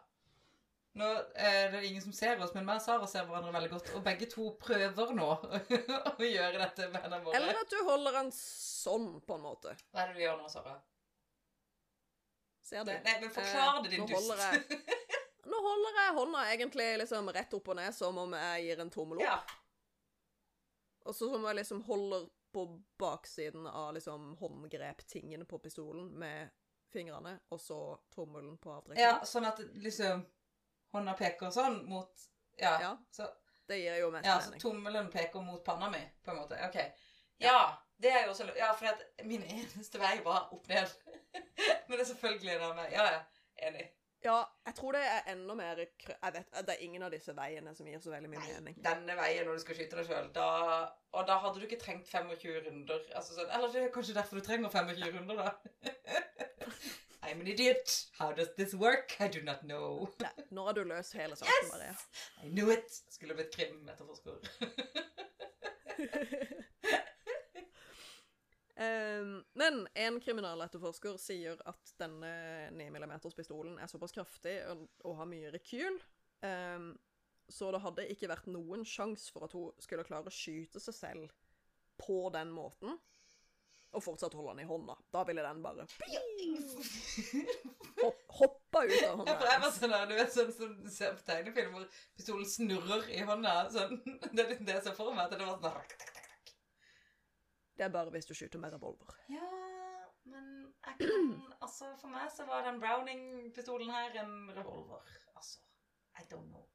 [0.95, 3.89] Nå er det ingen som ser oss, men meg og Sara ser hverandre veldig godt,
[3.99, 5.27] og begge to prøver nå
[6.13, 7.35] å gjøre dette med hendene våre.
[7.41, 9.75] Eller at du holder den sånn, på en måte.
[9.91, 10.77] Hva er det du gjør nå, Sara?
[12.65, 12.93] Ser du?
[13.05, 14.71] Nei, men forklar det, din Eh, nå holder dust.
[14.71, 15.11] jeg-
[15.51, 18.91] Nå holder jeg hånda egentlig liksom rett opp og ned, som om jeg gir en
[18.95, 19.27] tommel opp.
[19.27, 19.41] Ja.
[21.05, 22.63] Og så som jeg liksom holder på
[23.03, 26.49] baksiden av liksom håndgrep-tingen på pistolen med
[26.95, 27.77] fingrene, og så
[28.15, 29.03] tommelen på avtrekkeren.
[29.03, 30.23] ja, sånn at liksom
[30.99, 32.29] hånda peker sånn mot
[32.61, 32.77] Ja.
[32.81, 32.93] Ja.
[33.11, 33.27] Så,
[33.69, 36.59] Det gir jo mest ja, så tommelen peker mot panna mi, på en måte.
[36.69, 36.77] OK.
[37.41, 40.91] Ja, det er jo også Ja, for at min eneste vei var opp ned.
[41.89, 42.89] Men det er selvfølgelig en annen vei.
[42.93, 43.23] Ja, ja.
[43.69, 43.87] Enig.
[44.25, 47.75] Ja, jeg tror det er enda mer Jeg vet, Det er ingen av disse veiene
[47.77, 48.79] som gir så veldig mye Nei, mening.
[48.85, 50.31] denne veien når du skal skyte deg sjøl,
[51.13, 53.03] Og da hadde du ikke trengt 25 runder.
[53.15, 55.53] Altså sånn Eller det er kanskje derfor du trenger 25 runder, da.
[57.27, 58.07] I'm an idiot.
[58.19, 59.17] How does this work?
[59.21, 60.09] I do not know.
[60.21, 61.95] Nei, nå har du løst hele saken, Maria.
[62.43, 62.91] I knew it!
[63.09, 64.45] Skulle blitt krimetterforsker.
[68.77, 72.35] um, men en kriminaletterforsker sier at denne
[72.77, 75.97] 9 mm-pistolen er såpass kraftig og, og har mye rekyl,
[76.45, 76.93] um,
[77.49, 80.97] så det hadde ikke vært noen sjanse for at hun skulle klare å skyte seg
[80.97, 81.33] selv
[82.01, 82.99] på den måten,
[83.95, 84.97] og fortsatt holde den i hånda.
[85.15, 85.87] Da ville den bare
[88.03, 91.15] hopp, hoppa ut av Ja, for jeg var sånn du vet sånn som du ser
[91.19, 91.87] på tegnefilm, hvor
[92.19, 93.55] pistolen snurrer i hånda.
[93.75, 94.01] Sånn,
[94.33, 95.27] det er liksom det jeg ser for meg.
[95.29, 96.13] At det var sånn.
[97.75, 99.17] Det er bare hvis du skyter med revolver.
[99.33, 99.49] Ja,
[100.31, 100.51] men
[100.87, 101.33] jeg kan
[101.65, 105.07] Altså, for meg så var den Browning-pistolen her en revolver.
[105.35, 105.63] Altså,
[106.21, 106.67] I don't know.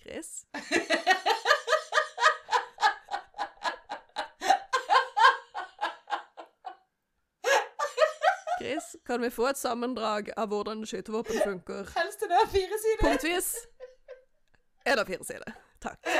[0.00, 0.46] Chris?
[8.60, 11.86] Chris, kan vi få et sammendrag av hvordan skytevåpen funker?
[11.96, 13.00] Helst det er fire sider.
[13.00, 13.46] Punktvis.
[14.84, 15.54] Er det fire sider?
[15.80, 16.10] Takk.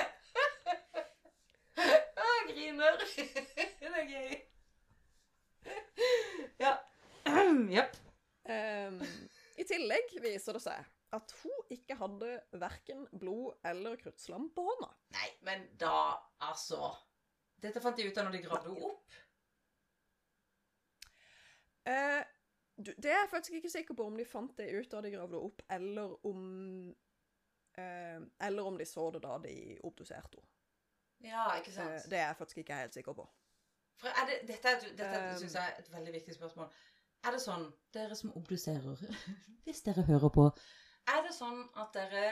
[1.76, 2.97] Jeg griner.
[3.80, 4.32] Det er gøy.
[6.61, 6.72] Ja.
[7.76, 7.97] Jepp.
[8.49, 8.97] Um,
[9.61, 12.30] I tillegg viser det seg at hun ikke hadde
[12.62, 14.88] verken blod eller kruttslam på hånda.
[15.18, 16.16] Nei, men da,
[16.49, 16.95] altså
[17.61, 19.18] Dette fant de ut av når de gravde henne opp.
[21.89, 22.22] Eh,
[22.81, 25.37] det er jeg faktisk ikke sikker på om de fant det ut da de gravde
[25.37, 26.45] det opp, eller om
[27.76, 29.55] eh, Eller om de så det da de
[29.85, 30.49] obduserte henne.
[31.20, 32.07] Ja, ikke sant?
[32.09, 33.26] det er jeg faktisk ikke helt sikker på.
[34.01, 36.70] Er det, dette dette synes jeg er et veldig viktig spørsmål.
[37.20, 39.03] Er det sånn, dere som obduserer,
[39.66, 40.47] hvis dere hører på
[41.12, 42.24] Er det sånn at dere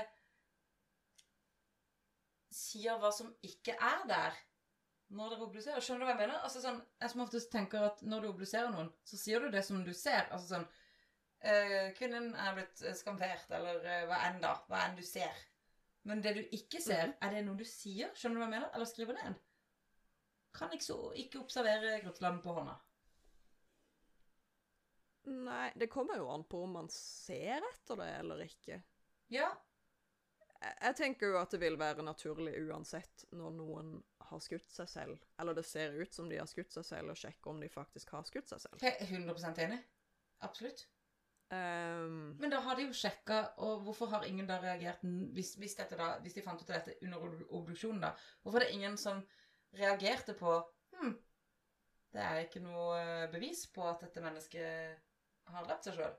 [2.55, 4.39] sier hva som ikke er der?
[5.09, 5.85] Når dere obduserer.
[5.85, 6.41] Skjønner du hva jeg mener?
[6.45, 9.65] Altså sånn, Jeg som oftest tenker at når du obduserer noen, så sier du det
[9.65, 10.27] som du ser.
[10.29, 14.55] Altså sånn øh, Kvinnen er blitt eh, skamfert, eller øh, hva enn da.
[14.69, 15.45] Hva enn du ser.
[16.09, 18.13] Men det du ikke ser, er det noe du sier?
[18.17, 18.75] Skjønner du hva jeg mener?
[18.75, 19.41] Eller skriver ned?
[20.59, 22.77] Kan ikke, så, ikke observere grøtland på hånda.
[25.29, 28.79] Nei, det kommer jo an på om man ser etter det eller ikke.
[29.33, 29.51] Ja.
[30.59, 33.93] Jeg, jeg tenker jo at det vil være naturlig uansett når noen
[34.29, 37.21] har skutt seg selv, eller det ser ut som de har skutt seg selv, og
[37.21, 38.85] sjekke om de faktisk har skutt seg selv.
[38.85, 39.81] Jeg er 100% enig.
[40.47, 40.87] Absolutt.
[41.49, 45.01] Um, Men da har de jo sjekka, og hvorfor har ingen da reagert
[45.33, 48.13] hvis, hvis, da, hvis de fant ut av dette under obduksjonen, da?
[48.43, 49.23] Hvorfor er det ingen som
[49.77, 50.59] reagerte på
[50.99, 51.15] Hm,
[52.13, 56.15] det er ikke noe eh, bevis på at dette mennesket har drept seg sjøl.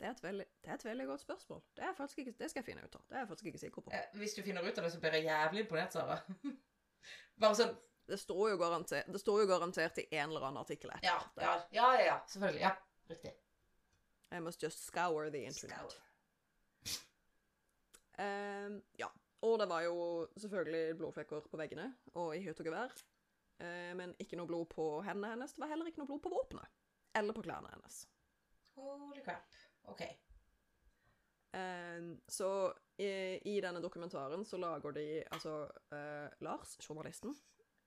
[0.00, 1.62] det, er veldig, det er et veldig godt spørsmål.
[1.76, 3.04] Det, ikke, det skal jeg finne ut av.
[3.08, 3.94] Det er jeg faktisk ikke sikker på.
[3.94, 6.18] Eh, hvis du finner ut av det, så blir jeg jævlig imponert, Sara.
[7.42, 7.74] Bare sånn
[8.08, 11.18] Det står jo garantert, det står jo garantert i en eller annen artikkel etter ja,
[11.38, 12.16] ja, ja, ja.
[12.28, 12.64] Selvfølgelig.
[12.64, 12.72] Ja,
[13.12, 13.32] riktig.
[14.32, 15.78] I must just scour the internet.
[15.78, 16.02] Scour.
[18.22, 19.08] Ehm, ja.
[19.42, 22.92] Og det var jo selvfølgelig blodflekker på veggene og i hytt og gevær.
[23.62, 25.54] Uh, men ikke noe blod på hendene hennes.
[25.54, 26.70] Det var heller ikke noe blod på våpenet.
[27.18, 28.04] Eller på klærne hennes.
[28.78, 29.58] Holy crap.
[29.90, 30.02] OK.
[31.52, 33.08] Um, så i,
[33.54, 35.64] i denne dokumentaren så lager de altså
[35.94, 37.34] eh, Lars, journalisten,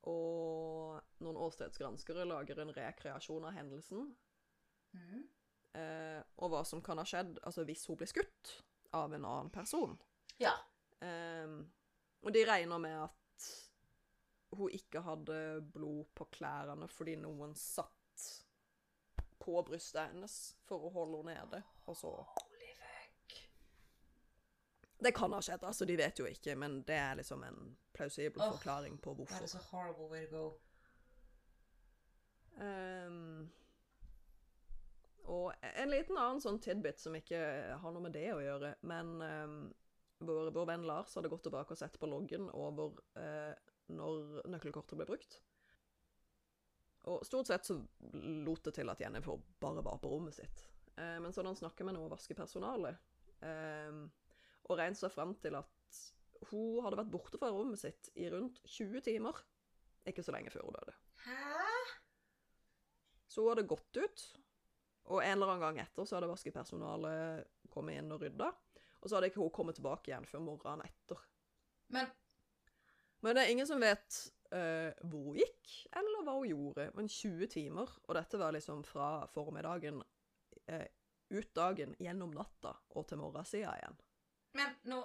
[0.10, 4.12] og noen åstedsgranskere lager en rekreasjon av hendelsen.
[4.96, 5.24] Mhm.
[5.76, 8.54] eh, og hva som kan ha skjedd altså hvis hun ble skutt
[8.96, 9.98] av en annen person.
[10.40, 10.56] Ja.
[11.04, 11.60] Eh,
[12.26, 13.50] og de regner med at
[14.56, 15.38] hun ikke hadde
[15.74, 17.92] blod på klærne fordi noen satt
[19.46, 20.36] på brystet hennes
[20.66, 22.14] for å holde henne nede, og så.
[24.98, 28.42] Det kan ha skjedd, altså, de vet jo ikke, men det er liksom en plausibel
[28.42, 29.44] oh, forklaring på That hvorfor.
[29.44, 30.46] is a horrible way to go.
[32.56, 33.50] Um,
[35.28, 37.40] og en liten annen sånn tidbit som ikke
[37.82, 39.58] har noe med det å gjøre, men um,
[40.24, 43.52] vår, vår venn Lars hadde gått tilbake og sett på loggen over uh,
[43.92, 45.40] når nøkkelkortet ble brukt.
[47.12, 47.78] Og stort sett så
[48.14, 50.64] lot det til at Jennifer bare var på rommet sitt.
[50.96, 52.96] Uh, men så hadde han snakket med noe vaskepersonale,
[53.46, 54.00] eh,
[54.66, 55.72] og regnet seg fram til at
[56.50, 59.38] hun hadde vært borte fra rommet sitt i rundt 20 timer.
[60.06, 60.96] Ikke så lenge før hun døde.
[61.26, 61.56] Hæ?
[63.28, 64.26] Så hun hadde gått ut,
[65.12, 68.52] og en eller annen gang etter så hadde vaskepersonalet kommet inn og rydda.
[69.02, 71.26] Og så hadde ikke hun kommet tilbake igjen før morgenen etter.
[71.94, 72.14] Men
[73.26, 74.18] Men det er ingen som vet
[74.54, 76.92] uh, hvor hun gikk, eller hva hun gjorde.
[76.94, 80.86] Men 20 timer, og dette var liksom fra formiddagen uh,
[81.34, 83.98] ut dagen, gjennom natta og til morgensida igjen.
[84.56, 85.02] Men nå,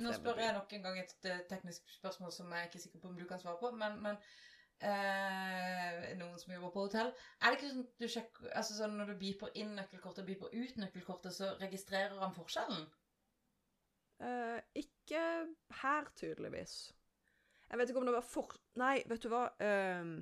[0.00, 3.02] nå spør jeg nok en gang et eh, teknisk spørsmål som jeg er ikke sikker
[3.02, 4.20] på om du kan svare på, men, men
[4.80, 7.12] eh, noen som jobber på hotell.
[7.40, 10.30] Er det ikke sånn at du sjekker altså sånn Når du beeper inn nøkkelkortet og
[10.30, 12.86] beeper ut nøkkelkortet, så registrerer han forskjellen?
[14.24, 15.24] Eh, ikke
[15.82, 16.78] her, tydeligvis.
[17.66, 18.56] Jeg vet ikke om det var for...
[18.80, 19.48] Nei, vet du hva?
[19.60, 20.16] eh,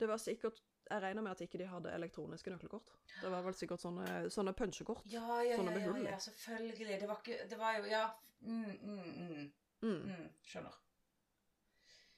[0.00, 2.90] det var sikkert Jeg regner med at ikke de hadde elektroniske nøkkelkort.
[3.22, 5.06] Det var vel sikkert sånne, sånne punsjekort.
[5.08, 6.98] Ja, ja, Sånne ja, ja, ja, selvfølgelig.
[7.00, 8.02] Det var ikke Det var jo Ja.
[8.40, 10.02] Mm, mm, mm, Mm.
[10.08, 10.74] mm, skjønner.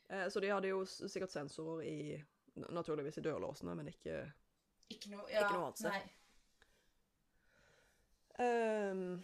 [0.09, 2.25] Eh, så de hadde jo sikkert sensorer i
[2.57, 4.33] Naturligvis i dørlåsene, men ikke
[4.91, 5.91] Ikke noe ja, Ikke noe annet sted.
[5.91, 6.03] Nei.
[8.91, 9.23] Um,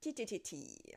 [0.00, 0.94] Ti-ti-ti-ti.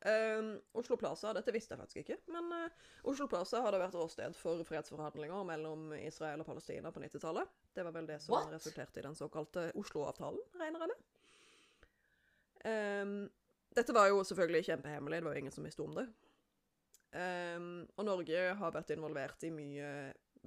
[0.00, 4.36] Um, Oslo Plaza, dette visste jeg faktisk ikke, men uh, Oslo Plaza hadde vært åsted
[4.38, 7.50] for fredsforhandlinger mellom Israel og Palestina på 90-tallet.
[7.76, 8.48] Det var vel det som What?
[8.54, 11.04] resulterte i den såkalte Oslo-avtalen, regner jeg med.
[12.64, 13.12] Um,
[13.76, 16.06] dette var jo selvfølgelig kjempehemmelig, det var jo ingen som visste om det.
[17.12, 19.92] Um, og Norge har vært involvert i mye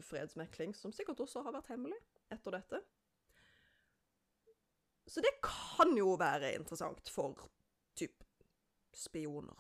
[0.02, 2.00] fredsmekling, som sikkert også har vært hemmelig
[2.34, 2.82] etter dette.
[5.06, 7.38] Så det kan jo være interessant for
[7.94, 8.23] typ
[8.98, 9.60] spioner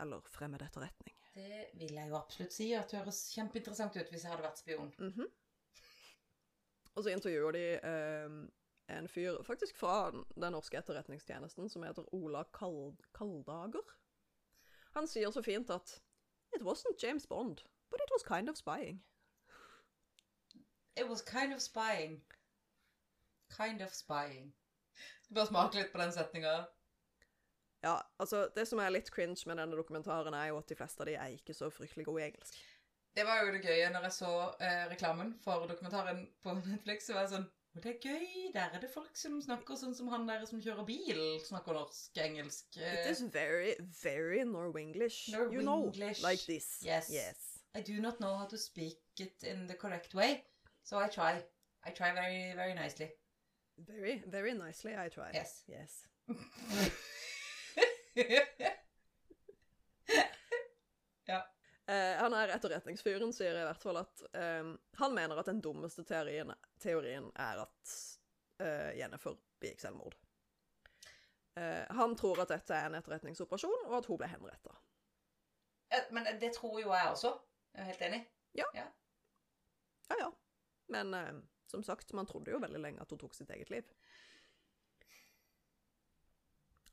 [0.00, 1.16] eller fremmed etterretning.
[1.34, 4.60] Det vil jeg jo absolutt si at det høres kjempeinteressant ut hvis jeg hadde vært
[4.60, 4.92] spion.
[4.98, 5.30] Mhm.
[6.94, 8.34] Og så intervjuer de eh,
[8.98, 13.94] en fyr faktisk fra den norske etterretningstjenesten som heter Ola Kald Kaldager.
[14.92, 16.02] Han sier så fint at
[16.52, 19.02] It wasn't James Bond, but it was kind of spying.
[20.96, 22.20] It was kind of spying.
[23.56, 24.52] Kind of spying.
[25.28, 26.66] Du bør smake litt på den setninga.
[27.82, 31.02] Ja, altså, det som er litt cringe med denne dokumentaren, er jo at de fleste
[31.02, 32.60] av de er ikke så fryktelig gode i engelsk.
[33.16, 34.28] Det var jo det gøye når jeg så
[34.62, 37.08] eh, reklamen for dokumentaren på Netflix.
[37.10, 38.50] Så var jeg sånn Å, det er gøy!
[38.52, 42.18] Der er det folk som snakker sånn som han der som kjører bil, snakker norsk,
[42.20, 42.66] engelsk.
[42.76, 43.70] It Eh, is very,
[44.02, 45.30] very Norwenglish.
[45.32, 45.88] You know,
[46.20, 46.82] like this.
[46.84, 47.08] Yes.
[47.08, 47.40] Yes.
[47.74, 50.44] I do not know how to speak it in the correct way,
[50.84, 51.40] so I try.
[51.82, 53.08] I try very, very nicely.
[53.78, 55.30] Very, very nicely I try.
[55.32, 55.64] Yes.
[55.66, 56.04] Yes.
[61.26, 61.40] ja.
[61.86, 66.04] Eh, han her etterretningsfyren sier i hvert fall at eh, han mener at den dummeste
[66.08, 66.52] teorien,
[66.82, 67.96] teorien er at
[68.62, 70.16] eh, Jennifer begikk selvmord.
[71.58, 74.72] Eh, han tror at dette er en etterretningsoperasjon, og at hun ble henretta.
[76.10, 77.34] Men det tror jo jeg også.
[77.72, 78.20] Jeg er helt enig.
[78.56, 80.30] Ja ja.
[80.92, 81.34] Men eh,
[81.66, 83.88] som sagt, man trodde jo veldig lenge at hun tok sitt eget liv.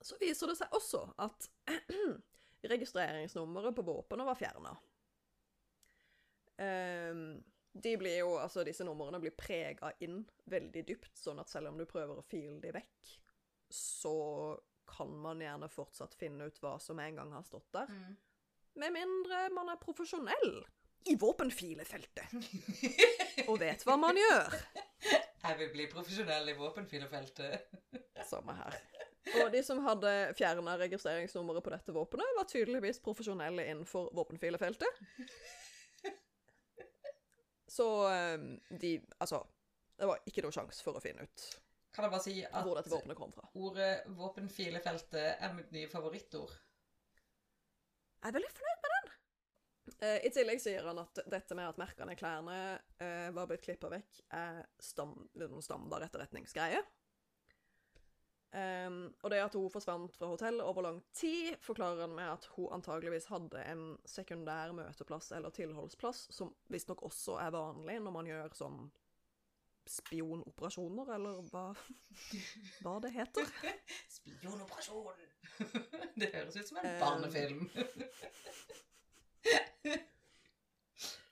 [0.02, 1.50] Så viser det seg også at
[2.74, 4.78] registreringsnummeret på våpenet var fjerna.
[7.72, 11.78] de blir jo, altså disse numrene blir prega inn veldig dypt, sånn at selv om
[11.80, 13.14] du prøver å file de vekk,
[13.72, 14.16] så
[14.90, 17.88] kan man gjerne fortsatt finne ut hva som en gang har stått der.
[17.88, 18.18] Mm.
[18.84, 20.52] Med mindre man er profesjonell
[21.10, 22.34] i våpenfilefeltet
[23.48, 24.56] og vet hva man gjør.
[25.46, 27.70] Jeg vil bli profesjonell i våpenfilefeltet.
[28.28, 28.76] Samme her.
[29.38, 35.04] Og de som hadde fjerna registreringsnummeret på dette våpenet, var tydeligvis profesjonelle innenfor våpenfilefeltet.
[37.70, 38.38] Så eh,
[38.82, 39.44] de Altså,
[40.00, 41.44] det var ikke noe sjanse for å finne ut
[41.94, 43.46] Kan jeg bare si at hvor dette våpenet kom fra.
[43.60, 46.54] ordet våpenfilefeltet er mitt nye favorittord.
[48.20, 49.12] Jeg er veldig fornøyd med den.
[50.06, 52.58] Eh, I tillegg sier han at dette med at merkene i klærne
[53.02, 56.82] eh, var blitt klippa vekk, er stam, noen standard etterretningsgreie.
[58.90, 62.48] Um, og det at hun forsvant fra hotell over lang tid, forklarer han med at
[62.56, 68.30] hun antageligvis hadde en sekundær møteplass eller tilholdsplass, som visstnok også er vanlig når man
[68.30, 68.80] gjør sånn
[69.90, 71.64] spionoperasjoner, eller hva,
[72.84, 73.46] hva det heter.
[74.20, 75.26] Spionoperasjon!
[76.20, 77.00] Det høres ut som en Um.
[77.02, 77.70] barnefilm.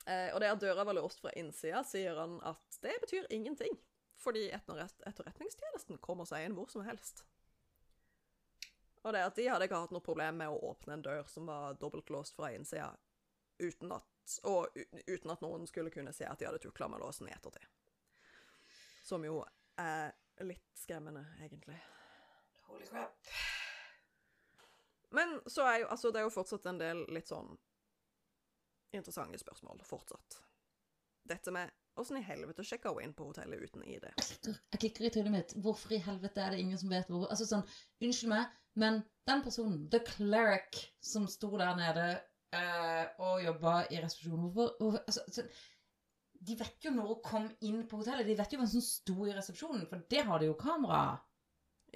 [0.07, 3.73] Eh, og det at døra var låst fra innsida, sier han at det betyr ingenting.
[4.23, 7.25] Fordi etterretningstjenesten kommer seg inn hvor som helst.
[9.03, 11.49] Og det at de hadde ikke hatt noe problem med å åpne en dør som
[11.49, 12.89] var dobbeltlåst fra innsida,
[13.59, 14.73] uten at, og
[15.07, 17.67] uten at noen skulle kunne se at de hadde tukla med låsen i ettertid.
[19.07, 19.39] Som jo
[19.79, 20.11] er
[20.43, 21.77] litt skremmende, egentlig.
[22.67, 23.31] Holy crap.
[25.09, 27.53] Men så er jo altså, det er jo fortsatt en del litt sånn
[28.95, 30.41] interessante spørsmål fortsatt.
[31.27, 34.05] Dette med åssen i helvete sjekka hun inn på hotellet uten ID?
[34.47, 35.55] Jeg klikker i trynet mitt.
[35.63, 37.65] Hvorfor i helvete er det ingen som vet hvor Altså sånn,
[38.03, 42.05] Unnskyld meg, men den personen, the cleric, som sto der nede
[42.55, 45.43] eh, og jobba i resepsjonen Hvorfor, hvorfor altså, så,
[46.47, 48.27] De vet jo når hun kom inn på hotellet.
[48.29, 51.17] De vet jo hvem som sto i resepsjonen, for det har de jo kamera.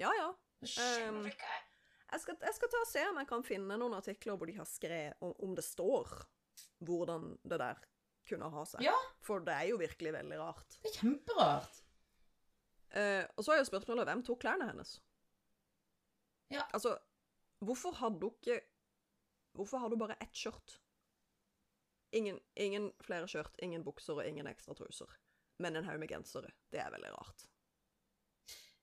[0.00, 0.32] Ja ja.
[0.62, 1.22] Um.
[2.12, 4.58] Jeg skal, jeg skal ta og se om jeg kan finne noen artikler hvor de
[4.58, 6.10] har skrevet om, om det står
[6.84, 7.80] hvordan det der
[8.28, 8.84] kunne ha seg.
[8.84, 8.96] Ja.
[9.24, 10.76] For det er jo virkelig veldig rart.
[10.82, 11.80] Det er kjemperart.
[12.92, 14.98] Uh, og så er jo spørsmålet hvem tok klærne hennes?
[16.52, 16.66] Ja.
[16.76, 16.96] Altså,
[17.64, 18.60] hvorfor har du ikke
[19.52, 20.78] Hvorfor har du bare ett skjørt?
[22.16, 25.10] Ingen, ingen flere skjørt, ingen bukser og ingen ekstra truser.
[25.60, 26.54] Men en haug med gensere.
[26.72, 27.44] Det er veldig rart.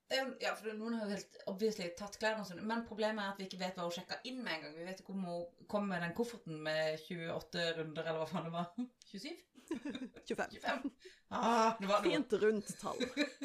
[0.09, 3.41] Er Ja, for noen har jo helt obviously tatt klærne sine, men problemet er at
[3.41, 4.77] vi ikke vet hva hun sjekka inn med en gang.
[4.77, 8.47] Vi vet ikke om hun kom med den kofferten med 28 runder, eller hva faen
[8.49, 8.71] det var.
[9.11, 9.35] 27?
[9.69, 10.57] 25.
[10.57, 10.89] 25?
[11.29, 12.01] Ah, det var.
[12.05, 13.03] Fint rundt tall.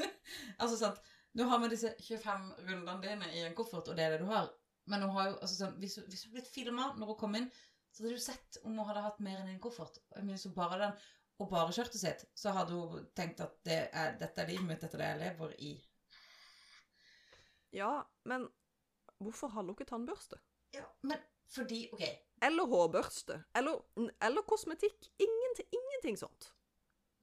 [0.62, 1.02] altså sant,
[1.36, 4.26] du har med disse 25 rundene dine i en koffert, og det er det du
[4.30, 4.50] har.
[4.86, 7.34] Men hun har jo, altså sånn, hvis, hun- hvis hun blitt filma når hun kom
[7.34, 7.50] inn,
[7.92, 9.98] så hadde du sett om hun hadde hatt mer enn en koffert.
[10.14, 10.92] Jeg minnes hun bare den,
[11.40, 14.80] og bare skjørtet sitt, så hadde hun tenkt at det er, dette er livet mitt,
[14.80, 15.72] dette er det jeg lever i.
[17.74, 18.48] Ja, men
[19.18, 20.38] hvorfor har hun ikke tannbørste?
[20.74, 21.18] Ja, men
[21.50, 22.02] fordi, ok,
[22.42, 23.38] Eller hårbørste?
[23.56, 23.80] Eller,
[24.22, 25.08] eller kosmetikk?
[25.18, 26.50] Ingenting, ingenting sånt.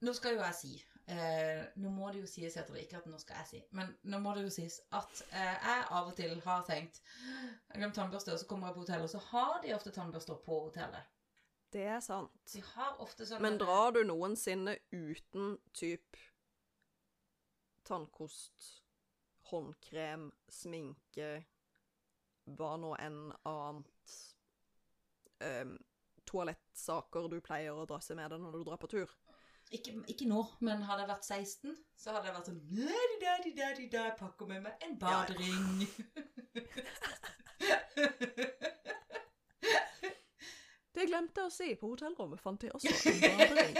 [0.02, 0.70] nå skal jo jeg si,
[1.06, 3.90] eh, nå må det jo sies etter det, ikke at nå skal jeg si, men
[4.10, 7.02] nå må det jo sies at eh, jeg av og til har tenkt,
[7.70, 10.40] jeg glemte tannbørste, og så kommer jeg på hotellet, og så har de ofte tannbørster
[10.46, 11.10] på hotellet.
[11.72, 12.34] Det er sant.
[12.52, 16.18] De har ofte sånn Men drar du noensinne uten typ
[17.88, 18.66] tannkost,
[19.48, 21.30] håndkrem, sminke,
[22.44, 24.16] hva nå enn annet
[25.42, 25.74] um,
[26.28, 29.16] toalettsaker du pleier å drasse med deg når du drar på tur?
[29.72, 33.36] Ikke, ikke nå, men hadde jeg vært 16, så hadde jeg vært sånn «Nei, da,
[33.44, 35.06] di, da, di, da, Jeg pakker med meg en Ja, ja.
[35.08, 35.86] badering.
[40.92, 41.68] Det glemte jeg å si.
[41.80, 43.76] På hotellrommet fant jeg også en badering.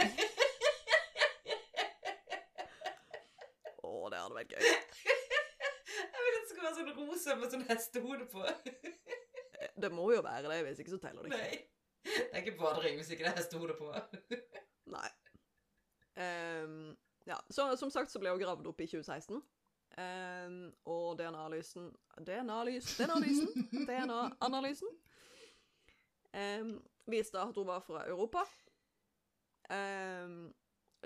[3.83, 4.63] Å, det hadde vært gøy.
[4.63, 8.41] Jeg vil at det skal være sånn rosa med sånn hestehode på.
[9.83, 11.43] Det må jo være det, hvis ikke så teller det ikke.
[11.43, 11.61] Nei.
[12.03, 13.87] Det er ikke badering hvis ikke det er hestehodet på.
[14.91, 15.09] Nei.
[16.15, 16.95] Ehm,
[17.25, 19.41] ja, så som sagt så ble hun gravd opp i 2016.
[19.93, 24.89] Um, og DNA-analysen DNA-analysen DNA-lysen, DNA-analysen
[26.33, 26.71] um,
[27.05, 28.41] viste at hun var fra Europa.
[29.69, 30.47] Ehm,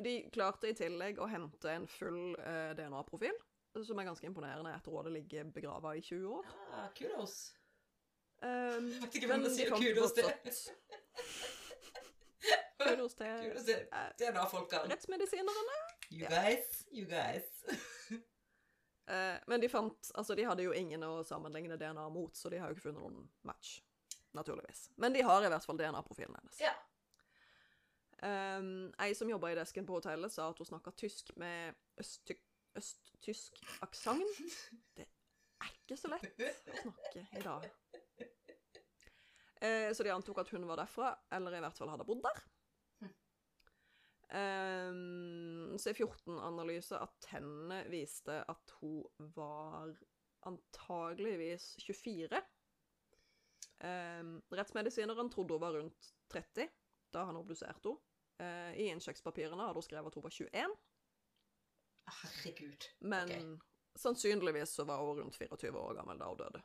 [0.03, 3.35] de klarte i tillegg å hente en full uh, DNA-profil,
[3.83, 6.47] som er ganske imponerende etter å det ligger begrava i 20 år.
[6.71, 7.37] Ja, kudos.
[8.39, 10.31] Um, Jeg vet ikke hvem det sier kudos til.
[12.78, 13.86] Kudos til Kudos til
[14.19, 14.89] DNA-folkene.
[14.93, 15.78] rettsmedisinerne.
[16.11, 16.30] You Ja.
[16.30, 17.47] guys, you guys.
[19.09, 22.57] Eh, men de fant Altså, de hadde jo ingen å sammenligne DNA mot, så de
[22.59, 23.78] har jo ikke funnet noen match.
[24.36, 24.89] Naturligvis.
[24.97, 26.59] Men de har i hvert fall DNA-profilen hennes.
[26.59, 26.73] Ja.
[28.57, 31.73] Um, ei som jobba i desken på hotellet, sa at hun snakka tysk med
[32.75, 34.43] østtysk aksent.
[34.99, 37.69] Det er ikke så lett å snakke i dag.
[39.61, 42.43] Eh, så de antok at hun var derfra, eller i hvert fall hadde bodd der.
[44.28, 49.05] Um, C14-analyse av tennene viste at hun
[49.36, 49.93] var
[50.47, 52.41] antageligvis 24.
[53.80, 56.67] Um, rettsmedisineren trodde hun var rundt 30
[57.15, 58.03] da han obduserte henne.
[58.38, 60.73] Uh, I innsjekkspapirene hadde hun skrevet at hun var 21,
[62.19, 62.86] Herregud.
[62.99, 63.55] men okay.
[63.97, 66.61] sannsynligvis så var hun rundt 24 år gammel da hun døde.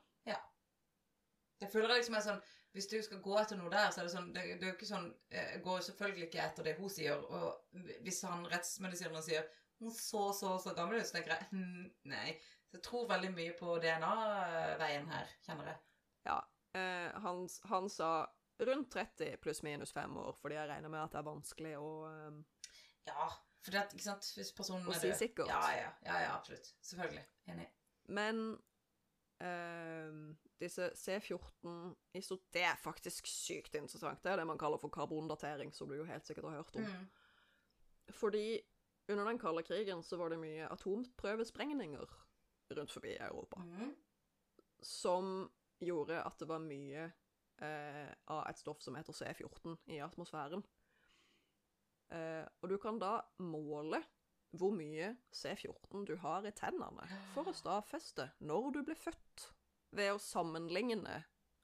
[1.63, 2.43] Jeg føler det liksom er sånn
[2.73, 4.77] Hvis du skal gå etter noe der, så er det sånn Det, det er jo
[4.79, 9.27] ikke sånn Jeg går jo selvfølgelig ikke etter det hun sier, og hvis han rettsmedisineren
[9.27, 9.47] sier
[9.83, 12.37] hun så så så gammel ut, så tenker jeg hm, nei.
[12.71, 15.81] Så jeg tror veldig mye på DNA-veien her, kjenner jeg.
[16.29, 16.37] Ja,
[16.79, 18.11] eh, han, han sa
[18.63, 21.91] rundt 30 pluss minus fem år, fordi jeg regner med at det er vanskelig å
[22.09, 22.69] eh,
[23.11, 23.27] Ja,
[23.63, 25.51] for det er ikke sant Hvis personen Å er si sikkert.
[25.51, 26.73] Ja, ja, ja, ja, absolutt.
[26.87, 27.25] Selvfølgelig.
[27.51, 27.69] Enig.
[28.15, 28.45] Men
[29.43, 32.39] ehm, disse C14 iso...
[32.55, 34.23] Det er faktisk sykt interessant.
[34.25, 36.87] Det er det man kaller for karbondatering, som du jo helt sikkert har hørt om.
[36.87, 37.09] Mm.
[38.11, 38.61] Fordi
[39.09, 42.07] under den kalde krigen så var det mye atomprøvesprengninger
[42.77, 43.97] rundt forbi Europa, Mm.
[44.83, 45.51] som
[45.83, 47.13] gjorde at det var mye
[47.63, 50.63] eh, av et stoff som heter C14 i atmosfæren.
[52.13, 54.03] Eh, og du kan da måle
[54.53, 59.47] hvor mye C14 du har i tennene for å stadfeste når du ble født,
[59.97, 61.23] ved å sammenligne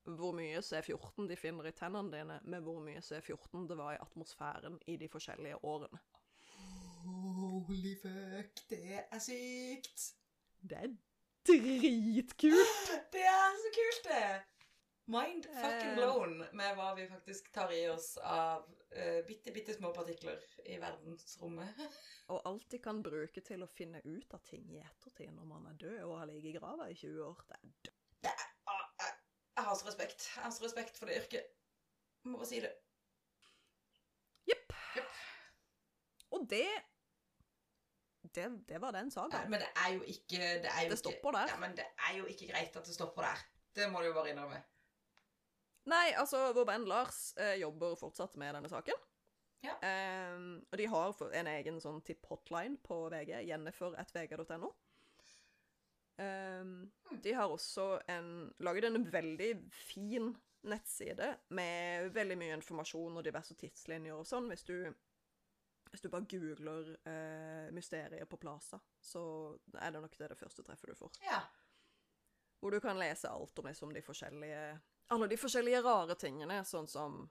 [0.09, 4.01] hvor mye C14 de finner i tennene dine, med hvor mye C14 det var i
[4.01, 6.01] atmosfæren i de forskjellige årene.
[7.05, 10.09] Holy fuck, det er sykt!
[10.61, 10.95] Det er
[11.47, 12.89] dritkult!
[13.15, 14.25] Det er så kult, det!
[15.09, 15.95] Mind fucking Eh.
[15.97, 18.67] blown med hva vi faktisk tar i oss av
[18.97, 21.83] uh, bitte, bitte små partikler i verdensrommet.
[22.33, 25.71] Og alt de kan bruke til å finne ut av ting i ettertid når man
[25.71, 27.41] er død og har ligget i grava i 20 år.
[27.49, 27.95] Det er død.
[28.27, 29.15] Det er, ah, jeg,
[29.57, 30.29] jeg har så respekt.
[30.35, 31.57] Jeg har så respekt for det yrket.
[32.25, 32.75] Jeg må bare si det.
[34.51, 34.77] Jepp.
[34.99, 35.19] Yep.
[36.37, 36.67] Og det,
[38.35, 39.51] det Det var den saga sagaen.
[39.51, 41.47] men det er jo ikke Det, er jo Det stopper der.
[41.55, 43.47] Ja, men det er jo ikke greit at det stopper der.
[43.77, 44.63] Det må du jo bare innrømme.
[45.89, 49.07] Nei, altså, vår venn Lars eh, jobber fortsatt med denne saken.
[49.61, 49.75] Ja.
[49.83, 54.71] Ehm, og de har en egen sånn tipp-hotline på VG, jennifer.vg.no.
[56.19, 57.19] mm.
[57.23, 60.33] de har også en, laget en veldig fin
[60.69, 64.49] nettside med veldig mye informasjon og diverse tidslinjer og sånn.
[64.51, 64.77] Hvis du,
[65.93, 69.23] hvis du bare googler eh, 'Mysteriet på Plaza', så
[69.79, 71.19] er det nok det det første treffet du får.
[71.27, 71.43] Ja.
[72.59, 74.63] Hvor du kan lese alt om liksom de forskjellige
[75.15, 77.23] Alle de forskjellige rare tingene, sånn som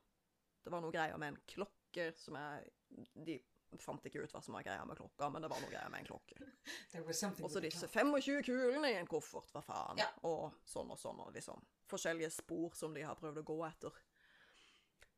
[0.65, 3.37] Det var noe greier med en klokke som jeg De
[3.83, 5.99] fant ikke ut hva som var greia med klokka, men det var noe greier med
[5.99, 6.37] en klokke.
[7.43, 9.99] Og så disse 25 kulene i en koffert, hva faen.
[9.99, 10.07] Ja.
[10.29, 11.59] Og sånn og sånn, og liksom
[11.91, 13.99] forskjellige spor som de har prøvd å gå etter.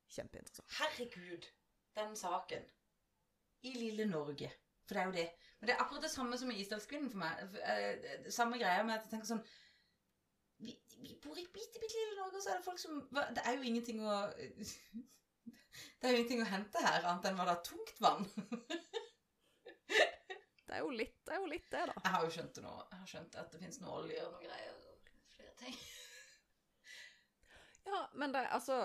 [0.10, 0.73] Kjempeinteressant.
[0.80, 1.45] Herregud,
[1.99, 2.65] den saken.
[3.69, 4.49] I lille Norge.
[4.90, 5.27] For det er jo det.
[5.60, 7.57] Men det er akkurat det samme som i Isdalskvinnen for meg.
[7.61, 9.44] Eh, Samme greia med at jeg tenker sånn
[10.60, 12.99] Vi, vi bor i bitte, bitte lille Norge, og så er det folk som
[13.36, 14.18] Det er jo ingenting å
[15.99, 18.26] Det er jo ingenting å hente her, annet enn hva det er tungt vann.
[20.69, 21.94] Det er jo litt det, er jo litt det da.
[21.98, 22.72] Jeg har jo skjønt det nå.
[22.91, 24.76] Jeg har skjønt at det fins noe olje og noe greier.
[24.77, 25.77] og flere ting.
[27.88, 28.84] Ja, men det altså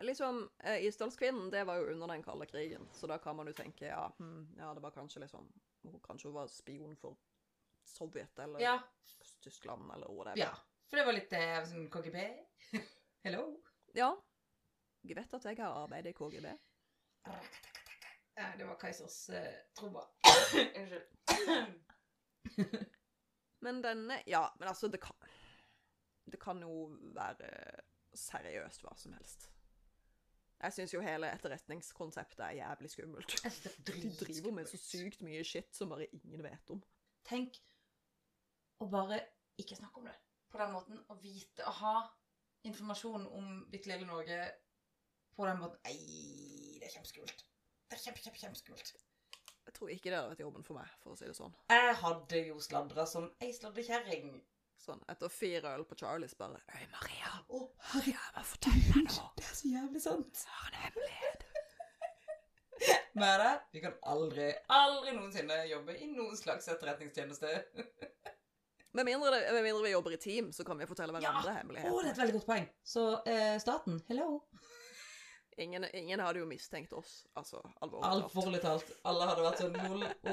[0.00, 3.52] Liksom, eh, Isdalskvinnen, det var jo under den kalde krigen, så da kan man jo
[3.52, 5.50] tenke ja, hm, ja det var kanskje liksom
[6.06, 7.18] Kanskje hun var spion for
[7.86, 8.76] Sovjet eller ja,
[9.44, 10.38] Tyskland eller whatever.
[10.40, 10.52] ja.
[10.86, 12.18] For det var litt eh, sånn KGB.
[13.26, 13.42] Hello.
[13.96, 14.12] Ja.
[15.06, 16.46] Jeg vet at jeg har arbeidet i KGB.
[18.36, 20.06] Ja, det var Kaisers eh, trommer.
[20.78, 21.06] Unnskyld.
[23.66, 25.16] Men denne Ja, men altså, det kan
[26.30, 27.48] Det kan jo være
[28.14, 29.48] seriøst hva som helst.
[30.62, 33.34] Jeg syns jo hele etterretningskonseptet er jævlig skummelt.
[33.42, 36.80] Det er De driver med så sykt mye shit som bare ingen vet om.
[37.28, 37.58] Tenk
[38.82, 39.18] å bare
[39.60, 40.14] ikke snakke om det
[40.52, 41.00] på den måten.
[41.10, 41.96] Å vite, å ha
[42.66, 44.38] informasjon om bitte lille Norge
[45.36, 45.80] på den måten.
[45.86, 47.44] Nei, det er kjempeskummelt.
[47.86, 48.92] Det er kjempe, kjempe, kjempeskummelt.
[49.66, 51.54] Jeg tror ikke det hadde vært jobben for meg, for å si det sånn.
[51.72, 54.36] Jeg hadde jo sladra som ei sladrekjerring.
[54.78, 57.62] Sånn, Etter fire øl på Charlies bare Øy, Maria, Å,
[57.94, 59.30] Maria, hva forteller fortelle deg noe.
[59.38, 60.42] det er så jævlig sant.
[60.44, 61.46] Jeg har en hemmelighet.
[63.16, 67.54] Med det, vi kan aldri, aldri noensinne jobbe i noen slags etterretningstjeneste.
[68.96, 71.32] Med mindre, det, med mindre vi jobber i team, så kan vi fortelle Ja.
[71.42, 71.92] hemmeligheter.
[71.92, 72.68] Oh, det er et veldig godt poeng.
[72.86, 74.40] Så eh, staten, hello.
[75.58, 78.24] Ingen, ingen hadde jo mistenkt oss, altså alvorlig talt.
[78.36, 78.90] Alvorlig talt.
[79.08, 79.76] Alle hadde vært sånn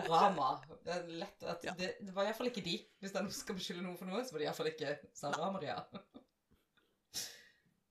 [0.02, 0.50] Orama.
[0.84, 1.74] Det er lett at Ja.
[1.80, 2.74] det, det var iallfall ikke de.
[3.00, 5.78] Hvis den skal beskylde noen for noe, så var det iallfall ikke Sara Maria.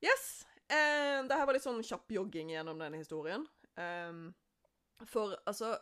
[0.03, 0.45] Yes!
[0.69, 3.45] Eh, det her var litt sånn kjapp jogging gjennom denne historien.
[3.79, 4.33] Ehm,
[5.07, 5.77] for altså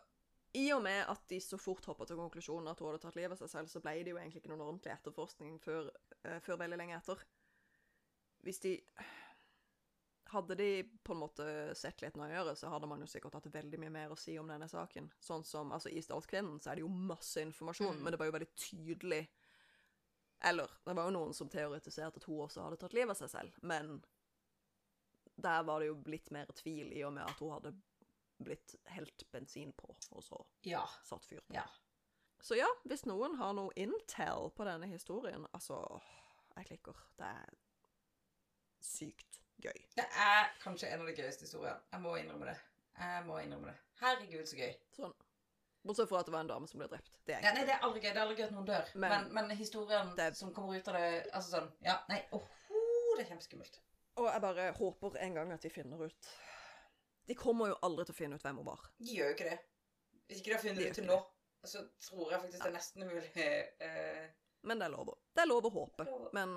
[0.58, 3.36] I og med at de så fort hoppa til konklusjonen at hun hadde tatt livet
[3.36, 5.90] av seg selv, så ble det jo egentlig ikke noen ordentlig etterforskning før,
[6.26, 7.22] uh, før veldig lenge etter.
[8.46, 8.78] Hvis de
[10.30, 11.44] Hadde de på en måte
[11.74, 14.46] sett litt nøyere, så hadde man jo sikkert hatt veldig mye mer å si om
[14.46, 15.08] denne saken.
[15.18, 18.02] Sånn som altså I Statskvinnen så er det jo masse informasjon, Mm.
[18.04, 19.28] men det var jo veldig tydelig
[20.40, 23.28] Eller, det var jo noen som teoretiserte at hun også hadde tatt livet av seg
[23.32, 24.04] selv, men
[25.36, 27.74] der var det jo litt mer tvil i og med at hun hadde
[28.44, 30.84] blitt helt bensin på, og så Ja.
[31.04, 31.54] satt fyr på.
[31.54, 31.64] Ja.
[32.40, 36.00] Så ja, hvis noen har noe intel på denne historien, altså
[36.56, 36.96] Jeg klikker.
[37.18, 37.54] Det er
[38.80, 39.76] sykt gøy.
[39.96, 41.80] Det er kanskje en av de gøyeste historiene.
[41.92, 42.56] Jeg må innrømme det.
[42.98, 43.76] Jeg må innrømme det.
[44.00, 44.72] Herregud, så gøy.
[44.96, 45.14] Sånn.
[45.86, 47.10] Bortsett fra at det var en dame som ble drept.
[47.26, 48.10] Det er Ja, nei, det er aldri gøy.
[48.12, 48.90] Det er aldri gøy at noen dør.
[48.94, 52.26] Men, Men- men, historien Det- som kommer ut av det Altså sånn Ja, nei.
[52.32, 52.42] Åh,
[53.16, 53.78] det er kjempeskummelt.
[54.16, 56.28] Og jeg bare håper en gang at vi finner ut
[57.30, 58.80] De kommer jo aldri til å finne ut hvem hun var.
[58.98, 59.58] De gjør jo ikke det.
[60.26, 61.18] Hvis ikke de har funnet det ut til nå,
[61.70, 63.30] så tror jeg faktisk det er nesten umulig.
[63.86, 64.24] Eh,
[64.66, 66.04] Men det er lov å, det er lov å håpe.
[66.10, 66.56] Lov Men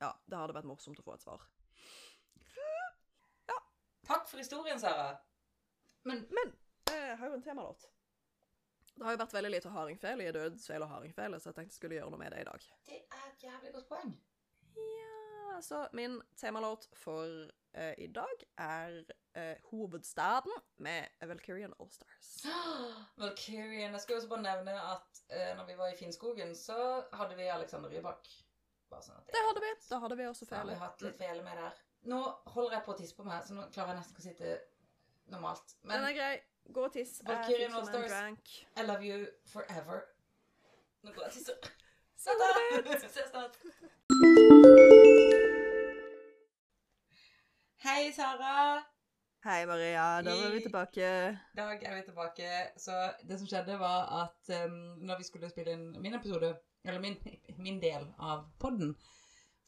[0.00, 1.42] ja, det hadde vært morsomt å få et svar.
[4.08, 5.10] takk for historien, Sara.
[6.08, 6.54] Men Men
[6.88, 7.88] jeg har jo en temalåt.
[8.94, 11.80] Det har jo vært veldig lite hardingfele i dødsfele og hardingfele, så jeg tenkte jeg
[11.80, 12.64] skulle gjøre noe med det i dag.
[12.88, 14.14] det er et jævlig godt poeng.
[14.78, 15.17] Ja,
[15.62, 19.04] så min temalåt for uh, i dag er
[19.36, 22.44] uh, Hovedstaden med Valkyrian Allstars.
[23.22, 23.92] Valkyrian.
[23.92, 27.42] Jeg skal også bare nevne at uh, når vi var i Finnskogen, så hadde vi
[27.42, 28.28] Alexander Rybak.
[28.88, 29.72] Sånn at Det hadde vi.
[29.90, 31.80] Da hadde vi også Så har vi hatt litt fele med der.
[32.08, 32.20] Nå
[32.54, 34.54] holder jeg på å tisse på meg, så nå klarer jeg nesten ikke å sitte
[35.34, 35.74] normalt.
[35.82, 36.36] Den Men er grei.
[36.72, 37.18] Gå og tiss.
[37.26, 38.56] Valkyrian Allstars.
[38.76, 40.06] I love you forever.
[41.02, 41.76] Nå går jeg og tisser.
[42.26, 42.84] Ha det.
[42.88, 43.00] det!
[43.08, 44.94] Ses snart.
[47.78, 48.82] Hei, Sara.
[49.44, 50.22] Hei, Maria.
[50.22, 51.08] Da var vi tilbake.
[51.52, 52.48] I dag er vi tilbake.
[52.76, 54.74] Så det som skjedde, var at um,
[55.06, 56.50] når vi skulle spille inn min episode,
[56.84, 57.14] eller min,
[57.64, 58.96] min del av podden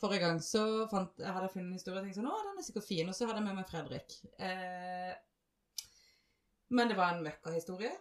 [0.01, 2.59] forrige gang, så fant, jeg hadde jeg funnet en historie og tenkte sånn Å, den
[2.63, 3.13] er sikkert fin.
[3.13, 4.17] Og så hadde jeg med meg Fredrik.
[4.43, 5.13] Eh,
[6.75, 7.93] men det var en møkkahistorie.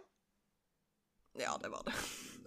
[1.38, 1.94] Ja, det var det.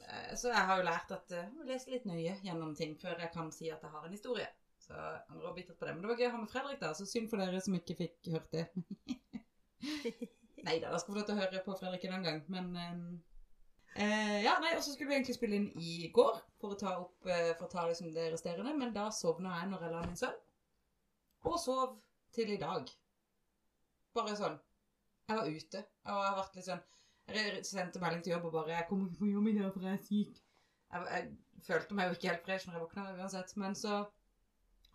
[0.03, 2.97] Eh, Så jeg har jo lært at eh, jeg må lese litt nøye gjennom ting
[2.99, 4.49] før jeg kan si at jeg har en historie.
[4.83, 5.93] Så jeg angrer bittert på det.
[5.95, 6.93] Men det var gøy å ha med Fredrik, da.
[6.97, 8.65] Så synd for dere som ikke fikk hørt det.
[10.67, 12.41] Nei da, da skal få lov til å høre på Fredrik en annen gang.
[12.51, 16.75] Men eh, eh, Ja, nei, og så skulle vi egentlig spille inn i går for
[16.75, 19.85] å ta opp eh, For å ta liksom det resterende, men da sovna jeg når
[19.87, 20.39] jeg la min sønn.
[21.51, 21.97] Og sov
[22.35, 22.91] til i dag.
[24.15, 24.57] Bare sånn.
[25.29, 26.81] Jeg var ute, og jeg har vært litt sånn
[27.31, 29.85] Jeg sendte melding til jobb og bare 'Jeg kommer ikke på jobb i dag, for
[29.87, 30.41] jeg er syk'.
[30.93, 34.01] Jeg, jeg følte meg jo ikke helt fresh når jeg våkna uansett, men så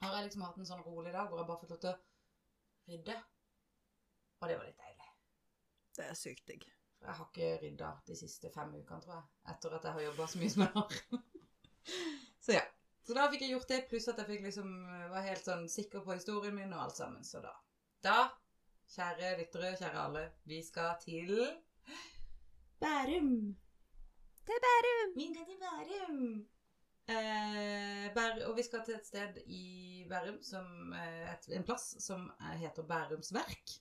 [0.03, 1.99] har jeg liksom hatt en sånn rolig dag hvor jeg bare fått lov til å
[2.89, 3.17] rydde.
[4.39, 5.13] Og det var litt deilig.
[5.99, 6.67] Det er sykt digg.
[6.99, 9.29] Jeg har ikke rydda de siste fem ukene, tror jeg.
[9.53, 10.99] Etter at jeg har jobba så mye som jeg har.
[12.47, 12.67] så ja.
[13.09, 14.73] Så da fikk jeg gjort det, pluss at jeg fikk liksom
[15.15, 17.25] var helt sånn sikker på historien min og alt sammen.
[17.25, 17.55] Så da
[18.05, 18.19] Da,
[18.95, 21.33] kjære lyttere, kjære alle, vi skal til
[22.79, 23.33] Bærum.
[24.49, 25.17] Er Bærum!
[25.17, 26.29] Min gang til Bærum.
[27.09, 32.27] Eh, og vi skal til et sted i Bærum, som, eh, et, en plass som
[32.41, 33.79] eh, heter Bærums Verk.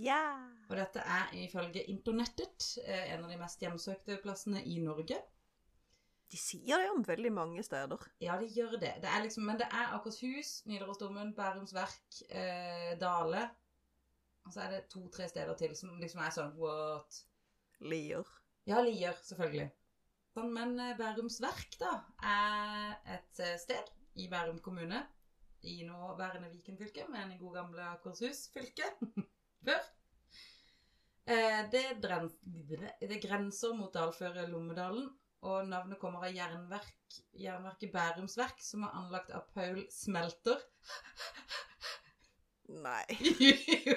[0.00, 0.20] Ja!
[0.68, 5.20] Og dette er ifølge internettet eh, en av de mest hjemsøkte plassene i Norge.
[6.32, 8.02] De sier det om veldig mange steder.
[8.20, 8.96] Ja, de gjør det.
[9.02, 13.46] det er liksom, men det er Akershus, Nidarosdomen, Bærums Verk, eh, Dale.
[14.46, 17.22] Og så er det to-tre steder til som liksom er sånn what?
[17.80, 18.26] Lier.
[18.66, 19.70] Ja, Lier, selvfølgelig.
[20.44, 23.88] Men eh, Bærums Verk, da, er et eh, sted
[24.20, 25.00] i Bærum kommune
[25.66, 28.84] i nåværende Viken fylke, men i god gamle Akershus fylke
[29.66, 29.80] før.
[31.26, 31.84] Eh, det,
[33.00, 35.08] det grenser mot dalføret Lommedalen,
[35.46, 40.60] og navnet kommer av jernverk, jernverket Bærumsverk, som er anlagt av Paul Smelter.
[42.86, 43.04] Nei.
[43.86, 43.96] Jo.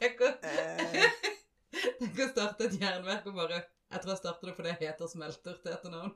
[0.00, 1.29] Tenk å, Eh,
[2.00, 5.10] tenk å starte et jernverk og bare Jeg tror jeg starter det fordi jeg heter
[5.10, 6.12] Smelter til etternavn.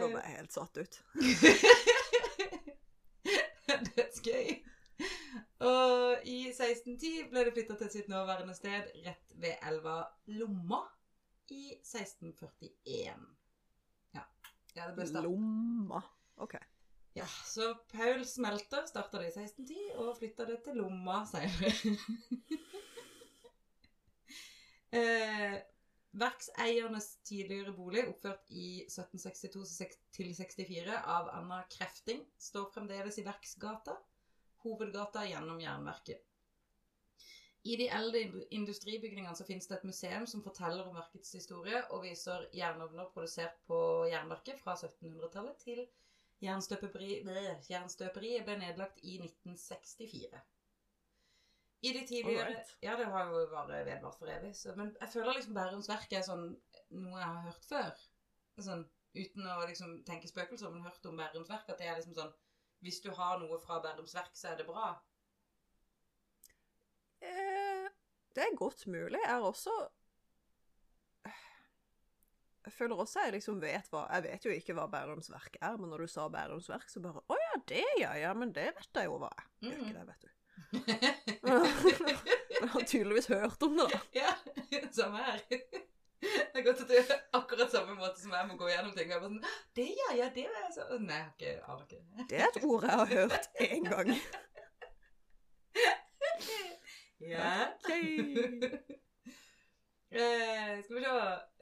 [0.00, 0.94] nå ble jeg helt satt ut.
[3.94, 4.48] Dødsgøy.
[5.64, 9.96] Og i 1610 ble det flytta til sitt nåværende sted rett ved elva
[10.38, 10.82] Lomma
[11.52, 13.24] i 1641.
[14.16, 14.24] Ja.
[14.76, 15.28] ja det ble startet.
[15.28, 16.00] Lomma.
[16.44, 16.56] OK.
[17.16, 21.70] Ja, så Paul Smelter starta det i 1610, og flytta det til Lomma senere.
[24.98, 25.54] eh,
[26.18, 29.62] verkseiernes tidligere bolig, oppført i 1762
[30.18, 33.94] 64 av Anna Krefting, står fremdeles i Verksgata,
[34.66, 36.26] hovedgata gjennom Jernverket.
[37.64, 42.08] I de eldre industribygningene så finnes det et museum som forteller om verkets historie, og
[42.10, 45.92] viser jernovner produsert på Jernverket fra 1700-tallet til 1700
[46.44, 50.42] Jernstøperiet jernstøperi ble nedlagt i 1964.
[51.84, 52.64] I de tidligere.
[52.82, 54.54] Ja, det har jo vært vedvart for evig.
[54.56, 56.46] Så, men jeg føler liksom Bærums verk er sånn
[56.96, 58.04] noe jeg har hørt før.
[58.64, 58.84] Sånn,
[59.18, 61.68] uten å liksom tenke spøkelser, men hørt om Bærums verk.
[61.68, 62.32] At det er liksom sånn
[62.84, 64.94] Hvis du har noe fra Bærums verk, så er det bra.
[67.24, 67.86] Eh,
[68.36, 69.20] det er godt mulig.
[69.20, 69.76] Jeg har også
[72.64, 75.76] jeg føler også jeg liksom vet hva Jeg vet jo ikke hva Bærums Verk er,
[75.80, 78.70] men når du sa Bærums Verk, så bare Å ja, det ja, ja, men det
[78.78, 79.50] vet jeg jo hva er.
[79.66, 80.30] Gjør ikke det, vet du.
[82.54, 83.98] Jeg har tydeligvis hørt om det, da.
[84.20, 84.30] ja,
[84.94, 85.42] samme her.
[86.24, 89.10] Det er godt at det er akkurat samme måte som jeg må gå gjennom ting.
[89.10, 89.42] Og jeg bare sånn,
[89.76, 92.26] det ja, ja, det er så Nei, jeg har ikke, ikke.
[92.30, 94.14] Det er et ord jeg har hørt én gang.
[97.28, 97.52] Ja.
[97.76, 99.00] Ok.
[100.14, 101.14] Eh, skal vi se.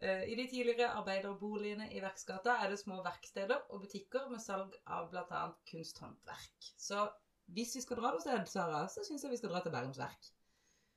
[0.05, 4.74] Eh, I de tidligere arbeiderboligene i Verksgata er det små verksteder og butikker med salg
[4.87, 5.43] av bl.a.
[5.70, 6.69] kunsthåndverk.
[6.77, 7.07] Så
[7.57, 10.01] hvis vi skal dra noe sted, Sara, så syns jeg vi skal dra til Bærums
[10.01, 10.29] Verk.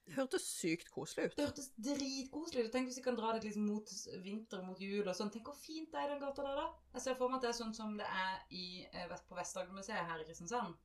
[0.06, 1.38] Det hørtes sykt koselig ut.
[1.38, 2.74] Det hørtes dritkoselig ut.
[2.76, 5.32] Tenk hvis vi kan dra det liksom mot vinter, mot jul og sånn.
[5.34, 6.68] Tenk hvor fint det er i den gata der, da.
[6.94, 10.12] Jeg ser for meg at det er sånn som det er i, eh, på Vest-Agder-museet
[10.12, 10.76] her i Kristiansand.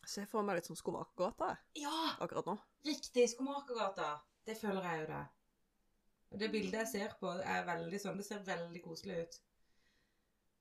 [0.00, 2.16] Jeg ser for meg litt sånn Skomakergata Ja!
[2.18, 2.56] akkurat nå.
[2.88, 3.28] Riktig!
[3.36, 4.16] Skomakergata.
[4.42, 5.22] Det føler jeg jo det.
[6.32, 9.38] Og det bildet jeg ser på, er veldig sånn Det ser veldig koselig ut.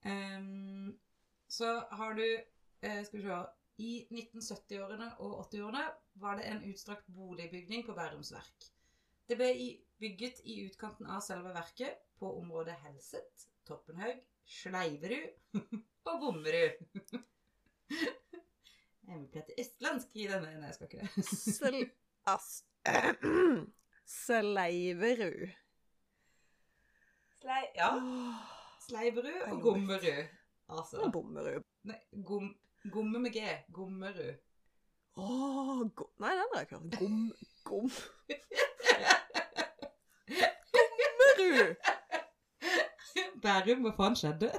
[0.04, 0.92] Um,
[1.52, 3.40] så har du eh, Skal vi se
[3.86, 5.84] I 1970-årene og 80-årene
[6.22, 8.68] var det en utstrakt boligbygning på Bærums Verk.
[9.30, 9.52] Det ble
[10.02, 15.56] bygget i utkanten av selve verket på området Helset, Toppenhaug, Sleiverud
[16.12, 16.82] og Bommerud.
[19.12, 21.90] Jeg vil prate østlandsk i denne Nei, jeg skal ikke det.
[24.22, 25.61] Sleiverud.
[27.42, 27.90] Slei, ja.
[28.88, 29.62] Sleiverud og.
[29.62, 30.28] Gommerud.
[30.70, 31.10] Altså.
[31.14, 31.64] Bommerud.
[31.84, 32.56] Nei, gom,
[32.92, 33.42] gomme med G.
[33.74, 34.34] Gommerud.
[35.18, 37.00] Åh, go Nei, den har jeg ikke hørt.
[37.00, 37.34] Gom...
[37.64, 37.90] Gom...
[40.76, 41.76] Gommerud!
[43.42, 44.52] Bærum, hva faen skjedde?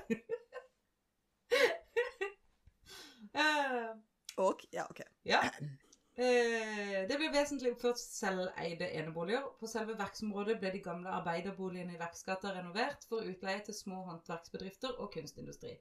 [3.38, 3.90] uh,
[4.48, 5.00] ok, ja, OK.
[5.24, 5.40] ja.
[6.12, 9.46] Eh, det ble vesentlig oppført selveide eneboliger.
[9.60, 14.98] På selve verksområdet ble de gamle arbeiderboligene i Verksgata renovert for utleie til små håndverksbedrifter
[15.00, 15.72] og kunstindustri.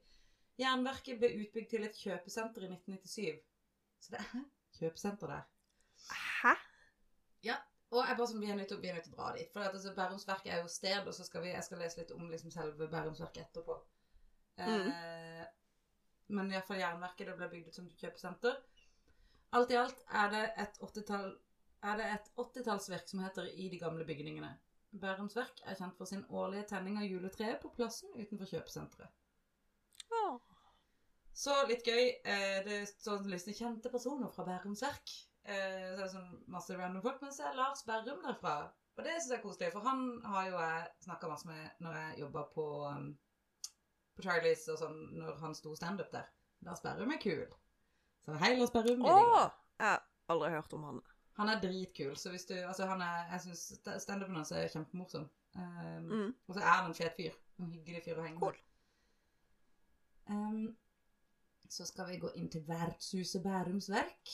[0.60, 3.42] Jernverket ble utbygd til et kjøpesenter i 1997.
[4.00, 4.46] Så det er
[4.80, 5.46] kjøpesenter der.
[6.40, 6.56] Hæ?
[7.44, 7.60] Ja.
[7.92, 9.48] Og jeg bare sånn, vi er nødt til, vi er nødt til å dra dit.
[9.52, 12.24] For altså, Bærumsverket er jo sted, og så skal vi, jeg skal lese litt om
[12.30, 13.76] liksom, selve Bærumsverket etterpå.
[14.56, 14.88] Mm.
[14.88, 15.42] Eh,
[16.32, 18.56] men iallfall Jernverket det ble bygd ut som kjøpesenter.
[19.52, 21.32] Alt i alt er det et åttetall
[21.82, 24.52] er det et i de gamle bygningene.
[24.92, 29.08] Bærums Verk er kjent for sin årlige tenning av juletreet på plassen utenfor kjøpesenteret.
[30.12, 30.38] Oh.
[31.32, 32.12] Så litt gøy.
[32.24, 35.14] Eh, det står en liste kjente personer fra Bærums Verk.
[35.42, 38.56] Eh, så er det sånn masse random folk, men så er Lars Berrum derfra.
[38.98, 41.98] Og det syns jeg er koselig, for han har jo jeg snakka masse med når
[41.98, 43.08] jeg jobba på, um,
[44.12, 46.28] på Charlies og sånn, når han sto standup der.
[46.68, 47.46] Lars Berrum er kul.
[48.24, 49.02] Så hei, Lars Berrum.
[49.04, 49.48] Åh!
[49.78, 51.00] Jeg har aldri hørt om han.
[51.40, 53.62] Han er dritkul, så hvis du Altså, han er Jeg syns
[54.02, 55.28] standupen hans er kjempemorsom.
[55.54, 56.34] Um, Mm.
[56.46, 57.34] Og så er han en fet fyr.
[57.58, 58.56] En hyggelig fyr å henge Cool.
[60.28, 60.36] med.
[60.36, 60.76] Um,
[61.68, 64.32] så skal vi gå inn til Vertshuset Bærums Verk.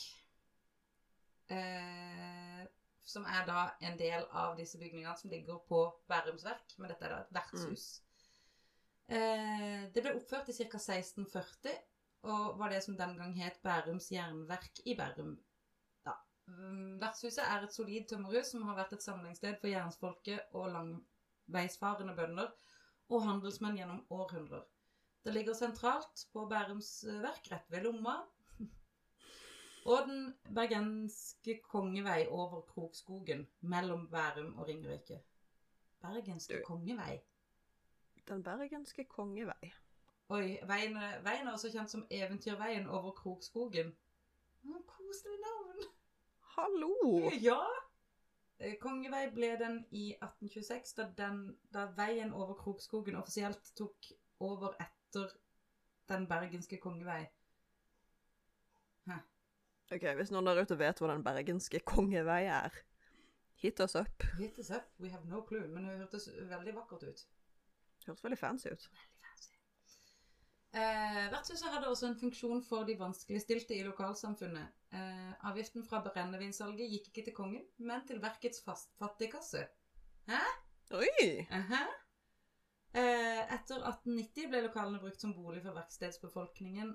[1.50, 2.66] Uh,
[3.08, 7.06] som er da en del av disse bygningene som ligger på Bærums verk, men dette
[7.06, 7.86] er da et vertshus.
[9.08, 10.76] Eh, det ble oppført i ca.
[10.76, 11.78] 1640,
[12.22, 15.36] og var det som den gang het Bærums jernverk i Bærum.
[16.06, 16.14] Da.
[16.46, 22.16] Mm, Vertshuset er et solid tømmerhus som har vært et samlingssted for jernsfolket og langveisfarende
[22.18, 22.50] bønder
[23.08, 24.66] og handelsmenn gjennom århundrer.
[25.24, 28.16] Det ligger sentralt på Bærums eh, verk, rett ved Lomma,
[29.92, 35.22] og den bergenske kongevei over Krokskogen mellom Bærum og Ringerike.
[36.02, 37.18] Bergenske kongevei.
[38.28, 39.72] Den bergenske kongevei.
[40.28, 43.94] Oi, veien, veien er også kjent som Eventyrveien over Krokskogen.
[44.68, 45.86] Å, Koselig navn!
[46.52, 46.90] Hallo!
[47.40, 47.62] Ja!
[48.58, 51.40] Eh, Kongevei ble den i 1826, da, den,
[51.72, 54.10] da veien over Krokskogen offisielt tok
[54.44, 55.32] over etter
[56.12, 57.22] den bergenske kongevei.
[59.08, 59.18] Hæ.
[59.96, 62.76] Ok, Hvis noen der ute vet hva den bergenske kongevei er,
[63.64, 64.28] hit us up.
[64.36, 67.24] Hit us up, we have no clue, men det hørtes veldig vakkert ut.
[68.04, 68.90] Hørtes veldig fancy ut.
[70.78, 74.74] Eh, vertshuset hadde også en funksjon for de vanskeligstilte i lokalsamfunnet.
[74.94, 78.62] Eh, avgiften fra brennevinsalget gikk ikke til kongen, men til verkets
[79.00, 79.64] fattigkasse.
[81.00, 81.46] Oi!
[81.50, 81.82] Aha.
[82.94, 86.94] Eh, etter 1890 ble lokalene brukt som bolig for verkstedsbefolkningen,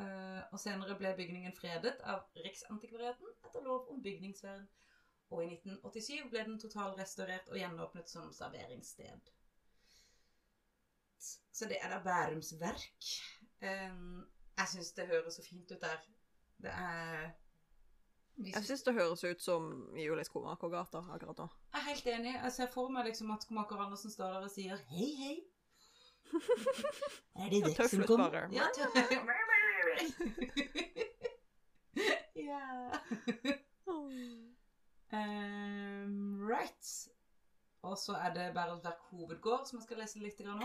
[0.00, 4.64] eh, og senere ble bygningen fredet av Riksantikvariaten etter lov om bygningsvern.
[5.32, 9.30] Og i 1987 ble den totalrestaurert og gjenåpnet som serveringssted.
[11.52, 13.04] Så det er da Bærums verk.
[13.62, 14.24] Um,
[14.58, 15.96] jeg syns det høres så fint ut der.
[16.62, 17.30] Det er
[18.34, 21.48] Hvis Jeg syns det høres ut som Julie Skomakergata akkurat nå.
[21.74, 22.34] Jeg er helt enig.
[22.34, 25.36] Jeg ser for meg liksom at skomaker Andersen står der og sier hei, hei.
[27.36, 28.48] Er det Ja, som kommer?
[28.52, 28.66] Ja,
[32.48, 32.64] ja.
[35.12, 36.86] Ehm, right.
[37.82, 40.62] Og så er det Bærums Verk hovedgård som jeg skal lese litt om.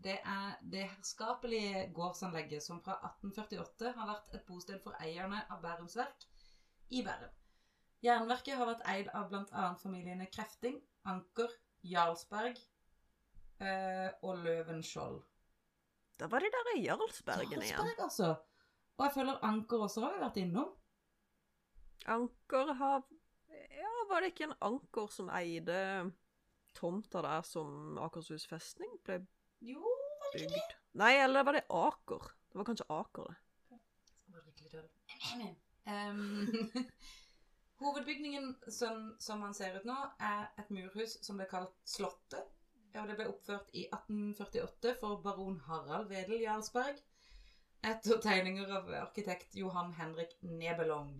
[0.00, 5.60] Det er det herskapelige gårdsanlegget som fra 1848 har vært et bosted for eierne av
[5.64, 6.24] Bærums Verk
[6.88, 7.34] i Bærum.
[8.00, 9.66] Jernverket har vært eid av bl.a.
[9.82, 10.78] familiene Krefting,
[11.10, 11.52] Anker,
[11.84, 12.56] Jarlsberg
[13.60, 15.20] eh, og Løvenskiold.
[16.20, 17.76] Da var de der i Jarlsbergen igjen.
[17.76, 18.30] Jarlsberg, altså.
[18.96, 20.72] Og jeg føler Anker også har vi vært innom.
[22.08, 23.04] Anker har
[23.50, 25.76] Ja, var det ikke en anker som eide
[26.76, 29.20] tomta der som Akershus festning ble
[29.60, 30.60] Jo, var det ikke det?
[30.60, 30.76] bygd?
[31.00, 32.30] Nei, eller var det Aker?
[32.50, 33.38] Det var kanskje Aker, det.
[35.86, 36.70] Ehm,
[37.82, 42.56] hovedbygningen som, som man ser ut nå, er et murhus som ble kalt Slottet.
[42.98, 46.98] Og det ble oppført i 1848 for baron Harald Wedel Jarlsberg.
[47.86, 51.12] Etter tegninger av arkitekt Johan Henrik Nebelong.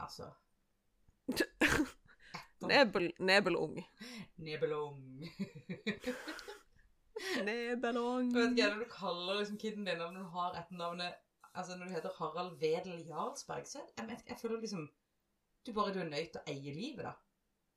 [0.00, 0.30] Altså
[2.68, 3.78] Nebel, Nebelung.
[4.36, 5.22] Nebelung.
[7.44, 8.30] Nebelung.
[8.32, 11.18] Du vet ikke hva du kaller liksom kiden din når du har etternavnet
[11.52, 14.86] Altså når du heter Harald Wedel Jarlsberg, så jeg, jeg, jeg føler liksom
[15.66, 17.12] Du bare du er nødt til å eie livet, da.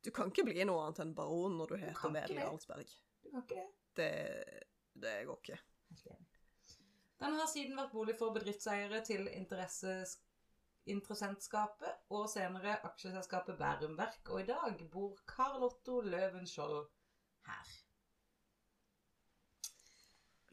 [0.06, 2.38] Du kan ikke bli noe annet enn baron når du heter Wedel.
[2.40, 2.94] Jarlsberg.
[3.22, 3.68] Du kan ikke det.
[3.96, 4.08] Det,
[5.04, 5.58] det går ikke.
[7.20, 10.18] Den har siden vært bolig for bedriftseiere til interesses-
[10.86, 16.86] interessentskapet og senere aksjeselskapet Bærum Verk, og i dag bor Karl Otto Løvenskiold
[17.46, 17.74] her.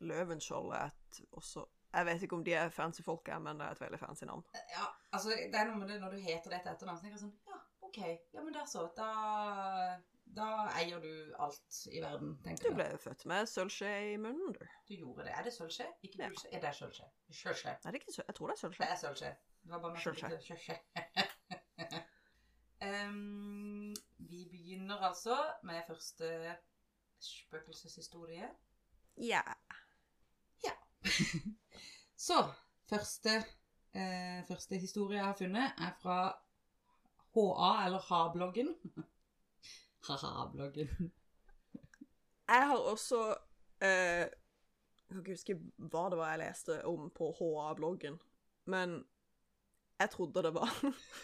[0.04, 3.72] Løvenskiold er et også Jeg vet ikke om de er fancy folk, men det er
[3.76, 4.42] et veldig fancy navn.
[4.74, 7.22] Ja, altså det er noe med det når du heter dette etternavn, så tenker jeg
[7.28, 8.00] sånn Ja, OK.
[8.34, 8.88] Ja, men der så.
[8.98, 9.10] Da,
[10.40, 10.48] da
[10.82, 11.12] eier du
[11.46, 12.76] alt i verden, Du tenker jeg.
[12.80, 14.66] ble jo født med sølvskje i munnen, du.
[14.90, 15.36] Du gjorde det.
[15.38, 15.86] Er det sølvskje?
[16.10, 16.50] Ikke Ja.
[16.52, 17.06] Er det er sølvskje.
[17.44, 17.76] Sølvskje.
[17.86, 18.84] Er det ikke sø Jeg tror det er sølvskje.
[18.90, 18.96] er.
[18.96, 19.36] Det som Sølvskje.
[20.04, 20.80] Sølvskje.
[22.84, 26.56] Em, vi begynner altså med første
[27.20, 28.50] spøkelseshistorie.
[29.18, 29.42] Ja.
[30.64, 30.74] Ja.
[32.28, 32.54] Så,
[32.90, 33.30] første,
[33.94, 36.18] eh, første historie jeg har funnet, er fra
[37.34, 38.76] HA, eller Ha-bloggen.
[40.08, 40.90] Ha-ha-bloggen.
[42.48, 43.36] Jeg har også
[43.82, 48.20] eh, Jeg kan ikke huske hva det var jeg leste om på HA-bloggen,
[48.66, 49.06] men
[50.04, 50.72] jeg trodde det var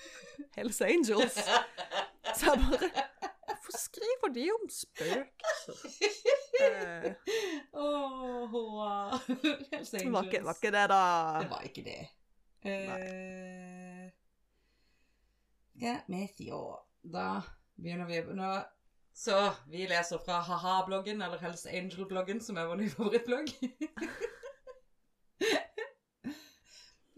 [0.57, 1.39] Hells Angels.
[2.35, 3.07] Så jeg bare
[3.49, 5.80] Hvorfor skriver de om spøkelser?
[6.60, 7.11] Eh,
[7.73, 9.18] oh, HA.
[9.72, 11.03] Hells var, ikke, var ikke det, da
[11.41, 12.01] Det var ikke det.
[12.65, 14.10] Eh,
[15.81, 16.77] ja, Methio.
[17.03, 17.41] Da
[17.76, 18.51] begynner vi nå.
[19.15, 23.49] Så vi leser fra ha-ha-bloggen, eller Hells Angel-bloggen, som er vår nye favorittblogg.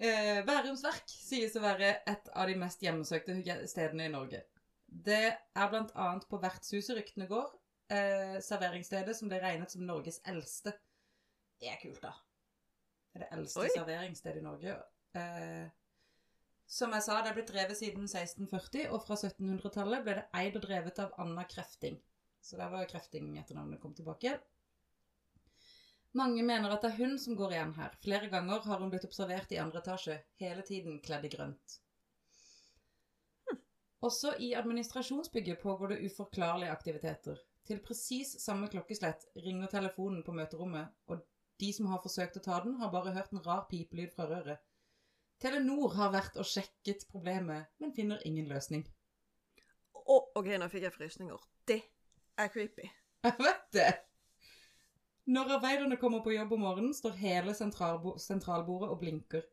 [0.01, 3.37] Eh, Værums Verk sies å være et av de mest hjemmesøkte
[3.69, 4.43] stedene i Norge.
[4.91, 7.51] Det er blant annet på vertshuset ryktene går,
[7.93, 10.73] eh, serveringsstedet som ble regnet som Norges eldste.
[11.61, 12.15] Det er kult, da.
[13.11, 13.69] Det er det eldste Oi.
[13.75, 14.75] serveringsstedet i Norge.
[15.15, 15.69] Eh,
[16.71, 20.55] som jeg sa, det er blitt drevet siden 1640, og fra 1700-tallet ble det eid
[20.55, 21.99] og drevet av Anna Krefting.
[22.41, 24.37] Så der var Krefting etternavnet kom tilbake.
[26.17, 27.93] Mange mener at det er hun som går igjen her.
[28.03, 31.77] Flere ganger har hun blitt observert i andre etasje, hele tiden kledd i grønt.
[34.01, 37.37] Også i administrasjonsbygget pågår det uforklarlige aktiviteter.
[37.67, 41.21] Til presis samme klokkeslett ringer telefonen på møterommet, og
[41.61, 44.59] de som har forsøkt å ta den, har bare hørt en rar pipelyd fra røret.
[45.41, 48.83] Telenor har vært og sjekket problemet, men finner ingen løsning.
[50.01, 51.49] Å, OK, nå fikk jeg frysninger.
[51.69, 51.83] Det
[52.41, 52.89] er creepy.
[53.23, 53.91] Jeg vet det!
[55.25, 59.43] Når arbeiderne kommer på jobb om morgenen, står hele sentralbo sentralbordet og blinker.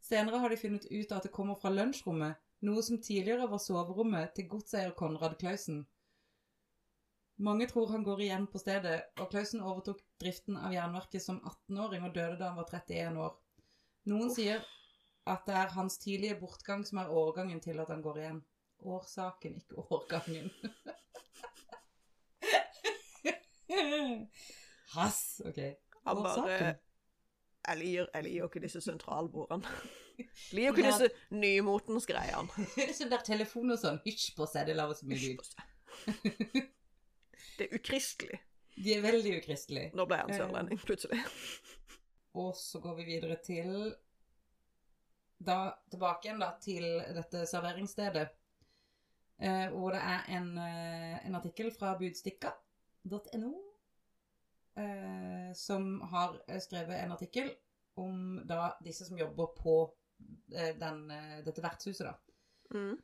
[0.00, 4.34] Senere har de funnet ut at det kommer fra lunsjrommet, noe som tidligere var soverommet
[4.36, 5.86] til godseier Konrad Klausen.
[7.38, 12.06] Mange tror han går igjen på stedet, og Klausen overtok driften av jernverket som 18-åring
[12.06, 13.34] og døde da han var 31 år.
[14.10, 14.62] Noen sier
[15.28, 18.40] at det er hans tidlige bortgang som er årgangen til at han går igjen.
[18.86, 20.50] Årsaken, ikke årgangen.
[24.94, 25.58] Hass, ok.
[26.08, 26.76] Han bare.
[27.68, 29.68] Jeg liker, jeg liker ikke disse sentralbordene.
[30.18, 32.68] Jeg liker ikke disse nymotens greiene.
[32.98, 36.68] Sånn der telefon og sånn, hysj på seg, det lager så mye lyd.
[37.58, 38.40] Det er ukristelig.
[38.78, 39.92] De er veldig ukristelige.
[39.98, 41.18] Nå ble han sørlending, plutselig.
[42.38, 43.72] Og så går vi videre til
[45.42, 46.84] Da tilbake igjen da til
[47.16, 48.28] dette serveringsstedet.
[49.38, 53.52] Eh, hvor det er en, eh, en artikkel fra budstikka.no
[54.78, 57.50] eh, som har eh, skrevet en artikkel
[57.98, 59.76] om da disse som jobber på
[60.54, 62.14] eh, den, eh, dette vertshuset, da.
[62.74, 62.96] Mm.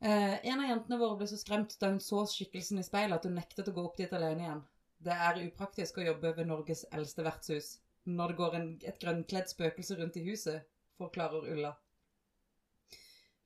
[0.00, 3.26] Eh, en av jentene våre ble så skremt da hun så skikkelsen i speilet at
[3.26, 4.64] hun nektet å gå opp dit alene igjen.
[4.98, 7.76] Det er upraktisk å jobbe ved Norges eldste vertshus
[8.08, 10.64] når det går en, et grønnkledd spøkelse rundt i huset,
[10.98, 11.74] forklarer Ulla.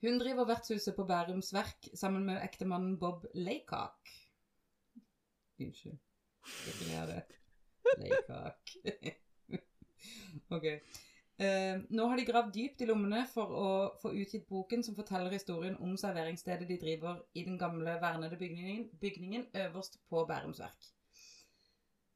[0.03, 4.15] Hun driver vertshuset på Bærums Verk sammen med ektemannen Bob Laycock.
[5.62, 6.01] Unnskyld.
[6.43, 7.41] Skal
[7.83, 8.83] ikke le av det.
[8.83, 9.19] Laycock.
[10.57, 10.69] ok.
[11.43, 13.69] Eh, nå har de gravd dypt i lommene for å
[14.03, 18.91] få utgitt boken som forteller historien om serveringsstedet de driver i den gamle vernede bygningen,
[19.01, 20.91] bygningen øverst på Bærums Verk.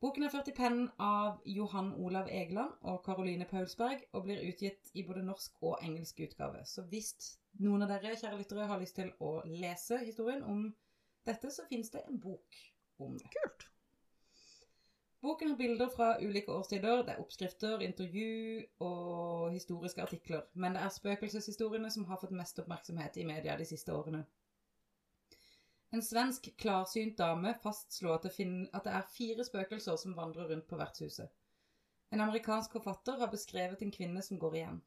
[0.04, 4.92] Boken er ført i pennen av Johan Olav Egeland og Caroline Paulsberg og blir utgitt
[4.94, 6.60] i både norsk og engelsk utgave.
[6.68, 7.14] Så hvis
[7.64, 10.68] noen av dere, kjære lyttere, har lyst til å lese historien om
[11.26, 12.60] dette, så finnes det en bok
[13.00, 13.32] om det.
[13.40, 13.70] Kult.
[15.26, 20.84] Boken har bilder fra ulike årstider, det er oppskrifter, intervju og historiske artikler, men det
[20.86, 24.20] er spøkelseshistoriene som har fått mest oppmerksomhet i media de siste årene.
[25.90, 30.78] En svensk klarsynt dame fastslo at at det er fire spøkelser som vandrer rundt på
[30.78, 31.28] vertshuset.
[32.12, 34.82] En amerikansk forfatter har beskrevet en kvinne som går igjen.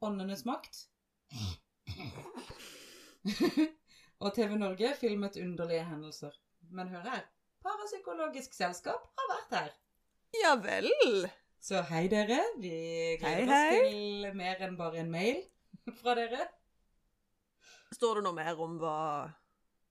[0.00, 0.86] Åndenes makt.
[4.22, 6.30] og TV Norge filmet underlige hendelser.
[6.70, 7.32] Men hør her.
[7.62, 9.76] Parapsykologisk selskap har vært her.
[10.40, 10.88] Ja vel.
[11.62, 12.72] Så hei dere, vi
[13.20, 15.44] gleder Hei, oss til mer enn bare en mail
[16.00, 16.48] fra dere.
[17.92, 18.96] Står det noe mer om hva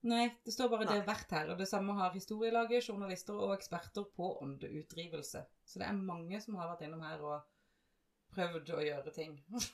[0.09, 0.95] Nei, det står bare Nei.
[0.95, 5.43] det har vært her, og det samme har historielaget, journalister og eksperter på åndeutdrivelse.
[5.61, 7.43] Så det er mange som har vært innom her og
[8.33, 9.37] prøvd å gjøre ting.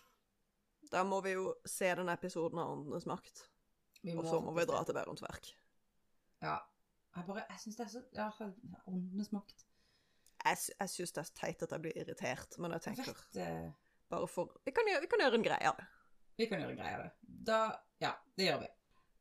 [0.88, 3.42] Da må vi jo se den episoden av Åndenes makt.
[4.14, 5.50] Og så må vi dra til Bærums Verk.
[6.40, 6.54] Ja.
[7.18, 8.30] Jeg bare, jeg synes det er så, ja,
[8.88, 9.66] åndenes makt.
[10.46, 13.38] Jeg, jeg syns det er teit at jeg blir irritert, men jeg Jeg tenker vet,
[13.42, 13.72] eh,
[14.10, 15.88] bare for Vi kan gjøre, vi kan gjøre en greie av det.
[16.38, 17.14] Vi kan gjøre en greie av det.
[17.50, 17.62] Da,
[18.04, 18.70] ja, det gjør vi.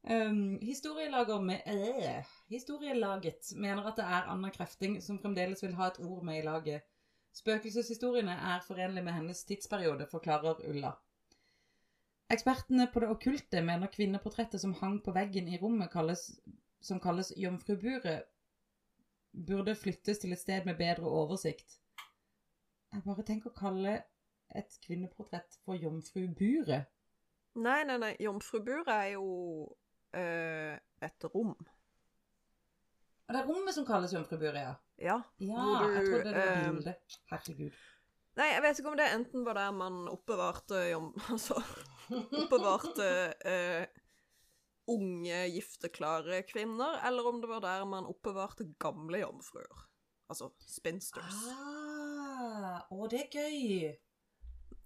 [0.06, 5.88] Um, historielager med, øh, historielaget mener at det er Anna Krefting som fremdeles vil ha
[5.88, 6.84] et ord med i laget.
[7.34, 10.92] Spøkelseshistoriene er forenlig med hennes tidsperiode, forklarer Ulla.
[12.30, 16.30] Ekspertene på det okkulte mener kvinneportrettet som hang på veggen i rommet kalles,
[16.80, 18.26] som kalles jomfruburet,
[19.46, 21.78] burde flyttes til et sted med bedre oversikt.
[22.92, 23.96] Jeg bare tenker å kalle
[24.56, 26.86] et kvinneportrett for jomfruburet.
[27.56, 28.12] Nei, nei, nei.
[28.20, 29.26] Jomfruburet er jo
[30.16, 31.56] øh, et rom.
[33.26, 34.74] Og det er rommet som kalles jomfruburet, ja.
[35.02, 35.18] Ja.
[35.42, 37.20] Ja, du, jeg trodde det var eh, bildet.
[37.32, 37.84] Herregud.
[38.36, 41.10] Nei, jeg vet ikke om det enten var der man oppbevarte jom...
[41.32, 41.60] Altså
[42.42, 43.08] oppbevarte
[43.48, 43.86] eh,
[44.90, 49.86] unge, gifteklare kvinner, eller om det var der man oppbevarte gamle jomfruer.
[50.30, 51.38] Altså spinsters.
[51.52, 53.94] Ah, å, det er gøy.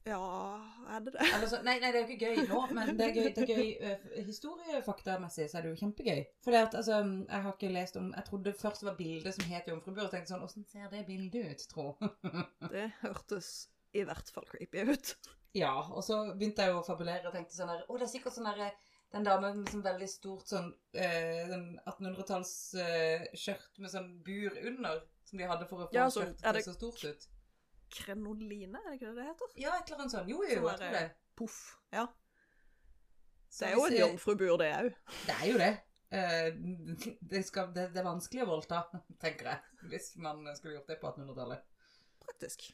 [0.09, 0.57] Ja,
[0.89, 1.25] er det det?
[1.37, 3.51] Altså, nei, nei, det er jo ikke gøy nå, men det er gøy, det er
[3.53, 6.23] gøy eh, historiefaktamessig, så er det jo kjempegøy.
[6.45, 9.37] For det at, altså, jeg har ikke lest om Jeg trodde først det var bildet
[9.37, 11.87] som het Jomfrubur, og tenkte sånn Åssen ser det bildet ut, tro?
[12.73, 13.51] Det hørtes
[13.93, 15.13] i hvert fall creepy ut.
[15.59, 18.13] ja, og så begynte jeg jo å fabulere og tenkte sånn der Å, det er
[18.15, 18.71] sikkert sånn derre
[19.11, 25.03] den damen med sånn veldig stort sånn, eh, sånn 1800-tallsskjørt eh, med sånn bur under,
[25.27, 27.29] som de hadde for å få Ja, så skjørtet til så stort ut.
[27.91, 29.55] Krenoline, er det ikke det det heter?
[29.59, 30.31] Ja, et eller annet sånt.
[30.31, 31.05] Jo, jo, jeg tror det.
[31.39, 31.61] Poff.
[31.91, 32.07] Ja.
[33.51, 34.93] Så Det er jo en jomfrubur, det òg.
[35.27, 35.73] Det er jo det.
[36.11, 36.51] Eh,
[37.33, 38.85] det, skal, det, det er vanskelig å voldta,
[39.23, 41.67] tenker jeg, hvis man skulle gjort det på 1800-tallet.
[42.23, 42.69] Praktisk.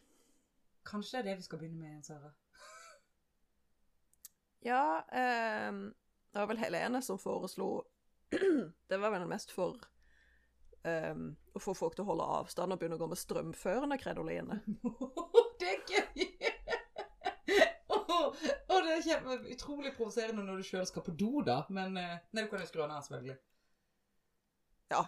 [0.86, 2.34] Kanskje det er det vi skal begynne med, Sara.
[4.66, 5.75] Ja, ehm,
[6.36, 7.86] det var vel Helene som foreslo
[8.90, 9.78] Det var vel mest for
[10.84, 14.58] um, å få folk til å holde avstand og begynne å gå med strømførende kredoline.
[15.62, 16.26] det er gøy!
[17.96, 18.36] Åh,
[18.68, 21.62] åh, det er kjempe, utrolig provoserende når du sjøl skal på do, da.
[21.72, 23.38] Men eh, Nei, du kan jo skru den av, selvfølgelig.
[24.92, 25.02] Ja.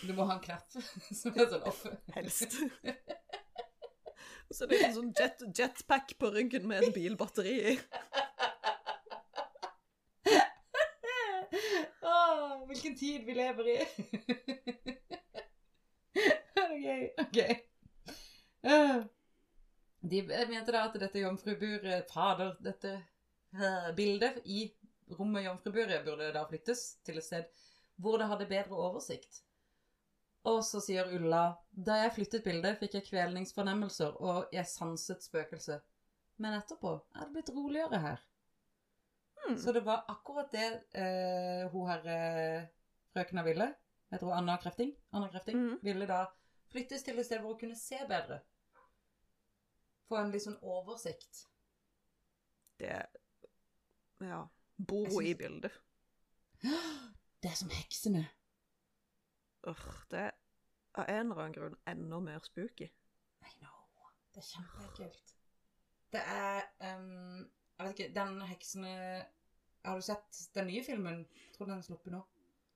[0.00, 0.80] Du må ha en knapp
[1.20, 1.84] som er sånn off.
[2.16, 2.56] Helst.
[4.48, 7.76] Og så er det en sånn jet, jetpack på ryggen med et bilbatteri i.
[12.04, 13.78] Åh, hvilken tid vi lever i.
[16.64, 17.56] ok, okay.
[18.60, 19.02] Eh,
[20.00, 22.92] De mente da at dette jomfruburet, fader, dette
[23.56, 24.66] eh, bildet i
[25.16, 27.48] rommet jomfruburet burde da flyttes til et sted
[27.96, 29.40] hvor det hadde bedre oversikt.
[30.44, 35.78] Og så sier Ulla, da jeg flyttet bildet fikk jeg kvelningsfornemmelser, og jeg sanset spøkelse.
[36.36, 38.24] Men etterpå er det blitt roligere her.
[39.44, 39.58] Hmm.
[39.58, 42.62] Så det var akkurat det eh, hun her eh,
[43.14, 43.74] frøkena ville.
[44.10, 44.92] jeg tror Anna Krefting?
[45.12, 45.78] Anna Krefting Mhm.
[45.82, 46.26] ville da
[46.70, 48.40] flyttes til et sted hvor hun kunne se bedre.
[50.08, 51.46] Få en litt sånn oversikt.
[52.78, 53.06] Det
[54.20, 54.44] Ja.
[54.88, 55.72] Bor hun i bildet?
[57.42, 58.24] Det er som heksene.
[59.66, 60.30] Urr, det er
[60.94, 62.86] av en eller annen grunn enda mer spooky.
[63.44, 64.08] I know.
[64.32, 65.34] Det er kjempeekkelt.
[66.12, 66.62] Det er
[66.96, 69.26] um, Jeg vet ikke, den heksene
[69.84, 71.26] Har du sett den nye filmen?
[71.34, 72.22] Jeg tror den er sluppet nå.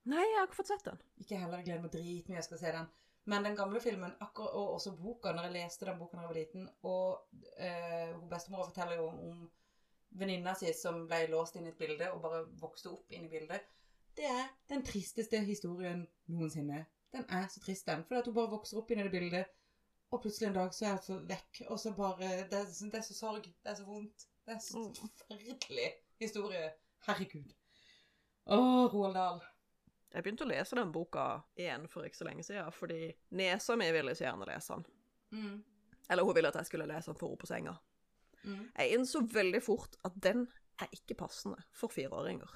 [0.05, 0.97] Nei, jeg har ikke fått sett den.
[1.19, 1.57] Ikke heller.
[1.57, 2.87] Jeg gleder meg dritmye jeg skal se den.
[3.25, 6.29] Men den gamle filmen, akkurat, og også boka, når jeg leste den boka da jeg
[6.29, 7.27] var liten, og
[7.57, 9.51] eh, hun bestemor forteller jo om
[10.11, 13.29] venninna si som ble låst inn i et bilde og bare vokste opp inn i
[13.29, 13.61] bildet.
[14.17, 16.85] Det er den tristeste historien noensinne.
[17.13, 18.03] Den er så trist, den.
[18.07, 19.45] For at hun bare vokser opp inn i det bildet,
[20.09, 22.17] og plutselig en dag så er hun så vekk, og så bare
[22.49, 23.43] Det er, så- det er så sorg.
[23.43, 24.25] Det er så vondt.
[24.45, 24.95] Det er så Mm.
[24.95, 26.71] forferdelig historie.
[27.05, 27.53] Herregud.
[28.47, 28.57] Å,
[28.93, 29.41] Roald Dahl.
[30.09, 31.25] Jeg begynte å lese den boka
[31.59, 34.87] igjen for ikke så lenge siden, fordi nesa mi ville så gjerne lese den.
[35.37, 35.59] Mm.
[36.09, 37.75] Eller hun ville at jeg skulle lese den for henne på senga.
[38.41, 38.63] Mm.
[38.73, 40.47] Jeg innså veldig fort at den
[40.81, 42.49] er ikke passende for fireåringer.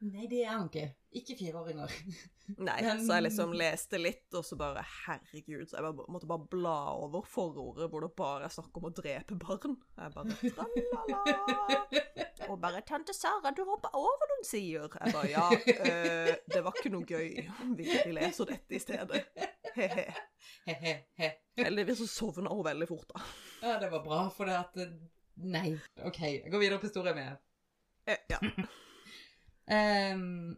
[0.00, 0.84] Nei, det er han ikke.
[1.18, 1.90] Ikke fireåringer.
[2.68, 6.28] Nei, Men- så jeg liksom leste litt, og så bare herregud, så jeg bare, måtte
[6.30, 9.74] bare bla over forordet hvor det bare er snakk om å drepe barn.
[9.98, 11.82] Jeg bare tralala.
[12.48, 14.94] Og bare 'Tante Sara, du hopper over noen sider'.
[15.04, 17.42] Jeg bare ja, øh, det var ikke noe gøy.
[17.76, 19.24] Vi, leser dette i stedet.
[19.74, 21.34] He-he.
[21.58, 23.20] Heldigvis så sovna hun veldig fort, da.
[23.66, 24.94] Ja, det var bra, for det at eh,
[25.44, 25.74] Nei.
[26.08, 27.36] OK, jeg går videre på historien min.
[28.08, 28.40] Eh, Ja.
[29.68, 30.56] Ehm,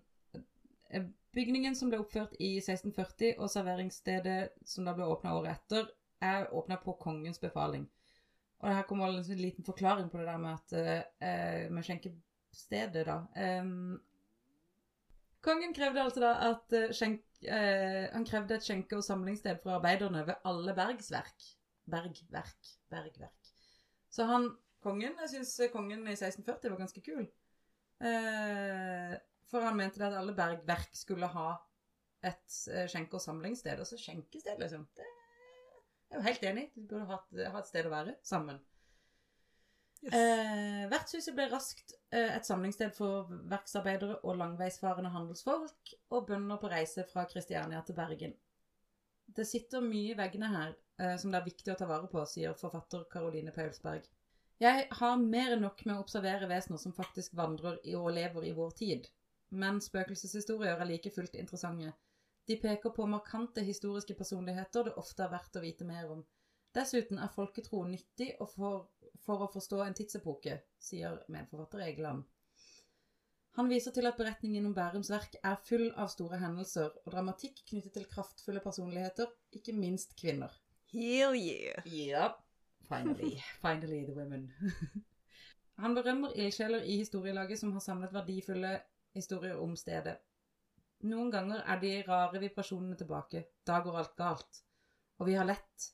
[0.91, 1.05] eh,
[1.35, 5.89] bygningen som ble oppført i 1640, og serveringsstedet som da ble åpna året etter,
[6.23, 7.89] er åpna på kongens befaling.
[8.61, 13.19] Og her kommer en liten forklaring på det der med at eh, med skjenkestedet, da.
[13.35, 13.73] Eh,
[15.43, 19.78] kongen krevde altså da at eh, skjenk, eh, Han krevde et skjenke- og samlingssted for
[19.78, 21.51] arbeiderne ved alle bergsverk.
[21.91, 22.74] Bergverk.
[22.93, 23.55] Bergverk.
[24.11, 24.51] Så han
[24.85, 27.27] kongen Jeg syns kongen i 1640 var ganske kul.
[28.01, 29.16] Eh,
[29.51, 31.48] for han mente det at alle bergverk skulle ha
[32.24, 33.81] et eh, skjenke- og samlingssted.
[33.81, 34.86] Og så skjenkested, liksom.
[34.97, 35.09] Det
[36.10, 36.62] jeg er jo helt enig.
[36.74, 38.56] De burde hatt, ha et sted å være sammen.
[40.01, 46.70] Eh, vertshuset ble raskt eh, et samlingssted for verksarbeidere og langveisfarende handelsfolk og bønder på
[46.72, 48.35] reise fra Kristiania til Bergen.
[49.31, 52.24] Det sitter mye i veggene her eh, som det er viktig å ta vare på,
[52.27, 54.09] sier forfatter Caroline Paulsberg.
[54.61, 58.45] Jeg har mer enn nok med å observere vesener som faktisk vandrer i og lever
[58.45, 59.07] i vår tid,
[59.57, 61.95] men spøkelseshistorier er like fullt interessante.
[62.45, 66.20] De peker på markante historiske personligheter det ofte er verdt å vite mer om.
[66.77, 68.91] Dessuten er folketro nyttig for,
[69.24, 72.28] for å forstå en tidsepoke, sier medforfatter Egeland.
[73.59, 77.65] Han viser til at beretningen om Bærums verk er full av store hendelser og dramatikk
[77.73, 80.53] knyttet til kraftfulle personligheter, ikke minst kvinner.
[80.93, 81.89] Hell yeah.
[81.89, 82.28] Ja,
[82.91, 83.37] Finally.
[83.62, 84.49] Finally the women.
[85.83, 88.75] Han berømmer ildsjeler i historielaget som har samlet verdifulle
[89.17, 90.19] historier om stedet.
[91.09, 93.45] Noen ganger er de rare vibrasjonene tilbake.
[93.67, 94.61] Da går alt galt.
[95.21, 95.87] Og vi har lett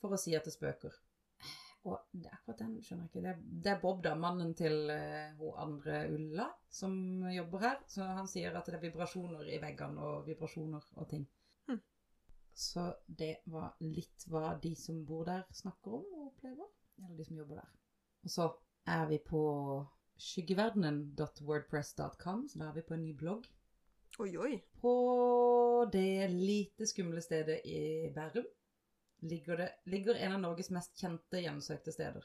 [0.00, 0.94] for å si at det spøker.
[1.86, 3.22] Og det er akkurat den skjønner jeg ikke.
[3.24, 6.94] Det er, det er Bob, da, mannen til uh, andre Ulla, som
[7.30, 7.82] jobber her.
[7.90, 11.26] Så han sier at det er vibrasjoner i veggene og vibrasjoner og ting.
[12.56, 16.64] Så det var litt hva de som bor der, snakker om og opplever.
[17.04, 17.70] Eller de som jobber der.
[18.24, 18.44] Og så
[18.88, 19.42] er vi på
[20.26, 23.44] skyggeverdenen.wordpress.com, så da er vi på en ny blogg.
[24.24, 24.54] Oi, oi.
[24.80, 24.92] På
[25.92, 28.48] det lite skumle stedet i Bærum
[29.28, 32.24] ligger, det, ligger en av Norges mest kjente hjemsøkte steder.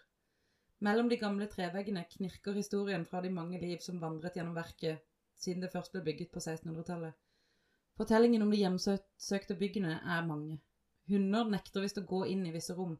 [0.82, 5.04] Mellom de gamle treveggene knirker historien fra de mange liv som vandret gjennom verket
[5.42, 7.14] siden det først ble bygget på 1600-tallet.
[8.02, 10.56] Fortellingen om de hjemsøkte byggene er mange.
[11.12, 12.96] Hunder nekter visst å gå inn i visse rom.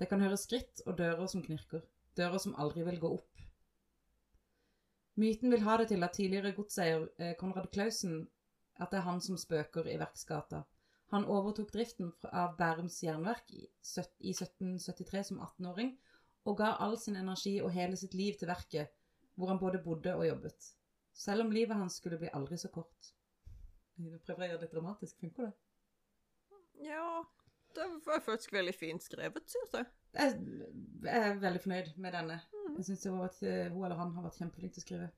[0.00, 1.82] Det kan høres skritt og dører som knirker.
[2.16, 3.42] Dører som aldri vil gå opp.
[5.20, 8.22] Myten vil ha det til at tidligere godseier eh, Konrad Klausen
[8.80, 10.64] at det er han som spøker i Verksgata.
[11.12, 15.98] Han overtok driften av Bærums jernverk i 1773 som 18-åring,
[16.48, 18.96] og ga all sin energi og hele sitt liv til verket,
[19.36, 20.72] hvor han både bodde og jobbet.
[21.12, 23.18] Selv om livet hans skulle bli aldri så kort.
[24.26, 25.18] Prøver å gjøre det litt dramatisk.
[25.22, 25.52] Funker det?
[26.82, 27.24] Ja,
[27.76, 29.90] det var faktisk veldig fint skrevet, synes jeg.
[30.18, 30.32] Jeg
[31.02, 32.38] jeg er veldig fornøyd med denne.
[32.52, 32.74] Mm.
[32.76, 35.08] Jeg syns hun eller han har vært kjempeflink til å skrive.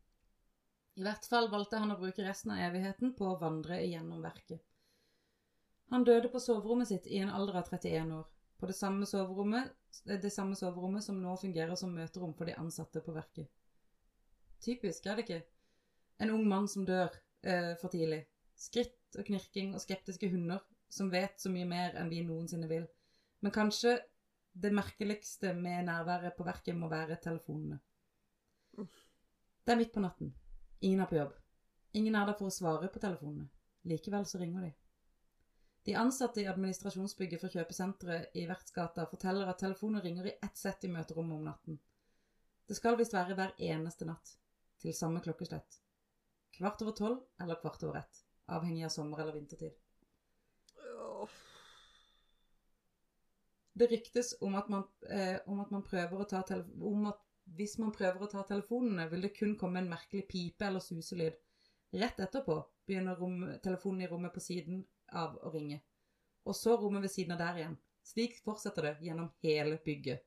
[0.95, 4.63] I hvert fall valgte han å bruke resten av evigheten på å vandre igjennom verket.
[5.91, 8.29] Han døde på soverommet sitt i en alder av 31 år.
[8.59, 9.75] På det samme soverommet,
[10.07, 13.51] det samme soverommet som nå fungerer som møterom for de ansatte på verket.
[14.65, 15.41] Typisk, er det ikke?
[16.23, 17.11] En ung mann som dør
[17.43, 18.23] eh, for tidlig.
[18.55, 22.87] Skritt og knirking og skeptiske hunder som vet så mye mer enn vi noensinne vil.
[23.43, 23.97] Men kanskje
[24.55, 27.81] det merkeligste med nærværet på verket må være telefonene.
[28.75, 30.35] Det er midt på natten.
[30.81, 31.35] Ingen er på jobb.
[31.95, 33.49] Ingen er der for å svare på telefonene.
[33.91, 34.73] Likevel så ringer de.
[35.85, 40.87] De ansatte i administrasjonsbygget for kjøpesenteret i Vertsgata forteller at telefonen ringer i ett sett
[40.87, 41.81] i møterommet om natten.
[42.65, 44.39] Det skal visst være hver eneste natt.
[44.81, 45.81] Til samme klokkeslett.
[46.57, 48.24] Kvart over tolv eller kvart over ett.
[48.47, 49.73] Avhengig av sommer- eller vintertid.
[53.75, 56.43] Det ryktes om at man, eh, om at man prøver å ta
[56.81, 60.67] om at hvis man prøver å ta telefonene, vil det kun komme en merkelig pipe
[60.67, 61.35] eller suselyd.
[61.93, 62.57] Rett etterpå
[62.87, 65.81] begynner rom, telefonen i rommet på siden av å ringe.
[66.47, 67.77] Og så rommet ved siden av der igjen.
[68.05, 70.25] Slik fortsetter det gjennom hele bygget.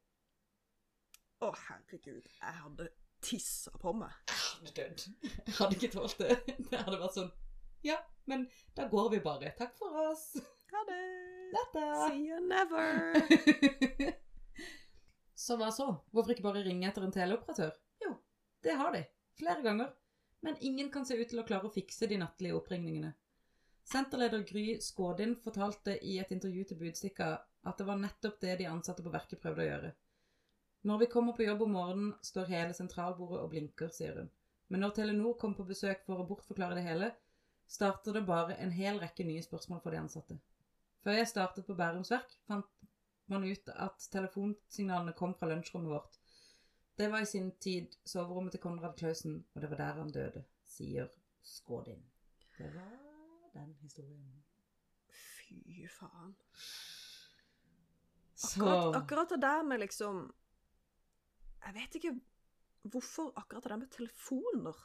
[1.41, 2.89] Å, herregud, jeg hadde
[3.21, 4.13] tissa på meg.
[4.27, 5.03] hadde dødd.
[5.23, 6.37] Jeg hadde ikke tålt det.
[6.71, 7.31] Det hadde vært sånn
[7.85, 9.51] Ja, men da går vi bare.
[9.57, 10.33] Takk for oss.
[10.71, 11.03] Ha det!
[11.51, 11.83] Dette.
[12.09, 14.15] See you never!
[15.45, 15.87] så hva så?
[16.11, 17.77] Hvorfor ikke bare ringe etter en teleoperatør?
[18.03, 18.17] Jo,
[18.65, 19.05] det har de.
[19.39, 19.93] Flere ganger.
[20.43, 23.13] Men ingen kan se ut til å klare å fikse de nattlige oppringningene.
[23.87, 27.29] Senterleder Gry Skådin fortalte i et intervju til Budstikka
[27.67, 29.93] at det var nettopp det de ansatte på verket prøvde å gjøre.
[30.87, 34.29] Når vi kommer på jobb om morgenen, står hele sentralbordet og blinker, sier hun.
[34.67, 37.09] Men når Telenor kom på besøk for å bortforklare det hele,
[37.67, 40.39] starter det bare en hel rekke nye spørsmål for de ansatte.
[41.03, 42.87] Før jeg startet på Bærums Verk, fant
[43.31, 46.17] man ut at telefonsignalene kom fra lunsjrommet vårt.
[46.97, 50.43] Det var i sin tid soverommet til Konrad Klausen, og det var der han døde,
[50.65, 51.11] sier
[51.43, 52.01] Skådin.
[52.57, 52.95] Det var
[53.53, 54.43] den historien.
[55.11, 56.33] Fy faen.
[58.37, 60.17] Akkurat, akkurat det der med liksom
[61.65, 62.19] Jeg vet ikke
[62.81, 64.77] hvorfor akkurat det der med telefoner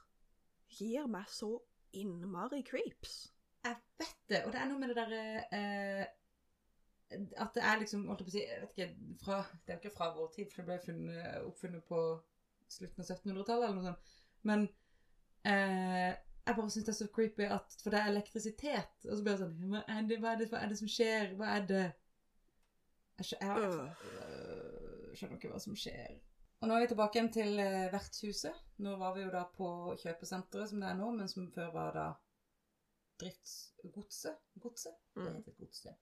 [0.73, 1.51] gir meg så
[1.93, 3.33] innmari creeps.
[3.65, 5.21] Jeg vet det, og det er noe med det derre
[5.55, 6.07] eh,
[7.39, 9.77] At det er liksom holdt jeg på å si, jeg vet ikke, fra, Det er
[9.77, 12.01] jo ikke fra vår tid, for det ble funnet, oppfunnet på
[12.73, 14.13] slutten av 1700-tallet eller noe sånt.
[14.49, 14.65] Men
[15.47, 16.11] eh,
[16.43, 18.97] jeg bare syns det er så creepy at For det er elektrisitet.
[19.07, 20.91] Og så blir det sånn Hva er det, hva er det, hva er det som
[20.91, 21.37] skjer?
[21.39, 21.83] Hva er det
[23.21, 24.07] Jeg, skjø- jeg, Øh.
[24.19, 26.17] øh, skjønner ikke hva som skjer.
[26.63, 28.59] Og nå er vi tilbake igjen til eh, vertshuset.
[28.87, 29.69] Nå var vi jo da på
[29.99, 32.05] kjøpesenteret som det er nå, men som før var da
[33.23, 34.39] driftsgodset.
[34.63, 34.95] Godset?
[35.15, 35.35] Det Mm.
[35.35, 35.95] heter godset.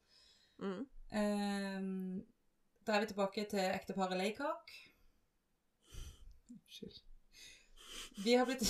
[0.58, 0.86] Mm.
[1.12, 2.26] Ehm,
[2.86, 4.70] da er vi tilbake til ekteparet Laycock.
[6.50, 7.00] Unnskyld.
[8.24, 8.62] Vi har blitt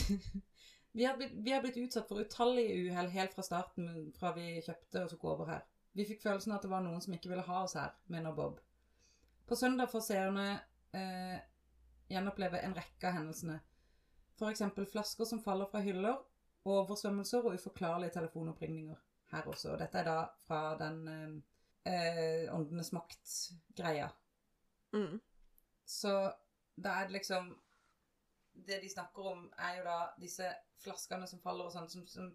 [0.99, 4.61] vi har blitt, vi har blitt utsatt for utallige uhell helt fra starten, fra vi
[4.62, 5.62] kjøpte og tok over her.
[5.93, 8.33] Vi fikk følelsen av at det var noen som ikke ville ha oss her, mener
[8.35, 8.61] Bob.
[9.47, 10.45] På søndag får seerne
[10.95, 11.39] eh,
[12.11, 13.61] gjenoppleve en rekke av hendelsene.
[14.51, 16.16] Eksempel flasker som faller fra hyller,
[16.65, 18.97] oversvømmelser og uforklarlige telefonoppringninger
[19.32, 19.74] her også.
[19.74, 20.16] Og dette er da
[20.47, 24.09] fra den eh, eh, Åndenes makt-greia.
[24.97, 25.20] Mm.
[25.87, 26.15] Så
[26.77, 27.53] da er det liksom
[28.53, 30.49] Det de snakker om, er jo da disse
[30.82, 32.32] flaskene som faller og sånn, som, som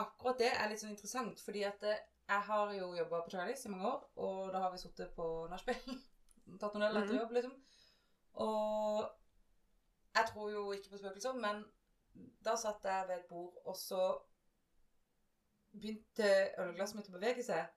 [0.00, 1.98] Akkurat det er litt sånn interessant, fordi at det,
[2.30, 5.26] jeg har jo jobba på Charlies i mange år, og da har vi sittet på
[5.50, 5.98] nachspiel.
[6.62, 7.18] Tatt noen øl etter Mhm.
[7.20, 7.52] jobb, liksom.
[8.32, 9.04] Og
[10.14, 11.64] jeg tror jo ikke på spøkelser, men
[12.44, 14.04] da satt jeg ved et bord, og så
[15.70, 17.68] begynte ølglasset mitt å bevege seg.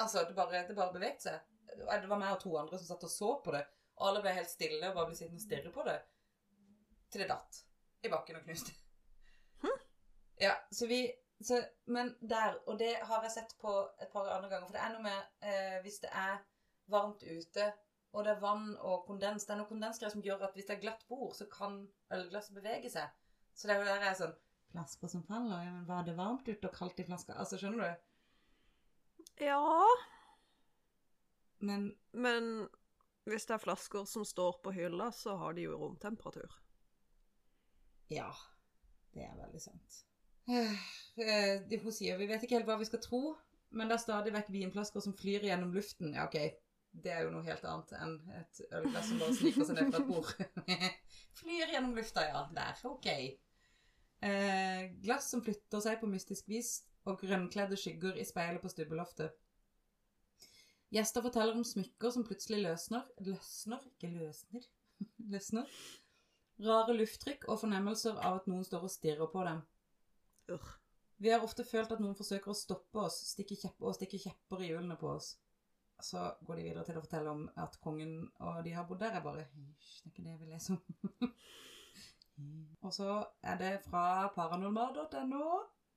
[0.00, 1.42] Altså, det bare, det bare beveget seg.
[1.74, 3.64] Det var meg og to andre som satt og så på det.
[3.98, 5.98] Og alle ble helt stille og bare ble sittende og stirre på det.
[7.12, 7.60] Til det datt
[8.04, 8.74] i bakken og knuste.
[10.40, 11.04] Ja, så vi
[11.40, 13.72] så, Men der, og det har jeg sett på
[14.02, 16.38] et par andre ganger, for det er noe med eh, Hvis det er
[16.90, 17.72] varmt ute,
[18.14, 20.76] og det er vann og kondens Det er noe kondensgreier som gjør at hvis det
[20.76, 21.80] er glatt bord, så kan
[22.14, 23.10] ølglasset bevege seg.
[23.54, 24.34] Så det er jo der jeg er sånn
[24.74, 27.36] Flasker som faller, ja, men var det varmt ute og kaldt i flaska?
[27.38, 28.08] Altså, skjønner du?
[29.44, 29.60] Ja,
[31.58, 32.48] Men men
[33.24, 36.58] hvis det er flasker som står på hylla, så har de jo romtemperatur.
[38.12, 38.28] Ja,
[39.14, 40.00] det er veldig sant.
[40.50, 40.74] Eh,
[41.24, 43.22] eh, Hun sier vi vet ikke helt hva vi skal tro,
[43.70, 46.12] men det er stadig vekk vinflasker som flyr gjennom luften.
[46.14, 46.36] Ja, ok,
[47.02, 50.02] det er jo noe helt annet enn et ølglass som bare sniker seg ned fra
[50.02, 50.82] et bord.
[51.40, 52.44] flyr gjennom lufta, ja.
[52.54, 53.08] Der, ok.
[54.24, 59.34] Eh, glass som flytter seg på mystisk vis, og grønnkledde skygger i speilet på stubbeloftet.
[60.94, 63.04] Gjester forteller om smykker som plutselig løsner.
[63.26, 63.82] Løsner?
[63.90, 64.70] Ikke løsner.
[65.34, 65.76] løsner.
[66.62, 69.64] Rare lufttrykk og fornemmelser av at noen står og stirrer på dem.
[70.54, 70.74] Urr.
[71.18, 74.62] Vi har ofte følt at noen forsøker å stoppe oss stikke kjepp, og stikke kjepper
[74.62, 75.34] i hjulene på oss.
[76.00, 79.14] Så går de videre til å fortelle om at kongen og de har bodd der.
[79.14, 81.32] Jeg bare Hysj, det er ikke det vi leser om.
[82.84, 83.10] og så
[83.42, 84.04] er det fra
[84.34, 85.44] paranormal.no.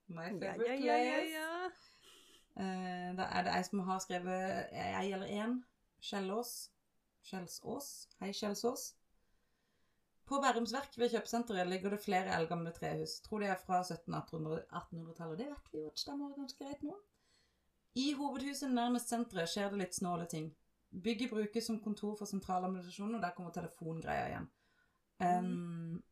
[0.08, 1.72] My favorite ja, ja, ja, ja.
[2.58, 5.58] Eh, da er det ei som har skrevet ei eller én.
[6.00, 6.54] Skjellås.
[7.28, 7.90] Skjelsås.
[8.22, 8.94] Hei, Skjelsås.
[10.28, 13.20] På Bærums Verk ved kjøpesenteret ligger det flere eldgamle trehus.
[13.24, 15.38] Tror de er fra 1700-1800-tallet.
[15.40, 16.96] Det vet vi jo at stemmer ganske greit nå.
[17.98, 20.52] I hovedhuset nærmest senteret skjer det litt snåle ting.
[20.92, 24.46] Bygget brukes som kontor for sentraladministrasjonen, og der kommer telefongreia igjen.
[25.18, 26.04] Um,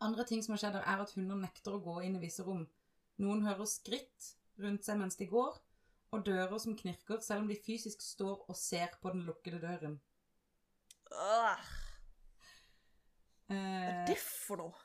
[0.00, 2.64] andre ting som har skjedd, er at hunder nekter å gå inn i visse rom.
[3.22, 5.58] Noen hører skritt rundt seg mens de går,
[6.14, 9.98] og dører som knirker, selv om de fysisk står og ser på den lukkede døren.
[11.14, 11.64] Åh,
[13.50, 14.80] Hva er det for noe?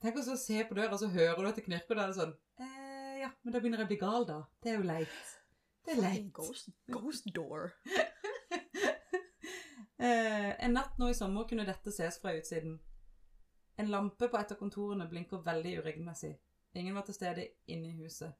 [0.00, 2.16] tenk å se på døra, så hører du at det knirker, og da er det
[2.16, 2.32] sånn
[2.64, 4.38] eh, Ja, men da begynner jeg å bli gal, da.
[4.64, 5.39] Det er jo leit.
[5.90, 6.32] Det er leit.
[6.32, 7.70] Ghost, ghost door.
[10.00, 12.78] Eh, en natt nå i sommer kunne dette ses fra utsiden.
[13.76, 16.30] En lampe på et av kontorene blinker veldig uregelmessig.
[16.80, 18.32] Ingen var til stede inne i huset.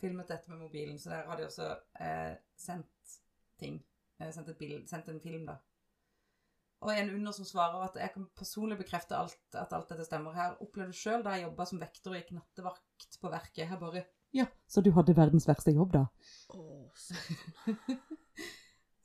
[0.00, 1.68] Filmet dette med mobilen, så der har de også
[2.00, 3.18] eh, sendt
[3.60, 3.76] ting.
[4.16, 5.58] Eh, sendt, et bild, sendt en film, da.
[6.80, 10.32] Og en under som svarer at jeg kan personlig bekrefte alt, at alt dette stemmer.
[10.32, 13.68] Her opplevde sjøl da jeg jobba som vekter og gikk nattevakt på verket.
[13.68, 14.06] Her bare
[14.36, 16.06] Ja, så du hadde verdens verste jobb, da?
[16.48, 16.92] Åh.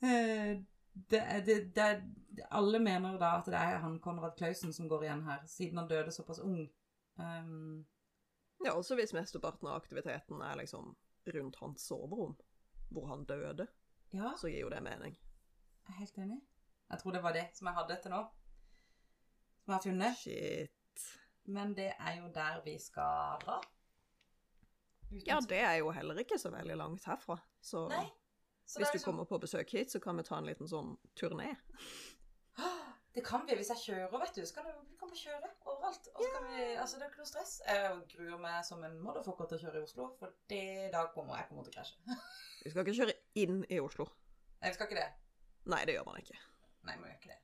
[0.04, 0.58] Eh,
[0.92, 5.22] det, det, det, alle mener da at det er han Konrad Klausen som går igjen
[5.24, 6.66] her, siden han døde såpass ung.
[7.16, 7.86] Um,
[8.64, 10.92] Ja, også hvis mesteparten av aktiviteten er liksom
[11.34, 12.36] rundt hans soverom,
[12.92, 13.66] hvor han døde,
[14.12, 15.16] ja, så gir jo det mening.
[15.88, 16.40] jeg er helt enig.
[16.90, 18.22] Jeg tror det var det som jeg hadde til nå.
[19.64, 20.16] Som jeg har funnet.
[20.20, 21.06] Shit.
[21.44, 23.58] Men det er jo der vi skal dra.
[25.10, 27.88] Uten Ja, det er jo heller ikke så veldig langt herfra, så
[28.66, 30.96] Så hvis du liksom- kommer på besøk hit, så kan vi ta en liten sånn
[31.16, 31.56] turné.
[33.14, 34.42] Det kan vi hvis jeg kjører, vet du.
[34.42, 36.08] Så kan vi, vi kan bare kjøre overalt.
[36.14, 37.52] Og så kan vi, altså Det er ikke noe stress.
[37.68, 41.36] Jeg gruer meg som en motherfucker til å kjøre i Oslo, for det da kommer
[41.36, 41.96] jeg kommer til å krasje.
[42.64, 43.14] Vi skal ikke kjøre
[43.44, 44.08] inn i Oslo.
[44.62, 45.08] Nei, vi skal ikke det.
[45.70, 46.38] Nei, det gjør man ikke.
[46.88, 47.40] Nei, vi gjør ikke det.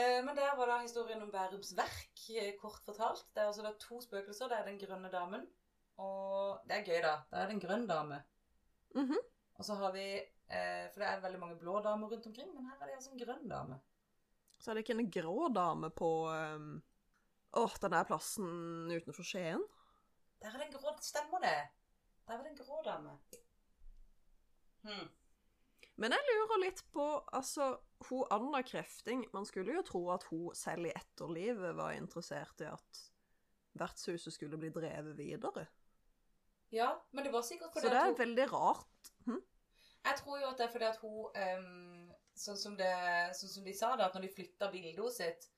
[0.00, 3.24] Eh, men der var da historien om Bærums verk, eh, kort fortalt.
[3.34, 4.50] Det er altså da to spøkelser.
[4.50, 5.46] Det er Den grønne damen.
[6.00, 7.14] Og det er gøy, da.
[7.30, 8.22] Da er det en grønn dame.
[8.96, 9.18] Mhm.
[9.60, 12.66] Og så har vi eh, For det er veldig mange blå damer rundt omkring, men
[12.66, 13.80] her er det altså en grønn dame.
[14.60, 16.72] Så er det ikke en grå dame på um...
[17.58, 19.62] Åh, den der plassen utenfor Skien?
[20.40, 21.56] Der er det en grå Stemmer det?
[22.26, 23.16] Der er det en grå dame.
[24.84, 25.08] Hmm.
[26.00, 27.06] Men jeg lurer litt på,
[27.36, 27.74] altså,
[28.08, 32.70] hun Anna Krefting, man skulle jo tro at hun selv i etterlivet var interessert i
[32.70, 33.02] at
[33.80, 35.66] vertshuset skulle bli drevet videre.
[36.72, 39.12] Ja, men det var sikkert Så det er hun veldig rart.
[39.26, 39.40] Hm?
[40.04, 42.90] Jeg tror jo at det er fordi at hun um, sånn, som det,
[43.36, 45.48] sånn som de sa da, at når de flytta bildet sitt,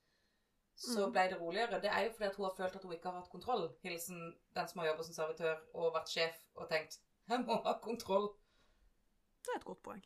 [0.75, 1.11] så Mm.
[1.13, 1.81] ble det roligere.
[1.81, 3.67] Det er jo fordi at hun har følt at hun ikke har hatt kontroll.
[3.83, 4.23] Hilsen
[4.55, 6.97] den som har jobbet som servitør og vært sjef og tenkt
[7.29, 8.33] 'Jeg må ha kontroll'.
[9.43, 10.03] Det er et godt poeng.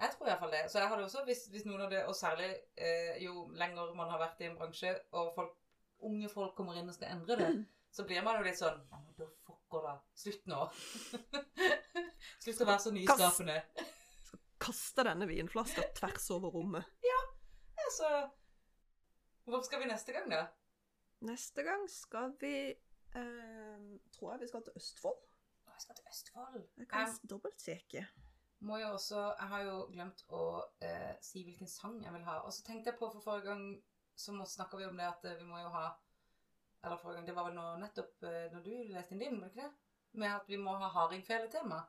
[0.00, 0.70] Jeg tror iallfall det.
[0.70, 4.10] Så jeg hadde også, hvis, hvis noen av det, og særlig eh, jo lenger man
[4.10, 5.56] har vært i en bransje, og folk,
[6.00, 7.66] unge folk kommer inn og skal endre det,
[7.96, 9.26] så blir man jo litt sånn Ja, men da
[9.70, 9.94] fucker da.
[10.18, 10.60] Slutt nå.
[12.42, 13.56] Slutt å være så nyskapende.
[14.60, 16.84] Kaste denne vinflaska tvers over rommet.
[17.06, 17.20] Ja,
[17.86, 18.10] altså
[19.46, 20.42] Hvor skal vi neste gang, da?
[21.26, 25.22] Neste gang skal vi eh, Tror jeg vi skal til Østfold.
[25.66, 26.66] Å, jeg skal til Østfold.
[26.82, 28.04] Jeg kan Jeg dobbeltsjekke.
[28.68, 30.42] må jo også Jeg har jo glemt å
[30.84, 32.40] eh, si hvilken sang jeg vil ha.
[32.44, 33.64] Og så tenkte jeg på for forrige gang
[34.20, 35.86] så snakka vi om det at eh, vi må jo ha
[36.84, 39.48] Eller forrige gang, det var vel nå nettopp eh, når du leste inn din, var
[39.48, 39.72] det ikke det?
[40.20, 41.80] Med at vi må ha hardingfele-tema.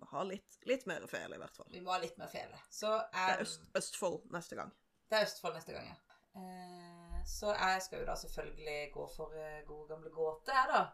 [0.00, 1.68] Må ha litt, litt mer fele, i hvert fall.
[1.74, 2.60] Vi må ha litt mer fele.
[2.70, 4.70] Så Det er Øst, Østfold neste gang.
[5.10, 5.98] Det er Østfold neste gang, ja.
[6.40, 10.84] Eh, så jeg skal jo da selvfølgelig gå for eh, gode gamle gåte, jeg, da.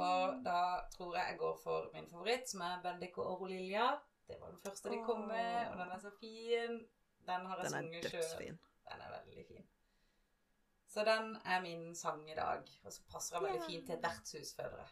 [0.00, 0.60] Og da
[0.94, 3.88] tror jeg jeg går for min favoritt, som er Bendik og Orolilja.
[4.28, 6.76] Det var den første de kom med, og den er så fin.
[7.26, 8.58] Den har jeg er sunget sjøl.
[8.90, 9.69] Den er veldig fin.
[10.90, 12.66] Så den er min sang i dag.
[12.84, 14.88] Og så passer den veldig fint til et vertshus, føler jeg.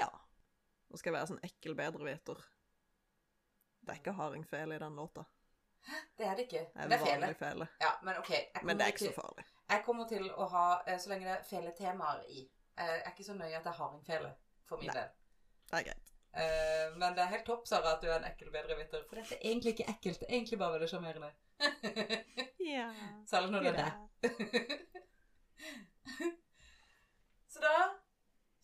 [0.00, 0.08] Ja.
[0.90, 2.42] Nå skal jeg være sånn ekkel bedreviter.
[3.80, 5.24] Det er ikke hardingfele i den låta.
[6.18, 6.66] Det er det ikke.
[6.74, 7.10] Det er fele.
[7.22, 7.68] vanlig fele.
[7.80, 9.44] Ja, men okay, Men det er ikke til- så farlig.
[9.70, 12.40] Jeg kommer til å ha, eh, så lenge det er feletemaer i
[12.76, 14.34] eh, Jeg er ikke så nøye at det er hardingfele,
[14.68, 14.94] for min Nei.
[14.94, 15.08] del.
[15.70, 16.12] Det er greit.
[16.34, 19.06] Eh, men det er helt topp, Sara, at du er en ekkel bedreviter.
[19.08, 20.20] For dette er egentlig ikke ekkelt.
[20.20, 21.32] Det er egentlig bare veldig sjarmerende.
[22.70, 22.94] Ja.
[23.26, 23.92] Særlig når det er deg.
[27.52, 27.74] så da,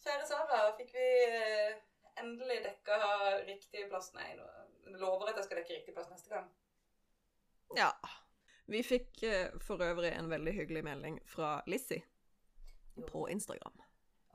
[0.05, 1.73] kjære Sara, fikk vi eh,
[2.23, 2.97] endelig dekka
[3.49, 6.47] riktig plass Nei, jeg lover at jeg skal dekke riktig plass neste gang.
[7.77, 7.91] Ja.
[8.67, 12.03] Vi fikk eh, for øvrig en veldig hyggelig melding fra Lizzie
[13.11, 13.83] på Instagram.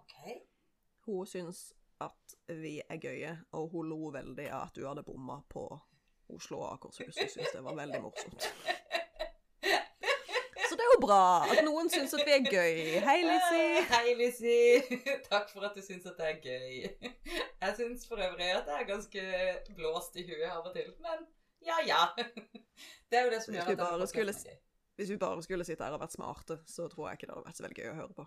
[0.03, 0.39] Okay.
[1.05, 5.41] Hun syns at vi er gøye, og hun lo veldig av at du hadde bomma
[5.49, 5.67] på
[6.35, 7.15] Oslo og Akershus.
[7.15, 8.47] Syntes det var veldig morsomt.
[10.71, 12.77] Så det er jo bra at noen syns at vi er gøy.
[13.03, 13.81] Hei, Lizzie.
[13.89, 14.99] Hei, Lizzie.
[15.31, 16.77] Takk for at du syns at det er gøy.
[17.59, 19.25] Jeg syns for øvrig at det er ganske
[19.75, 21.27] blåst i huet av og til, men
[21.67, 22.05] ja ja.
[23.11, 24.61] Det er jo det som gjør at det skulle er gøy.
[24.95, 27.49] Hvis vi bare skulle sitte her og vært smarte, så tror jeg ikke det hadde
[27.49, 28.25] vært så veldig gøy å høre på.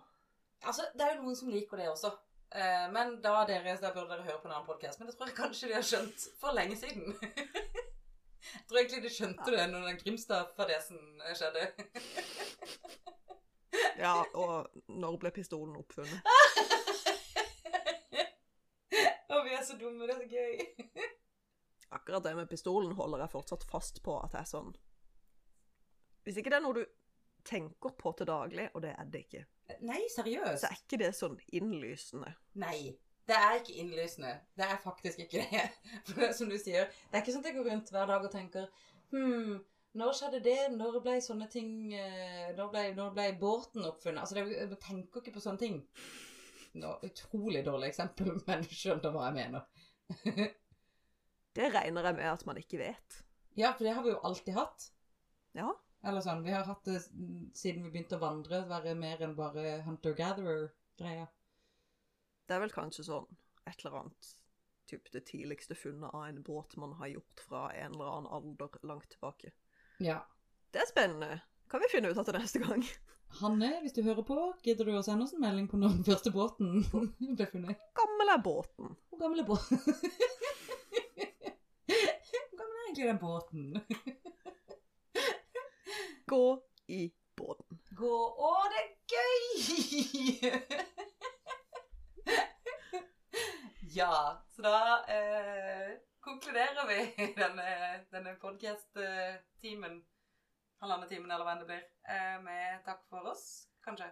[0.65, 2.13] Altså, det er jo noen som liker det også.
[2.55, 4.99] Eh, men da, dere, da burde dere høre på en annen podkast.
[4.99, 7.17] Men det tror jeg kanskje de har skjønt for lenge siden.
[8.53, 11.01] Jeg tror egentlig de skjønte det når den Grimstad-fadesen
[11.35, 11.63] skjedde.
[13.99, 16.19] Ja, og når ble pistolen oppfunnet?
[19.35, 20.53] Og vi er så dumme, det er så gøy.
[21.95, 24.71] Akkurat det med pistolen holder jeg fortsatt fast på at det er sånn
[26.25, 26.85] Hvis ikke det er noe du
[27.45, 29.43] tenker på til daglig, og det er det ikke,
[29.85, 30.63] Nei, seriøst.
[30.63, 32.31] så er ikke det sånn innlysende.
[32.61, 32.95] Nei.
[33.25, 34.33] Det er ikke innlysende.
[34.57, 35.63] Det er faktisk ikke det.
[36.09, 38.33] For som du sier, det er ikke sånn at jeg går rundt hver dag og
[38.33, 38.67] tenker
[39.13, 39.59] Hm,
[39.95, 40.59] når skjedde det?
[40.75, 44.23] Når ble sånne ting eh, Når ble, når ble båten oppfunnet?
[44.25, 45.77] Altså, det, jeg tenker ikke på sånne ting.
[46.75, 49.65] Nå, utrolig dårlig eksempel, men du skjønner hva jeg mener.
[51.55, 53.21] Det regner jeg med at man ikke vet.
[53.55, 54.89] Ja, for det har vi jo alltid hatt.
[55.55, 55.69] Ja.
[56.03, 56.97] Eller sånn, Vi har hatt det
[57.55, 61.29] siden vi begynte å vandre, være mer enn bare hunter-gatherer-greia.
[62.45, 63.29] Det er vel kanskje sånn
[63.65, 64.33] et eller annet
[64.85, 68.69] typ det tidligste funnet av en båt man har gjort fra en eller annen alder
[68.85, 69.51] langt tilbake.
[69.97, 70.19] Ja.
[70.71, 71.39] Det er spennende.
[71.71, 72.85] Kan vi finne ut av til neste gang?
[73.39, 76.05] Hanne, hvis du hører på, gidder du å sende oss en melding på når den
[76.07, 76.85] første båten
[77.37, 77.81] ble funnet?
[77.97, 78.93] Gammel er båten.
[79.09, 79.81] Hvor gammel er båten?
[82.45, 83.63] Hvor gammel er egentlig den båten?
[86.29, 86.45] Gå
[86.93, 87.01] i
[87.37, 87.81] båten.
[87.97, 90.53] Gå Å, det er gøy!
[93.95, 96.99] Ja, så da eh, konkluderer vi
[97.41, 97.65] denne,
[98.11, 100.01] denne podcast-timen,
[100.83, 103.45] halvannen timen eller hva enn det blir, eh, med takk for oss,
[103.85, 104.09] kanskje.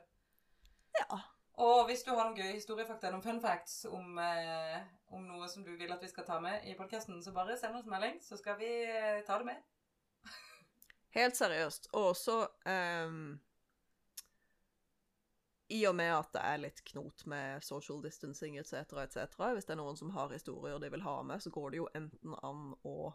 [1.01, 1.19] Ja.
[1.63, 4.79] Og hvis du har noen gøye historiefakta, noen fun facts om, eh,
[5.13, 7.77] om noe som du vil at vi skal ta med i podcasten, så bare send
[7.77, 10.33] oss melding, så skal vi eh, ta det med.
[11.13, 11.91] Helt seriøst.
[11.99, 13.35] Og så ehm,
[15.69, 18.73] I og med at det er litt knot med social distancing etc.,
[19.03, 21.77] etc., hvis det er noen som har historier de vil ha med, så går det
[21.77, 23.13] jo enten an å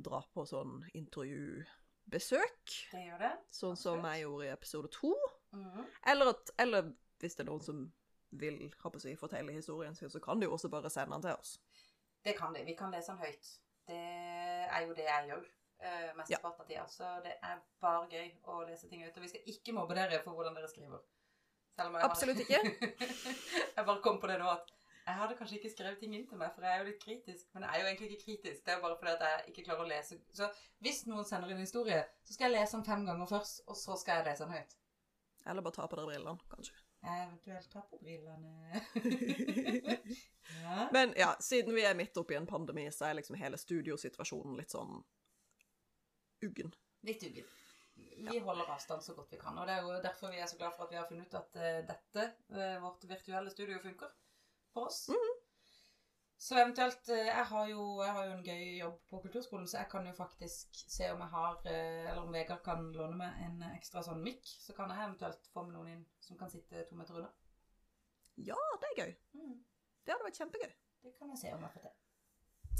[0.00, 3.32] dra på sånn intervjubesøk, Det gjør det.
[3.50, 5.14] sånn som jeg gjorde i episode to.
[5.52, 5.86] Mhm.
[6.06, 7.92] Eller, at, eller hvis det er noen som
[8.30, 11.14] vil ha på å si, fortelle historien sin, så kan de jo også bare sende
[11.16, 11.58] den til oss.
[12.24, 12.64] Det kan de.
[12.64, 13.48] Vi kan lese den høyt.
[13.86, 13.96] Det
[14.70, 15.46] er jo det jeg gjør
[15.80, 16.84] eh, mesteparten av tida.
[16.88, 19.16] Så det er bare gøy å lese ting ut.
[19.16, 21.00] Og vi skal ikke mobbe dere for hvordan dere skriver.
[21.78, 22.60] Absolutt ikke.
[23.76, 24.68] jeg bare kom på det nå at
[25.06, 27.46] Jeg hadde kanskje ikke skrevet ting inn til meg, for jeg er jo litt kritisk.
[27.54, 28.60] Men jeg er jo egentlig ikke kritisk.
[28.66, 30.18] Det er jo bare fordi at jeg ikke klarer å lese.
[30.36, 30.50] Så
[30.84, 33.96] hvis noen sender en historie, så skal jeg lese den fem ganger først, og så
[33.98, 34.76] skal jeg lese den høyt.
[35.48, 36.76] Eller bare ta på deg brillene, kanskje.
[37.00, 38.82] Eventuelt ta på brillene.
[40.62, 40.88] ja.
[40.92, 44.76] Men ja, siden vi er midt oppi en pandemi, så er liksom hele studiosituasjonen litt
[44.76, 45.00] sånn
[46.44, 46.74] uggen.
[47.08, 47.48] Litt uggen.
[48.30, 49.58] Vi holder avstand så godt vi kan.
[49.58, 51.38] Og det er jo derfor vi er så glad for at vi har funnet ut
[51.40, 54.10] at eh, dette, eh, vårt virtuelle studio, funker
[54.72, 55.06] for oss.
[56.40, 59.82] Så eventuelt eh, jeg, har jo, jeg har jo en gøy jobb på kulturskolen, så
[59.82, 63.64] jeg kan jo faktisk se om jeg har Eller om Vegard kan låne meg en
[63.74, 64.44] ekstra sånn mikk.
[64.66, 67.32] Så kan jeg eventuelt få med noen inn som kan sitte to meter unna.
[68.40, 69.16] Ja, det er gøy.
[70.04, 70.70] Det hadde vært kjempegøy.
[71.04, 71.99] Det kan jeg se om jeg får til.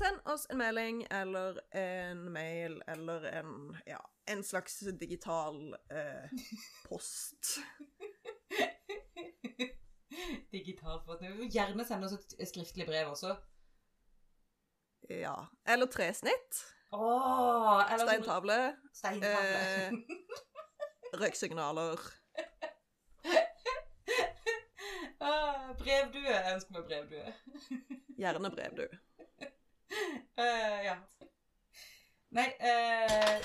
[0.01, 3.51] Send oss en melding eller en mail eller en
[3.87, 3.99] ja,
[4.33, 6.31] en slags digital eh,
[6.89, 7.59] post.
[10.53, 11.05] Digitalt.
[11.07, 11.21] post
[11.53, 13.35] gjerne sende oss et skriftlig brev også.
[15.11, 15.35] Ja.
[15.69, 16.63] Eller tresnitt.
[16.97, 18.59] Oh, eller sånn- Steintavle.
[18.97, 19.61] Steintavle.
[19.61, 19.93] Eh,
[21.21, 22.01] røyksignaler.
[25.29, 26.25] ah, brevdue.
[26.31, 27.29] Jeg ønsker meg brevdue.
[28.21, 28.73] Gjerne brev,
[29.91, 29.97] du.
[30.41, 30.95] Eh, ja.
[32.33, 33.37] Nei uh...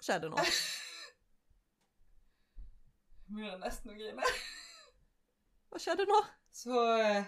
[0.00, 0.40] Skjedde nå?
[3.30, 4.24] Begynner nesten å grine.
[5.70, 6.18] Hva skjedde nå?
[6.50, 7.20] Så uh,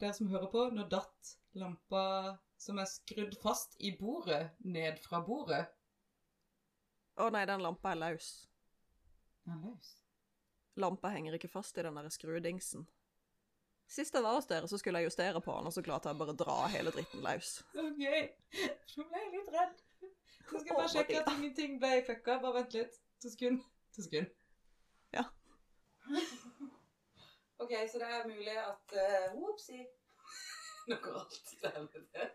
[0.00, 2.04] dere som hører på, nå datt lampa
[2.60, 5.66] som er skrudd fast i bordet, ned fra bordet.
[7.20, 8.30] Å nei, den lampa er løs.
[9.48, 9.92] Er løs?
[10.80, 12.86] Lampa henger ikke fast i den der skrudingsen.
[13.90, 16.18] Sist jeg var hos dere, så skulle jeg justere på han, og så klarte jeg
[16.20, 17.56] bare å dra hele dritten løs.
[17.58, 17.64] Så.
[17.74, 19.80] Nå ble jeg litt redd.
[20.50, 22.36] Så skal jeg bare sjekke at ingenting ble fucka.
[22.44, 23.00] Bare vent litt.
[23.22, 23.66] To sekunder.
[23.96, 24.30] To sekunder.
[25.14, 25.24] Ja.
[27.62, 29.82] OK, så det er mulig at uh, Opsi.
[30.90, 32.30] Nå går alt til helvete.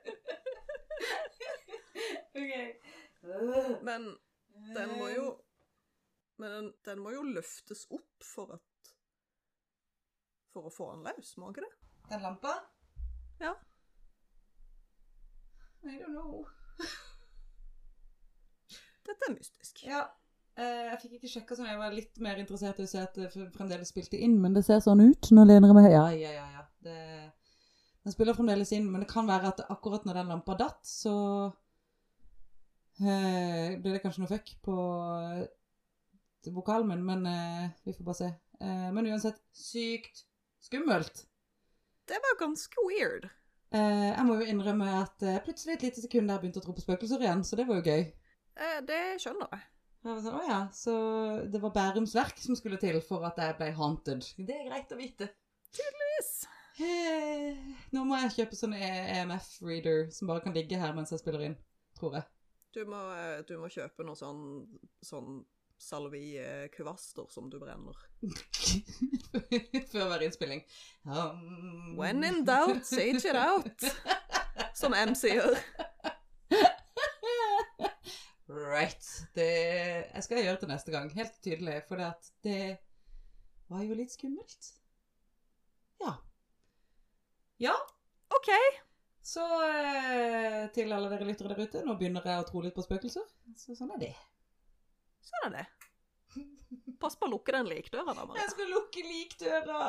[2.36, 2.53] OK.
[3.88, 4.11] Men
[4.76, 5.26] den må jo
[6.38, 8.75] Men den, den må jo løftes opp for at
[10.56, 11.73] For å få den løs, må ikke det?
[12.07, 12.53] Den lampa?
[13.44, 13.49] Ja.
[15.84, 16.45] I don't know.
[19.06, 19.82] Dette er mystisk.
[19.86, 20.06] Ja.
[20.56, 21.68] eh, jeg fikk ikke sjekka sånn.
[21.69, 24.64] Jeg var litt mer interessert i å se at det fremdeles spilte inn, men det
[24.65, 25.27] ser sånn ut.
[25.36, 26.45] Nå lener jeg meg Ja, ja, ja.
[26.56, 26.64] ja.
[26.86, 26.95] Det,
[28.06, 31.15] den spiller fremdeles inn, men det kan være at akkurat når den lampa datt, så
[33.03, 34.77] eh, ble det kanskje noe fuck på
[35.19, 35.44] eh,
[36.56, 38.32] vokalen min, men eh, vi får bare se.
[38.61, 40.23] Eh, men uansett, sykt
[40.66, 41.24] skummelt.
[42.10, 43.30] Det var ganske weird.
[43.76, 46.76] Eh, jeg må jo innrømme at eh, plutselig et lite sekund der begynte å tro
[46.78, 48.04] på spøkelser igjen, så det var jo gøy.
[48.56, 49.66] Eh, det skjønner jeg.
[50.06, 50.96] Jeg var sånn, å ja, så
[51.50, 54.28] det var Bærums Verk som skulle til for at jeg ble haunted.
[54.38, 55.32] Det er greit å vite.
[55.74, 56.30] Tydeligvis.
[56.86, 57.58] Eh,
[57.96, 61.58] Nå må jeg kjøpe sånn EMF-reader som bare kan ligge her mens jeg spiller inn,
[61.98, 62.28] tror jeg.
[62.76, 64.44] Du må, eh, du må kjøpe noe sånn,
[65.04, 65.40] sånn
[65.82, 67.98] salvie-kvaster som du brenner.
[69.92, 70.64] Før hver innspilling.
[71.06, 73.86] Um, When in doubt, sage it out.
[74.76, 75.56] Som M sier.
[78.48, 79.06] Right.
[79.36, 79.50] Det,
[80.14, 82.02] jeg skal gjøre det neste gang, helt tydelig, for
[82.46, 82.60] det
[83.72, 84.70] var jo litt skummelt.
[86.04, 86.14] Ja.
[87.64, 87.74] Ja,
[88.36, 88.52] OK.
[89.26, 92.84] så eh, til alle dere lyttere der ute, nå begynner jeg å tro litt på
[92.86, 93.26] spøkelser.
[93.58, 94.14] Så sånn er det.
[95.26, 95.66] Sånn er det.
[97.02, 98.42] Pass på å lukke den likdøra, da, Maria.
[98.44, 99.80] Jeg skal lukke likdøra!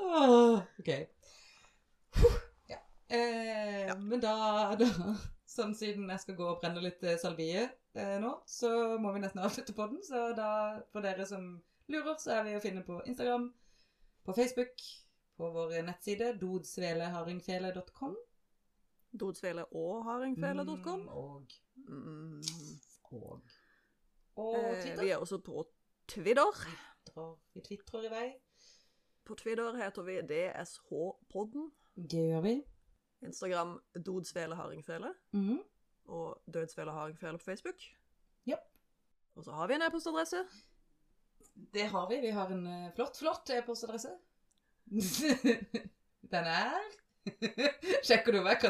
[0.00, 0.90] Åh, ok.
[2.70, 2.78] Ja.
[3.16, 4.34] Eh, Men da,
[4.78, 4.88] da
[5.56, 8.70] Sånn siden jeg skal gå og brenne litt eh, salvie eh, nå, så
[9.00, 10.02] må vi nesten avslutte på den.
[10.04, 10.50] Så da,
[10.92, 11.46] for dere som
[11.92, 13.46] lurer, så er vi å finne på Instagram,
[14.26, 14.82] på Facebook,
[15.38, 18.16] på vår nettside dodsvelehardingfele.com.
[19.20, 21.00] Dodsvele og hardingfele.com.
[21.00, 21.46] Mm, og,
[21.88, 22.42] Mm.
[23.04, 23.40] og,
[24.36, 25.66] og Eh, vi er også på
[26.08, 26.66] Twitter.
[27.54, 28.32] Vi tvitrer i vei.
[29.24, 31.70] På Twitter heter vi DSH-podden.
[31.96, 32.62] Det gjør vi.
[33.22, 35.14] Instagram Dodsvele hardingfele.
[35.32, 35.58] Mm.
[36.04, 37.80] Og Dødsvele hardingfele på Facebook.
[38.46, 38.56] Ja.
[39.34, 40.44] Og så har vi en e-postadresse.
[41.74, 42.20] Det har vi.
[42.20, 44.12] Vi har en eh, flott, flott e-postadresse.
[46.32, 46.78] Den er
[48.06, 48.62] Sjekker du hva jeg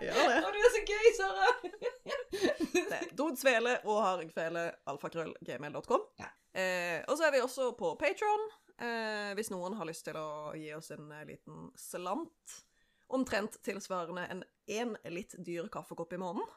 [0.00, 0.38] Ja, det?
[0.40, 1.48] Å, du er så gøy, Sara!
[3.18, 6.06] Dodsvele og hardingfele alfakrøll gmail.com.
[6.20, 6.30] Ja.
[6.56, 8.46] Eh, og så er vi også på Patron.
[8.80, 12.56] Eh, hvis noen har lyst til å gi oss en eh, liten slant.
[13.12, 16.48] Omtrent tilsvarende en én litt dyr kaffekopp i måneden.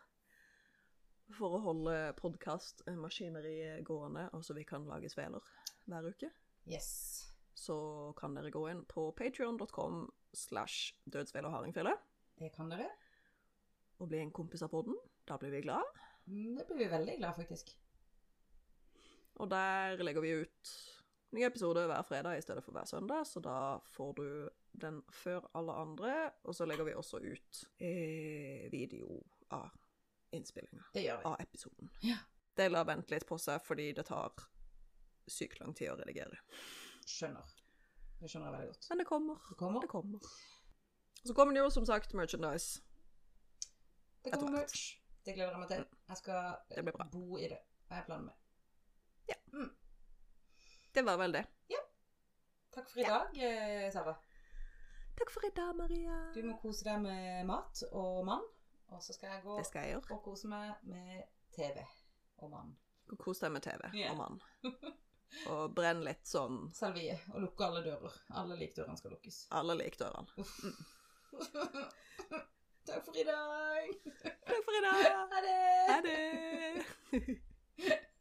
[1.34, 5.41] for å holde podkastmaskineriet gående, og så vi kan lage sveler
[5.90, 6.30] hver uke,
[6.70, 7.32] Yes.
[7.53, 11.93] Så kan dere gå inn på patreon.com slash dødsfele og hardingfele
[12.39, 12.89] Det kan dere.
[13.99, 14.95] og bli en kompis av podden.
[15.27, 15.84] Da blir vi glad.
[16.27, 17.69] Mm, Det blir vi veldig glad faktisk.
[19.35, 20.73] Og der legger vi ut
[21.34, 24.49] ny episode hver fredag i stedet for hver søndag, så da får du
[24.81, 26.31] den før alle andre.
[26.43, 29.69] Og så legger vi også ut eh, video av
[30.34, 30.84] innspillinga
[31.25, 31.89] av episoden.
[32.03, 32.17] Ja.
[32.57, 34.34] Det lar vente litt på seg fordi det tar
[35.30, 36.38] sykt lang tid å redigere.
[37.09, 37.53] Skjønner.
[38.19, 38.89] Det skjønner jeg veldig godt.
[38.89, 39.45] Men det kommer.
[39.49, 39.81] Det kommer.
[39.81, 40.19] Det kommer.
[41.23, 42.81] Så kommer det jo som sagt merchandise.
[44.23, 44.85] Det kommer merch.
[45.25, 45.85] Det gleder jeg meg til.
[46.09, 47.59] Jeg skal bo i det.
[47.89, 48.39] Jeg har planen med.
[50.93, 51.45] Det var vel det.
[52.73, 54.15] Takk for i dag, eh, Sara.
[55.17, 56.34] Takk for i dag, Maria.
[56.34, 58.45] Du må kose deg med mat og mann.
[58.88, 61.21] Og så skal jeg gå skal jeg og kose meg med
[61.53, 61.85] TV
[62.38, 62.75] og mann.
[63.19, 64.11] Kos deg med TV yeah.
[64.11, 64.41] og mann.
[65.52, 67.16] Og brenn litt sånn Salvie.
[67.34, 68.14] Og lukke alle dører.
[68.40, 69.38] Alle likdørene skal lukkes.
[69.60, 70.28] alle likdørene.
[72.88, 73.94] Takk for i dag.
[74.24, 75.04] Takk for i dag.
[75.34, 75.60] Ha det.
[75.90, 78.02] Ha det.